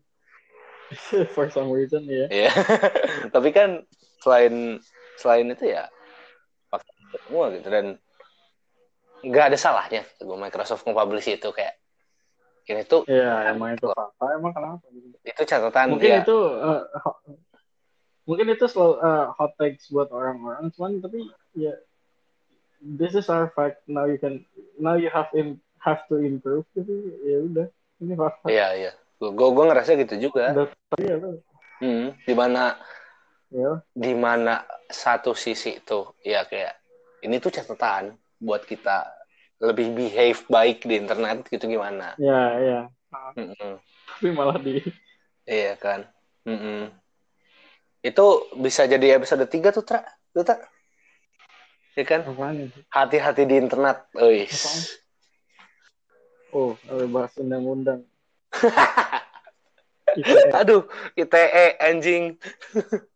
for 1.37 1.53
some 1.53 1.69
reason 1.69 2.09
ya. 2.09 2.25
Iya. 2.33 2.53
Tapi 3.37 3.53
kan 3.53 3.85
selain 4.25 4.81
selain 5.21 5.53
itu 5.53 5.71
ya 5.71 5.91
pakai 6.73 6.93
semua 7.29 7.53
gitu 7.53 7.69
dan 7.69 8.01
nggak 9.23 9.55
ada 9.55 9.59
salahnya 9.59 10.03
gue 10.19 10.37
Microsoft 10.39 10.87
nge-publish 10.87 11.39
itu 11.39 11.49
kayak 11.55 11.82
ini 12.65 12.83
tuh 12.85 13.03
Iya, 13.07 13.51
emang 13.51 13.75
itu 13.75 13.87
fakta. 13.87 14.25
Emang 14.35 14.53
kenapa? 14.53 14.85
gitu? 14.89 15.17
itu 15.23 15.43
catatan 15.43 15.87
Mungkin 15.91 16.09
dia 16.09 16.23
itu 16.23 16.39
ho- 16.95 17.21
mungkin 18.23 18.47
itu 18.51 18.65
slow, 18.67 18.97
eh, 18.97 19.27
hot 19.35 19.53
takes 19.57 19.91
buat 19.91 20.09
orang-orang. 20.09 20.71
Cuman 20.73 21.03
tapi 21.03 21.27
ya 21.55 21.75
this 22.79 23.15
is 23.15 23.27
our 23.27 23.51
fact. 23.51 23.83
Now 23.87 24.07
you 24.07 24.17
can 24.17 24.47
now 24.79 24.95
you 24.95 25.11
have 25.11 25.31
in, 25.35 25.59
have 25.79 26.07
to 26.07 26.19
improve 26.19 26.67
gitu. 26.73 26.91
Ya 27.23 27.39
udah. 27.41 27.67
Ini 27.99 28.15
fakta. 28.15 28.47
iya 28.51 28.69
iya 28.75 28.93
gue 29.23 29.31
gue 29.31 29.65
ngerasa 29.71 29.95
gitu 29.95 30.19
juga 30.19 30.51
tapi 30.51 31.07
ya 31.07 31.15
udah. 31.15 31.31
hmm, 31.79 32.07
di 32.27 32.35
mana 32.35 32.75
Ya. 33.53 33.85
di 33.93 34.17
mana 34.17 34.65
satu 34.89 35.37
sisi 35.37 35.77
tuh 35.85 36.17
ya 36.25 36.43
kayak 36.43 36.73
ini 37.21 37.37
tuh 37.39 37.53
catatan 37.53 38.17
buat 38.41 38.67
kita 38.67 39.07
lebih 39.63 39.95
behave 39.95 40.43
baik 40.51 40.83
di 40.83 40.99
internet 40.99 41.47
gitu 41.47 41.71
gimana 41.71 42.19
Ya, 42.19 42.59
ya. 42.59 42.81
Mm-mm. 43.39 43.79
Tapi 44.19 44.29
malah 44.35 44.59
di 44.59 44.83
iya 45.47 45.79
kan 45.79 46.03
Mm-mm. 46.43 46.91
itu 48.03 48.27
bisa 48.59 48.91
jadi 48.91 49.23
episode 49.23 49.47
3 49.47 49.71
tuh 49.71 49.87
tra 49.87 50.03
tuh 50.35 50.43
tak 50.43 50.67
ya 51.95 52.03
kan 52.09 52.25
hati-hati 52.89 53.45
di 53.45 53.61
internet. 53.61 54.09
Apaan? 54.17 54.81
Oh, 56.53 56.77
ada 56.89 57.05
bahas 57.09 57.33
undang-undang. 57.37 58.05
Itu 60.13 60.37
aduh 60.53 60.85
ITE 61.17 61.81
anjing 61.81 62.37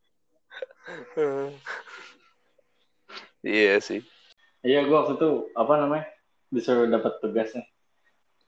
iya 3.45 3.77
sih 3.81 4.01
Iya, 4.67 4.83
gue 4.83 4.97
waktu 4.97 5.15
itu 5.15 5.31
apa 5.55 5.79
namanya 5.79 6.11
disuruh 6.57 6.89
dapat 6.89 7.21
tugasnya. 7.21 7.69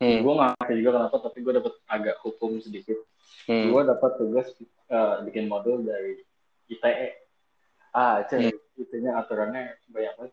Hmm. 0.00 0.24
Gue 0.24 0.32
nggak 0.32 0.56
ngerti 0.56 0.74
juga 0.80 0.90
kenapa, 0.96 1.16
tapi 1.20 1.38
gue 1.44 1.52
dapat 1.58 1.74
agak 1.90 2.16
hukum 2.24 2.56
sedikit. 2.64 2.96
Hmm. 3.44 3.68
Gue 3.68 3.82
dapat 3.84 4.16
tugas 4.16 4.48
eh, 4.88 5.16
bikin 5.28 5.44
modul 5.50 5.84
dari 5.84 6.24
ITE. 6.72 7.28
Ah, 7.92 8.24
cek, 8.24 8.48
Hmm. 8.48 8.80
itunya 8.80 9.12
aturannya 9.18 9.76
banyak 9.92 10.14
banget. 10.16 10.32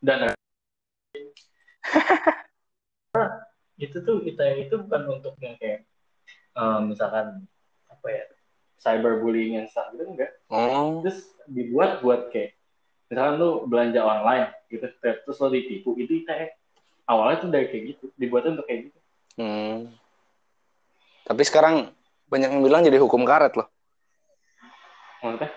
Dan 0.00 0.18
itu 3.80 3.96
tuh 4.04 4.20
ITE 4.26 4.68
itu 4.68 4.74
bukan 4.84 5.02
untuk 5.08 5.34
yang 5.40 5.56
kayak 5.56 5.86
eh, 6.58 6.80
misalkan 6.84 7.46
apa 7.88 8.06
ya 8.10 8.24
cyberbullying 8.80 9.60
yang 9.60 9.66
stuff 9.70 9.92
gitu 9.94 10.04
enggak. 10.04 10.32
oh 10.50 11.00
Terus 11.04 11.30
dibuat 11.46 12.02
buat 12.02 12.32
kayak 12.34 12.58
misalkan 13.10 13.42
lu 13.42 13.66
belanja 13.66 14.00
online 14.02 14.54
gitu, 14.70 14.86
terus 14.98 15.36
lo 15.38 15.50
ditipu 15.50 15.94
itu 15.98 16.26
ITE. 16.26 16.54
Awalnya 17.10 17.36
tuh 17.42 17.50
dari 17.50 17.66
kayak 17.66 17.84
gitu, 17.90 18.04
dibuatnya 18.14 18.54
untuk 18.54 18.66
kayak 18.70 18.80
gitu. 18.86 18.98
Hmm. 19.42 19.90
Tapi 21.26 21.42
sekarang 21.42 21.90
banyak 22.30 22.48
yang 22.54 22.62
bilang 22.62 22.86
jadi 22.86 23.02
hukum 23.02 23.26
karet 23.26 23.58
loh. 23.58 23.66
Maksudnya? 25.26 25.50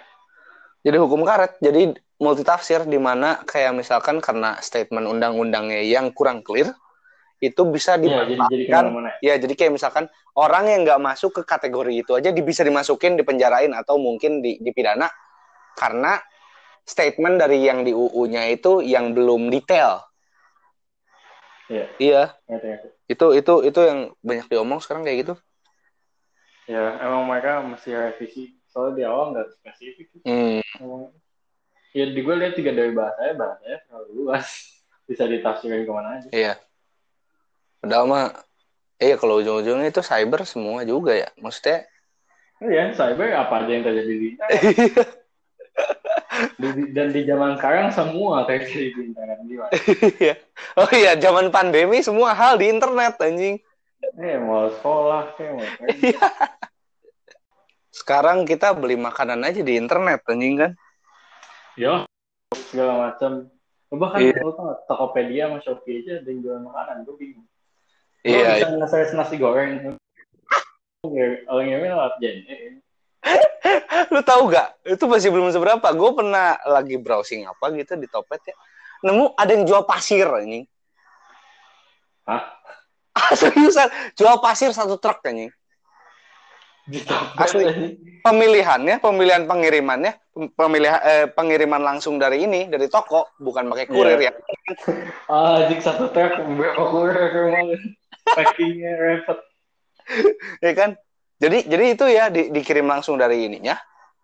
Jadi 0.83 0.97
hukum 0.97 1.21
karet, 1.21 1.61
jadi 1.61 1.93
multitafsir 2.17 2.83
di 2.89 2.97
mana 2.97 3.39
kayak 3.45 3.77
misalkan 3.77 4.17
karena 4.19 4.57
statement 4.59 5.05
undang-undangnya 5.07 5.85
yang 5.85 6.09
kurang 6.11 6.41
clear, 6.41 6.73
itu 7.39 7.61
bisa 7.69 7.95
Iya, 7.99 8.23
jadi 8.25 8.39
jadi 8.49 8.63
dimanfaatkan. 8.65 8.67
ke 8.67 8.75
mana-mana. 8.89 9.09
Ya, 9.21 9.33
jadi 9.37 9.53
kayak 9.53 9.73
misalkan 9.75 10.05
orang 10.33 10.65
yang 10.73 10.81
nggak 10.87 10.99
masuk 10.99 11.31
ke 11.37 11.41
kategori 11.45 11.93
itu 12.03 12.11
aja 12.17 12.33
di- 12.33 12.43
bisa 12.43 12.65
dimasukin, 12.65 13.15
dipenjarain 13.19 13.71
atau 13.77 14.01
mungkin 14.01 14.41
di, 14.41 14.57
dipidana 14.63 15.11
karena 15.77 16.17
statement 16.83 17.39
dari 17.39 17.63
yang 17.63 17.83
di 17.87 17.91
UU-nya 17.95 18.47
itu 18.51 18.83
yang 18.83 19.11
belum 19.15 19.51
detail. 19.51 20.03
Iya, 21.71 21.85
Iya, 21.95 22.23
ngerti, 22.49 22.67
ngerti. 22.67 22.87
itu 23.07 23.25
itu 23.39 23.53
itu 23.63 23.79
yang 23.83 23.99
banyak 24.19 24.47
diomong 24.51 24.79
sekarang 24.83 25.07
kayak 25.07 25.19
gitu. 25.23 25.33
Ya, 26.67 26.99
emang 27.03 27.27
mereka 27.27 27.59
mesti 27.63 27.91
revisi. 27.91 28.55
Soalnya 28.71 28.93
di 28.95 29.03
awal 29.03 29.25
nggak 29.35 29.47
spesifik. 29.59 30.07
Hmm. 30.23 30.63
Emang. 30.79 31.11
Ya, 31.93 32.09
di 32.09 32.19
gue 32.25 32.35
lihat 32.35 32.53
juga 32.57 32.71
dari 32.73 32.91
bahasanya, 32.91 33.33
bahasanya 33.37 33.77
terlalu 33.85 34.09
luas. 34.17 34.47
Bisa 35.09 35.23
ditafsirin 35.27 35.83
ke 35.83 35.91
mana 35.91 36.19
aja. 36.19 36.29
Iya. 36.31 36.53
Padahal 37.83 38.05
mah, 38.07 38.25
iya 38.97 39.19
kalau 39.19 39.43
ujung-ujungnya 39.43 39.91
itu 39.91 39.99
cyber 39.99 40.47
semua 40.47 40.87
juga 40.87 41.11
ya. 41.15 41.29
Maksudnya, 41.35 41.83
Iya, 42.63 42.95
cyber 42.95 43.35
apa 43.35 43.53
aja 43.59 43.71
yang 43.75 43.83
terjadi. 43.83 44.13
Di- 44.15 44.35
dan 46.93 47.07
di 47.13 47.21
zaman 47.25 47.57
sekarang 47.57 47.89
semua 47.93 48.45
terjadi 48.45 48.93
di 48.93 49.01
internet 49.13 49.39
gimana? 49.45 49.71
Iya. 50.21 50.35
oh 50.77 50.89
iya, 50.93 51.11
zaman 51.17 51.49
pandemi 51.49 52.01
semua 52.01 52.33
hal 52.33 52.57
di 52.57 52.69
internet 52.69 53.17
anjing. 53.21 53.57
Eh 54.19 54.37
mau 54.37 54.69
sekolah 54.69 55.33
kayak 55.37 55.51
mau. 55.57 55.67
Iya. 55.89 56.25
Sekarang 57.93 58.45
kita 58.49 58.73
beli 58.73 58.97
makanan 58.97 59.45
aja 59.45 59.61
di 59.61 59.73
internet 59.77 60.25
anjing 60.25 60.57
kan. 60.57 60.71
Yo, 61.77 62.05
segala 62.73 63.09
macam. 63.09 63.49
Bahkan 63.93 64.19
Iya. 64.25 64.41
tau 64.41 64.51
nggak, 64.57 64.79
Tokopedia 64.89 65.43
sama 65.49 65.57
Shopee 65.61 66.01
aja 66.01 66.17
ada 66.17 66.29
yang 66.29 66.39
jual 66.41 66.59
makanan, 66.65 67.05
gue 67.05 67.15
bingung. 67.21 67.45
Iya, 68.25 68.65
bisa 68.73 69.13
nasi 69.13 69.37
goreng. 69.37 69.93
Orang 71.45 71.67
yang 71.67 71.83
lewat 71.83 72.17
JNE. 72.17 72.82
lu 74.13 74.21
tahu 74.21 74.51
gak? 74.51 74.75
Itu 74.83 75.07
masih 75.07 75.31
belum 75.31 75.49
seberapa. 75.49 75.83
Gue 75.95 76.11
pernah 76.13 76.59
lagi 76.67 76.99
browsing 76.99 77.47
apa 77.47 77.71
gitu 77.75 77.95
di 77.95 78.07
Topet 78.11 78.51
ya. 78.51 78.55
Nemu 79.03 79.35
ada 79.35 79.51
yang 79.51 79.63
jual 79.67 79.83
pasir 79.87 80.27
anjing. 80.27 80.67
Hah? 82.27 82.43
Ah, 83.13 83.31
seriusan, 83.39 83.87
jual 84.17 84.39
pasir 84.39 84.71
satu 84.71 84.97
truk 84.99 85.23
anjing. 85.23 85.51
Asli. 87.39 87.95
Pemilihannya, 88.23 88.99
pemilihan 88.99 89.47
pengirimannya, 89.47 90.19
pemilihan 90.59 90.99
eh, 91.03 91.25
pengiriman 91.31 91.79
langsung 91.79 92.19
dari 92.19 92.43
ini, 92.43 92.67
dari 92.67 92.91
toko, 92.91 93.31
bukan 93.39 93.71
pakai 93.71 93.87
kurir 93.87 94.19
Iya. 94.19 94.31
ya. 94.31 94.33
Ah, 95.31 95.57
jik 95.71 95.79
satu 95.79 96.11
truk 96.11 96.43
berapa 96.59 96.83
kurir. 96.91 97.79
Packingnya 98.23 98.91
repot. 98.99 99.39
Ya 100.59 100.71
kan? 100.75 100.99
Jadi 101.43 101.67
jadi 101.67 101.85
itu 101.91 102.05
ya 102.07 102.31
di- 102.31 102.49
dikirim 102.49 102.87
langsung 102.87 103.19
dari 103.19 103.43
ininya. 103.43 103.75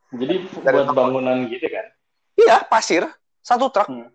Jadi 0.09 0.35
Dari 0.63 0.75
buat 0.79 0.87
toko. 0.87 0.95
bangunan 0.95 1.43
gitu 1.45 1.67
kan? 1.67 1.85
Iya, 2.33 2.63
pasir 2.63 3.03
satu 3.39 3.67
truk. 3.67 3.91
Hmm. 3.91 4.07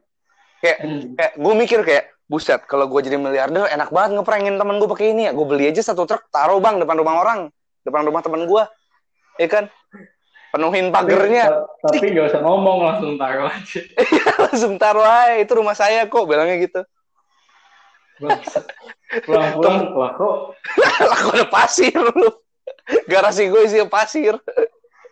Kayak 0.59 0.79
kayak 1.13 1.33
gue 1.37 1.55
mikir 1.55 1.81
kayak 1.85 2.05
buset 2.25 2.65
kalau 2.65 2.89
gue 2.89 3.01
jadi 3.05 3.21
miliarder 3.21 3.69
enak 3.69 3.93
banget 3.93 4.17
ngeprengin 4.17 4.57
temen 4.57 4.81
gue 4.81 4.89
pakai 4.89 5.13
ini 5.13 5.29
ya 5.29 5.37
gue 5.37 5.45
beli 5.45 5.69
aja 5.69 5.85
satu 5.85 6.09
truk 6.09 6.25
taruh 6.33 6.57
bang 6.57 6.81
depan 6.81 6.97
rumah 6.97 7.21
orang 7.21 7.53
depan 7.85 8.01
rumah 8.01 8.25
temen 8.25 8.49
gue 8.49 8.63
ya 9.37 9.45
kan 9.45 9.69
penuhin 10.49 10.89
pagernya 10.89 11.53
Tapi, 11.85 12.01
tapi 12.01 12.17
gak 12.17 12.33
usah 12.33 12.41
ngomong 12.41 12.79
langsung 12.81 13.21
taruh 13.21 13.45
aja. 13.45 13.81
langsung 14.49 14.73
taruh 14.81 15.05
aja 15.05 15.37
itu 15.37 15.53
rumah 15.53 15.77
saya 15.77 16.09
kok 16.09 16.25
bilangnya 16.25 16.57
gitu. 16.57 16.81
Pulang-pulang 19.29 19.93
lah 19.93 20.13
kok 20.17 20.35
lah 21.13 21.19
kok 21.21 21.33
ada 21.35 21.47
pasir 21.47 21.93
lu 21.93 22.31
garasi 23.11 23.49
gue 23.49 23.61
isi 23.65 23.81
pasir 23.87 24.37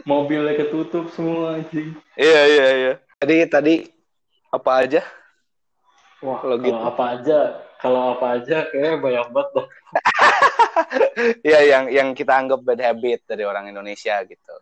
mobilnya 0.03 0.59
ketutup 0.59 1.09
semua 1.11 1.57
anjing. 1.57 1.95
iya 2.15 2.43
iya 2.45 2.67
iya 2.75 2.93
tadi 3.17 3.37
tadi 3.47 3.75
apa 4.49 4.73
aja 4.83 5.03
Wah, 6.23 6.39
Kalau 6.39 6.55
gitu. 6.63 6.79
apa 6.79 7.05
aja, 7.19 7.39
kalau 7.83 8.15
apa 8.15 8.39
aja 8.39 8.63
kayaknya 8.71 8.95
banyak 8.95 9.27
banget 9.35 9.49
dah. 9.59 9.67
ya 11.51 11.59
yang 11.67 11.85
yang 11.91 12.09
kita 12.15 12.39
anggap 12.39 12.63
bad 12.63 12.79
habit 12.79 13.27
dari 13.27 13.43
orang 13.43 13.67
Indonesia 13.67 14.23
gitu 14.23 14.55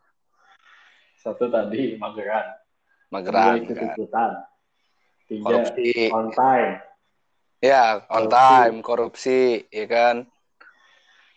Satu 1.14 1.52
tadi 1.52 2.00
mageran, 2.00 2.48
mageran 3.12 3.60
ikut 3.60 3.76
kan. 4.08 4.32
tiga 5.28 5.44
korupsi 5.44 6.08
on 6.08 6.26
time, 6.32 6.72
ya 7.60 8.08
on 8.08 8.24
Korupsi. 8.24 8.32
time 8.32 8.76
korupsi 8.80 9.40
ya 9.68 9.84
kan 9.84 10.16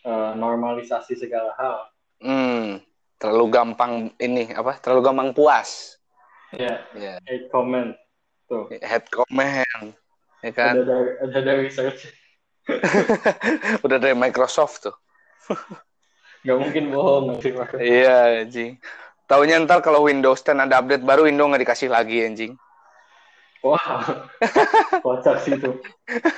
eh, 0.04 0.32
normalisasi 0.36 1.16
segala 1.16 1.56
hal. 1.56 1.76
Hmm, 2.20 2.80
terlalu 3.16 3.46
gampang 3.50 3.92
ini 4.20 4.52
apa? 4.52 4.76
Terlalu 4.78 5.00
gampang 5.02 5.28
puas. 5.32 5.96
Ya, 6.54 6.86
Ya, 6.94 7.18
hate 7.26 7.50
comment 7.50 7.98
tuh. 8.46 8.70
head 8.78 9.02
comment, 9.10 9.90
ya 10.44 10.52
kan? 10.54 10.78
Ada 10.78 10.84
dari 10.86 11.10
ada 11.18 11.38
dari 11.42 11.60
research. 11.66 12.06
Udah 13.84 13.98
dari 13.98 14.14
Microsoft 14.14 14.86
tuh. 14.88 14.96
Gak 16.44 16.58
mungkin 16.60 16.92
bohong. 16.92 17.40
Iya, 17.76 18.44
anjing. 18.44 18.78
Taunya 19.24 19.56
ntar 19.64 19.80
kalau 19.80 20.04
Windows 20.04 20.44
10 20.44 20.68
ada 20.68 20.84
update 20.84 21.00
baru, 21.00 21.24
Windows 21.24 21.48
nggak 21.48 21.64
dikasih 21.64 21.88
lagi, 21.88 22.28
anjing. 22.28 22.52
Wah, 23.64 24.28
kocak 25.00 25.40
sih 25.40 25.56
itu. 25.56 25.72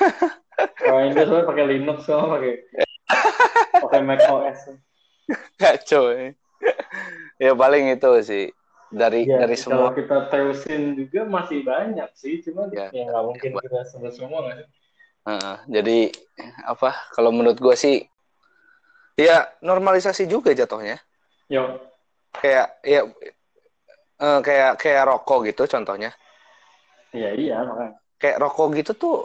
Kalau 0.79 1.03
Windows 1.03 1.43
pakai 1.45 1.64
Linux 1.67 2.07
sama 2.07 2.39
pakai 2.39 2.62
pakai 3.82 4.00
Mac 4.02 4.20
OS. 4.26 4.74
Kacau. 5.59 6.11
ya. 6.12 6.30
ya 7.38 7.52
paling 7.52 7.92
itu 7.92 8.11
sih 8.22 8.44
dari 8.88 9.26
Ya, 9.26 9.42
dari 9.42 9.57
kalau 9.59 9.90
semua. 9.90 9.96
kita 9.96 10.30
terusin 10.30 10.94
juga 10.94 11.26
masih 11.26 11.66
banyak 11.66 12.09
sih, 12.14 12.38
cuma 12.42 12.70
Ya. 12.70 12.88
ya 12.94 13.02
nggak 13.11 13.24
mungkin 13.26 13.50
kita 13.59 13.80
sebut 13.90 14.12
semua 14.14 14.46
nggak 14.46 14.57
sih? 14.62 14.68
Heeh, 15.26 15.57
jadi 15.68 15.98
apa? 16.64 16.94
Kalau 17.11 17.34
menurut 17.34 17.59
gue 17.59 17.74
sih, 17.74 18.07
ya 19.18 19.50
normalisasi 19.59 20.30
juga 20.30 20.54
jatuhnya. 20.54 21.02
Yo, 21.50 21.82
Kayak 22.30 22.78
ya 22.86 23.00
eh, 24.16 24.38
kayak 24.40 24.72
kayak 24.78 25.02
rokok 25.09 25.50
gitu 25.50 25.66
contohnya. 25.66 26.14
iya 27.11 27.32
iya 27.32 27.57
makanya. 27.64 27.96
kayak 28.20 28.38
rokok 28.38 28.68
gitu 28.76 28.92
tuh 28.92 29.16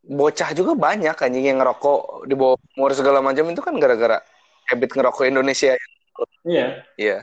bocah 0.00 0.50
juga 0.56 0.72
banyak 0.72 1.12
anjing 1.12 1.44
yang 1.44 1.58
ngerokok 1.60 2.24
di 2.24 2.34
bawah 2.34 2.56
umur 2.74 2.90
segala 2.96 3.20
macam 3.20 3.44
itu 3.48 3.60
kan 3.60 3.76
gara-gara 3.76 4.18
habit 4.66 4.90
ngerokok 4.96 5.24
Indonesia. 5.28 5.76
Iya, 6.44 6.84
Iya. 6.96 7.18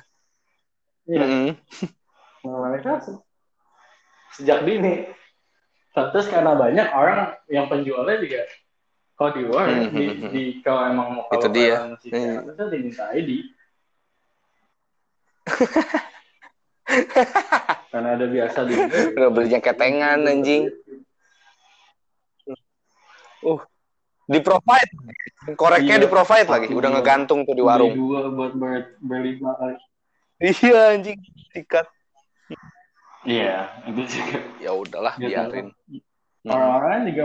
iya. 1.10 1.26
Normalisasi. 2.46 3.18
Sejak 4.38 4.62
dini. 4.64 5.10
Terus 5.98 6.30
karena 6.30 6.54
banyak 6.54 6.94
orang 6.94 7.34
yang 7.50 7.66
penjualnya 7.66 8.22
juga 8.22 8.46
kalau 9.18 9.34
di 9.34 9.42
luar 9.50 9.66
ya, 9.66 9.82
Hmm, 9.82 9.98
di, 9.98 10.06
di 10.30 10.44
kalau 10.62 10.86
emang 10.86 11.08
mau 11.18 11.26
Itu 11.34 11.50
kalau 11.50 11.56
dia. 11.58 11.74
barang 11.74 11.90
musik 11.98 12.12
Hmm. 12.14 12.54
itu 12.54 12.64
diminta 12.70 13.06
ID. 13.18 13.30
karena 17.92 18.10
ada 18.16 18.26
biasa 18.30 18.58
di 18.64 18.74
Udah 19.18 19.30
belinya 19.34 19.60
ketengan 19.60 20.20
anjing. 20.24 20.70
Di 24.28 24.40
provide. 24.44 24.92
Koreknya 25.56 25.96
Iya. 25.96 26.04
di 26.04 26.08
provide 26.12 26.50
lagi. 26.52 26.68
Udah 26.72 26.90
dua. 26.92 26.96
ngegantung 27.00 27.48
tuh 27.48 27.56
di 27.56 27.64
warung. 27.64 27.96
dua 27.96 28.28
buat 28.28 28.54
ber, 28.60 29.00
berlima 29.00 29.56
kali. 29.56 29.76
Iya 30.38 30.94
anjing. 30.94 31.18
Sikat. 31.56 31.88
Iya, 33.24 33.72
itu 33.88 34.02
juga. 34.08 34.40
Ya 34.62 34.72
udahlah 34.76 35.16
Gitu. 35.16 35.28
biarin. 35.32 35.68
Mm. 35.88 36.02
Orang-orang 36.48 37.02
juga 37.12 37.24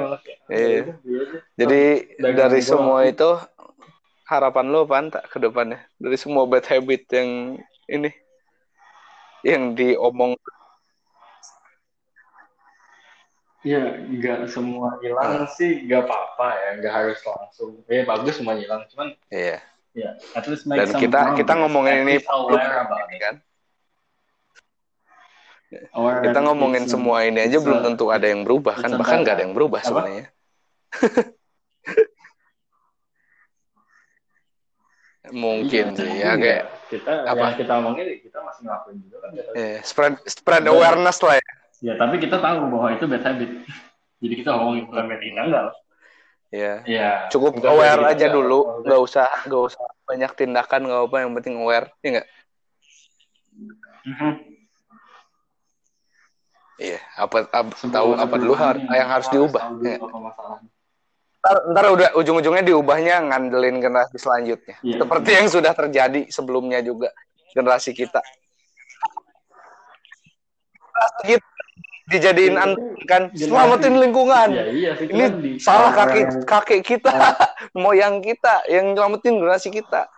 Iya. 0.51 0.51
"Ya 0.51 0.81
udah, 0.83 0.97
beli 0.99 1.17
aja." 1.19 1.39
Jadi 1.59 1.83
dari 2.19 2.61
semua 2.63 2.99
itu 3.07 3.31
harapan 4.27 4.67
lo 4.71 4.83
pan 4.83 5.11
tak 5.11 5.31
ke 5.31 5.39
depannya? 5.39 5.79
Dari 5.99 6.17
semua 6.19 6.43
bad 6.47 6.67
habit 6.67 7.07
yang 7.13 7.31
ini 7.87 8.11
yang 9.43 9.75
diomong 9.75 10.35
Ya, 13.63 13.79
nggak 13.95 14.51
semua 14.51 14.99
hilang 14.99 15.47
sih, 15.55 15.87
nggak 15.87 16.03
apa-apa 16.03 16.47
ya, 16.51 16.71
nggak 16.83 16.93
harus 16.93 17.23
langsung. 17.23 17.79
Ya 17.87 18.03
bagus 18.03 18.35
semua 18.35 18.59
hilang, 18.59 18.83
cuman 18.91 19.15
Iya. 19.31 19.63
ya, 19.95 20.19
at 20.35 20.51
least 20.51 20.67
make 20.67 20.83
Dan 20.83 20.91
some 20.91 20.99
kita 20.99 21.19
progress. 21.23 21.39
kita 21.39 21.53
ngomongin 21.63 21.95
At 21.95 22.03
ini 22.03 22.15
aware 22.27 22.75
about 22.83 23.07
it. 23.07 23.21
kan. 23.23 23.37
Aware 25.95 26.21
Kita 26.27 26.41
ngomongin 26.45 26.85
semua 26.85 27.25
ini 27.25 27.39
aja 27.41 27.57
belum 27.57 27.81
tentu 27.81 28.13
ada 28.13 28.27
yang 28.29 28.45
berubah 28.45 28.77
kan 28.77 28.93
bahkan 28.93 29.25
nggak 29.25 29.35
ada 29.41 29.45
yang 29.47 29.55
berubah 29.57 29.81
Apa? 29.81 29.89
sebenarnya. 29.89 30.27
Mungkin 35.33 35.95
Iya, 35.95 36.03
sih 36.03 36.13
ya 36.19 36.33
kayak 36.35 36.63
kita 36.91 37.13
apa? 37.31 37.45
yang 37.47 37.57
kita 37.57 37.73
omongin 37.79 38.07
kita 38.21 38.39
masih 38.43 38.63
ngelakuin 38.67 38.97
juga 39.07 39.17
kan 39.23 39.31
tahu. 39.33 39.55
eh, 39.55 39.79
spread 39.81 40.15
spread 40.27 40.67
Bener. 40.67 40.75
awareness 40.75 41.23
lah 41.23 41.39
ya. 41.39 41.47
Ya, 41.83 41.99
tapi 41.99 42.17
kita 42.17 42.39
tahu 42.39 42.71
bahwa 42.71 42.95
itu 42.95 43.05
bad 43.05 43.23
habit. 43.23 43.51
Jadi 44.23 44.35
kita 44.39 44.55
ngomongin 44.55 44.87
bukan 44.87 45.05
bad 45.05 45.19
habit 45.19 45.31
enggak. 45.35 45.49
lah. 45.51 45.75
Ya. 46.53 46.73
Ya, 46.85 47.11
Cukup 47.27 47.59
bukan 47.59 47.73
aware 47.73 48.01
aja 48.07 48.29
enggak. 48.29 48.33
dulu, 48.33 48.59
Kalau 48.61 48.83
nggak 48.85 49.01
usah 49.03 49.27
nggak 49.45 49.63
usah 49.67 49.85
banyak 50.05 50.31
tindakan 50.33 50.81
nggak 50.85 51.01
apa 51.03 51.17
yang 51.19 51.31
penting 51.35 51.55
aware, 51.59 51.89
ya 52.01 52.09
nggak? 52.13 52.29
Mhm. 54.05 54.31
Iya. 56.77 56.99
Apa, 57.17 57.47
apa 57.47 57.73
tahu 57.85 58.09
apa 58.15 58.35
dulu 58.37 58.55
har- 58.55 58.85
yang 58.85 59.09
harus 59.09 59.29
diubah? 59.29 59.61
tahu 59.61 59.75
dulu 59.77 59.87
Ya. 59.87 59.97
apa 59.99 60.19
masalahnya. 60.21 60.71
Ntar, 61.43 61.57
ntar 61.69 61.85
udah 61.91 62.09
ujung-ujungnya 62.15 62.63
diubahnya 62.63 63.15
ngandelin 63.25 63.77
generasi 63.79 64.15
selanjutnya. 64.15 64.77
Iya. 64.81 65.03
Seperti 65.03 65.31
yang 65.33 65.49
sudah 65.49 65.73
terjadi 65.73 66.21
sebelumnya 66.29 66.79
juga 66.79 67.11
generasi 67.51 67.91
kita. 67.93 68.23
Generasi 70.73 71.23
kita 71.29 71.49
dijadiin 72.05 72.55
Iya, 72.55 72.63
an 72.63 72.71
tapi 72.75 73.05
kan 73.07 73.23
generasi- 73.31 73.47
selamatin 73.47 73.95
lingkungan. 73.97 74.49
Iya, 74.53 74.65
iya. 74.69 74.93
Ini 74.99 75.25
di- 75.39 75.57
salah 75.57 75.91
orang 75.91 76.45
kakek 76.45 76.83
kita, 76.83 77.11
moyang 77.79 78.21
kita 78.21 78.67
yang 78.69 78.93
nyelamatin 78.93 79.39
generasi 79.39 79.71
kita. 79.71 80.11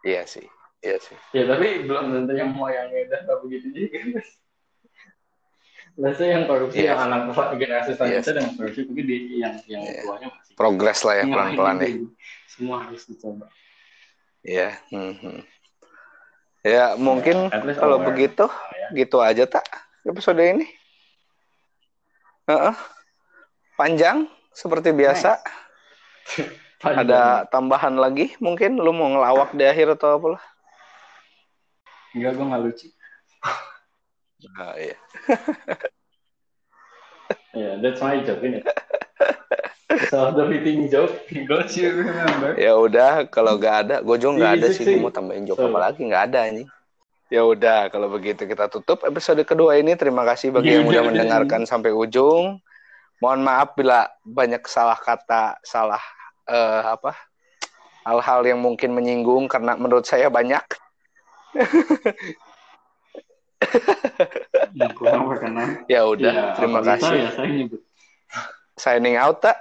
Iya 0.00 0.24
sih. 0.24 0.46
Iya 0.80 0.96
sih. 0.96 1.16
Ya 1.36 1.44
tapi 1.44 1.84
belum 1.84 2.08
tentu 2.14 2.32
yang 2.32 2.56
moyangnya 2.56 3.04
udah 3.04 3.18
nggak 3.26 3.38
begitu 3.44 3.66
juga. 3.68 4.00
Biasanya 6.00 6.30
yang 6.32 6.44
korupsi 6.48 6.78
Iya. 6.80 6.88
yang 6.96 7.00
anak 7.04 7.20
generasi 7.60 7.90
selanjutnya 7.92 8.24
Iya. 8.24 8.36
dan 8.40 8.46
korupsi 8.56 8.80
mungkin 8.88 9.04
di 9.04 9.16
yang 9.36 9.54
yang 9.68 9.82
Iya. 9.84 10.00
tuanya 10.06 10.28
masih. 10.32 10.52
Progres 10.56 11.00
lah 11.04 11.14
ya 11.20 11.24
pelan-pelan 11.28 11.76
ya. 11.76 11.88
Semua 12.48 12.76
harus 12.88 13.02
dicoba. 13.04 13.46
Iya. 14.40 14.70
hmm, 14.88 15.14
hmm. 15.20 15.40
Ya 16.60 16.92
mungkin 17.00 17.48
kalau 17.80 17.96
aware. 17.96 18.08
begitu 18.12 18.44
ya. 18.48 18.88
gitu 18.92 19.16
aja 19.24 19.44
tak 19.48 19.64
episode 20.04 20.40
ini. 20.40 20.68
Heeh. 22.44 22.74
Panjang 23.80 24.28
seperti 24.52 24.92
biasa. 24.92 25.40
Panjang. 26.84 27.08
Ada 27.08 27.22
tambahan 27.52 27.96
lagi 27.96 28.32
mungkin 28.40 28.80
lu 28.80 28.92
mau 28.92 29.12
ngelawak 29.12 29.52
di 29.52 29.64
akhir 29.68 30.00
atau 30.00 30.16
apa 30.16 30.26
lah? 30.36 30.44
Enggak, 32.16 32.32
gue 32.36 32.46
nggak 32.48 32.62
lucu. 32.64 32.88
Nah, 34.56 34.74
iya. 34.76 34.96
Yeah, 37.50 37.82
that's 37.82 37.98
my 37.98 38.22
joke 38.22 38.46
ini. 38.46 38.62
So 40.10 40.30
the 40.30 40.46
fitting 40.46 40.86
joke, 40.86 41.26
don't 41.50 41.66
you 41.74 41.90
remember? 41.90 42.54
Ya 42.54 42.78
udah 42.78 43.26
kalau 43.26 43.58
nggak 43.58 43.76
ada, 43.86 43.96
gue 44.06 44.16
juga 44.22 44.32
nggak 44.38 44.52
ada 44.62 44.66
sih. 44.70 44.84
Gue 44.86 45.02
mau 45.02 45.10
tambahin 45.10 45.44
joke 45.50 45.58
So- 45.58 45.66
apa 45.66 45.78
lagi 45.90 46.00
nggak 46.06 46.24
ada 46.30 46.40
ini. 46.46 46.64
Ya 47.30 47.46
udah 47.46 47.90
kalau 47.94 48.10
begitu 48.10 48.42
kita 48.42 48.66
tutup 48.66 49.06
episode 49.06 49.38
kedua 49.46 49.78
ini. 49.78 49.94
Terima 49.94 50.26
kasih 50.26 50.50
bagi 50.50 50.74
Ya 50.74 50.82
yang 50.82 50.90
udah, 50.90 51.02
mendengarkan 51.06 51.62
sampai 51.66 51.94
ujung. 51.94 52.58
Mohon 53.22 53.40
maaf 53.46 53.74
bila 53.78 54.10
banyak 54.26 54.62
salah 54.66 54.98
kata, 54.98 55.58
salah 55.62 56.02
eh, 56.50 56.82
apa 56.86 57.14
hal-hal 58.02 58.42
yang 58.46 58.58
mungkin 58.58 58.90
menyinggung 58.94 59.46
karena 59.46 59.78
menurut 59.78 60.06
saya 60.06 60.26
banyak. 60.26 60.62
Berkenan. 64.74 65.84
Ya 65.86 66.02
udah, 66.08 66.32
Ya, 66.34 66.44
terima 66.58 66.80
kasih. 66.82 67.14
Ya, 67.14 67.30
saya 67.30 67.50
nyebut. 67.50 67.89
Signing 68.80 69.20
out 69.20 69.44
tak? 69.44 69.60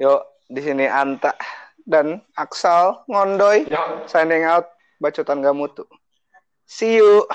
Yuk, 0.00 0.24
di 0.48 0.64
sini 0.64 0.88
Anta 0.88 1.36
dan 1.84 2.24
Aksal 2.40 3.04
Ngondoy 3.04 3.68
Yo. 3.68 4.08
signing 4.08 4.48
out 4.48 4.72
bacotan 4.96 5.44
gak 5.44 5.52
mutu. 5.52 5.84
See 6.64 6.96
you. 6.96 7.28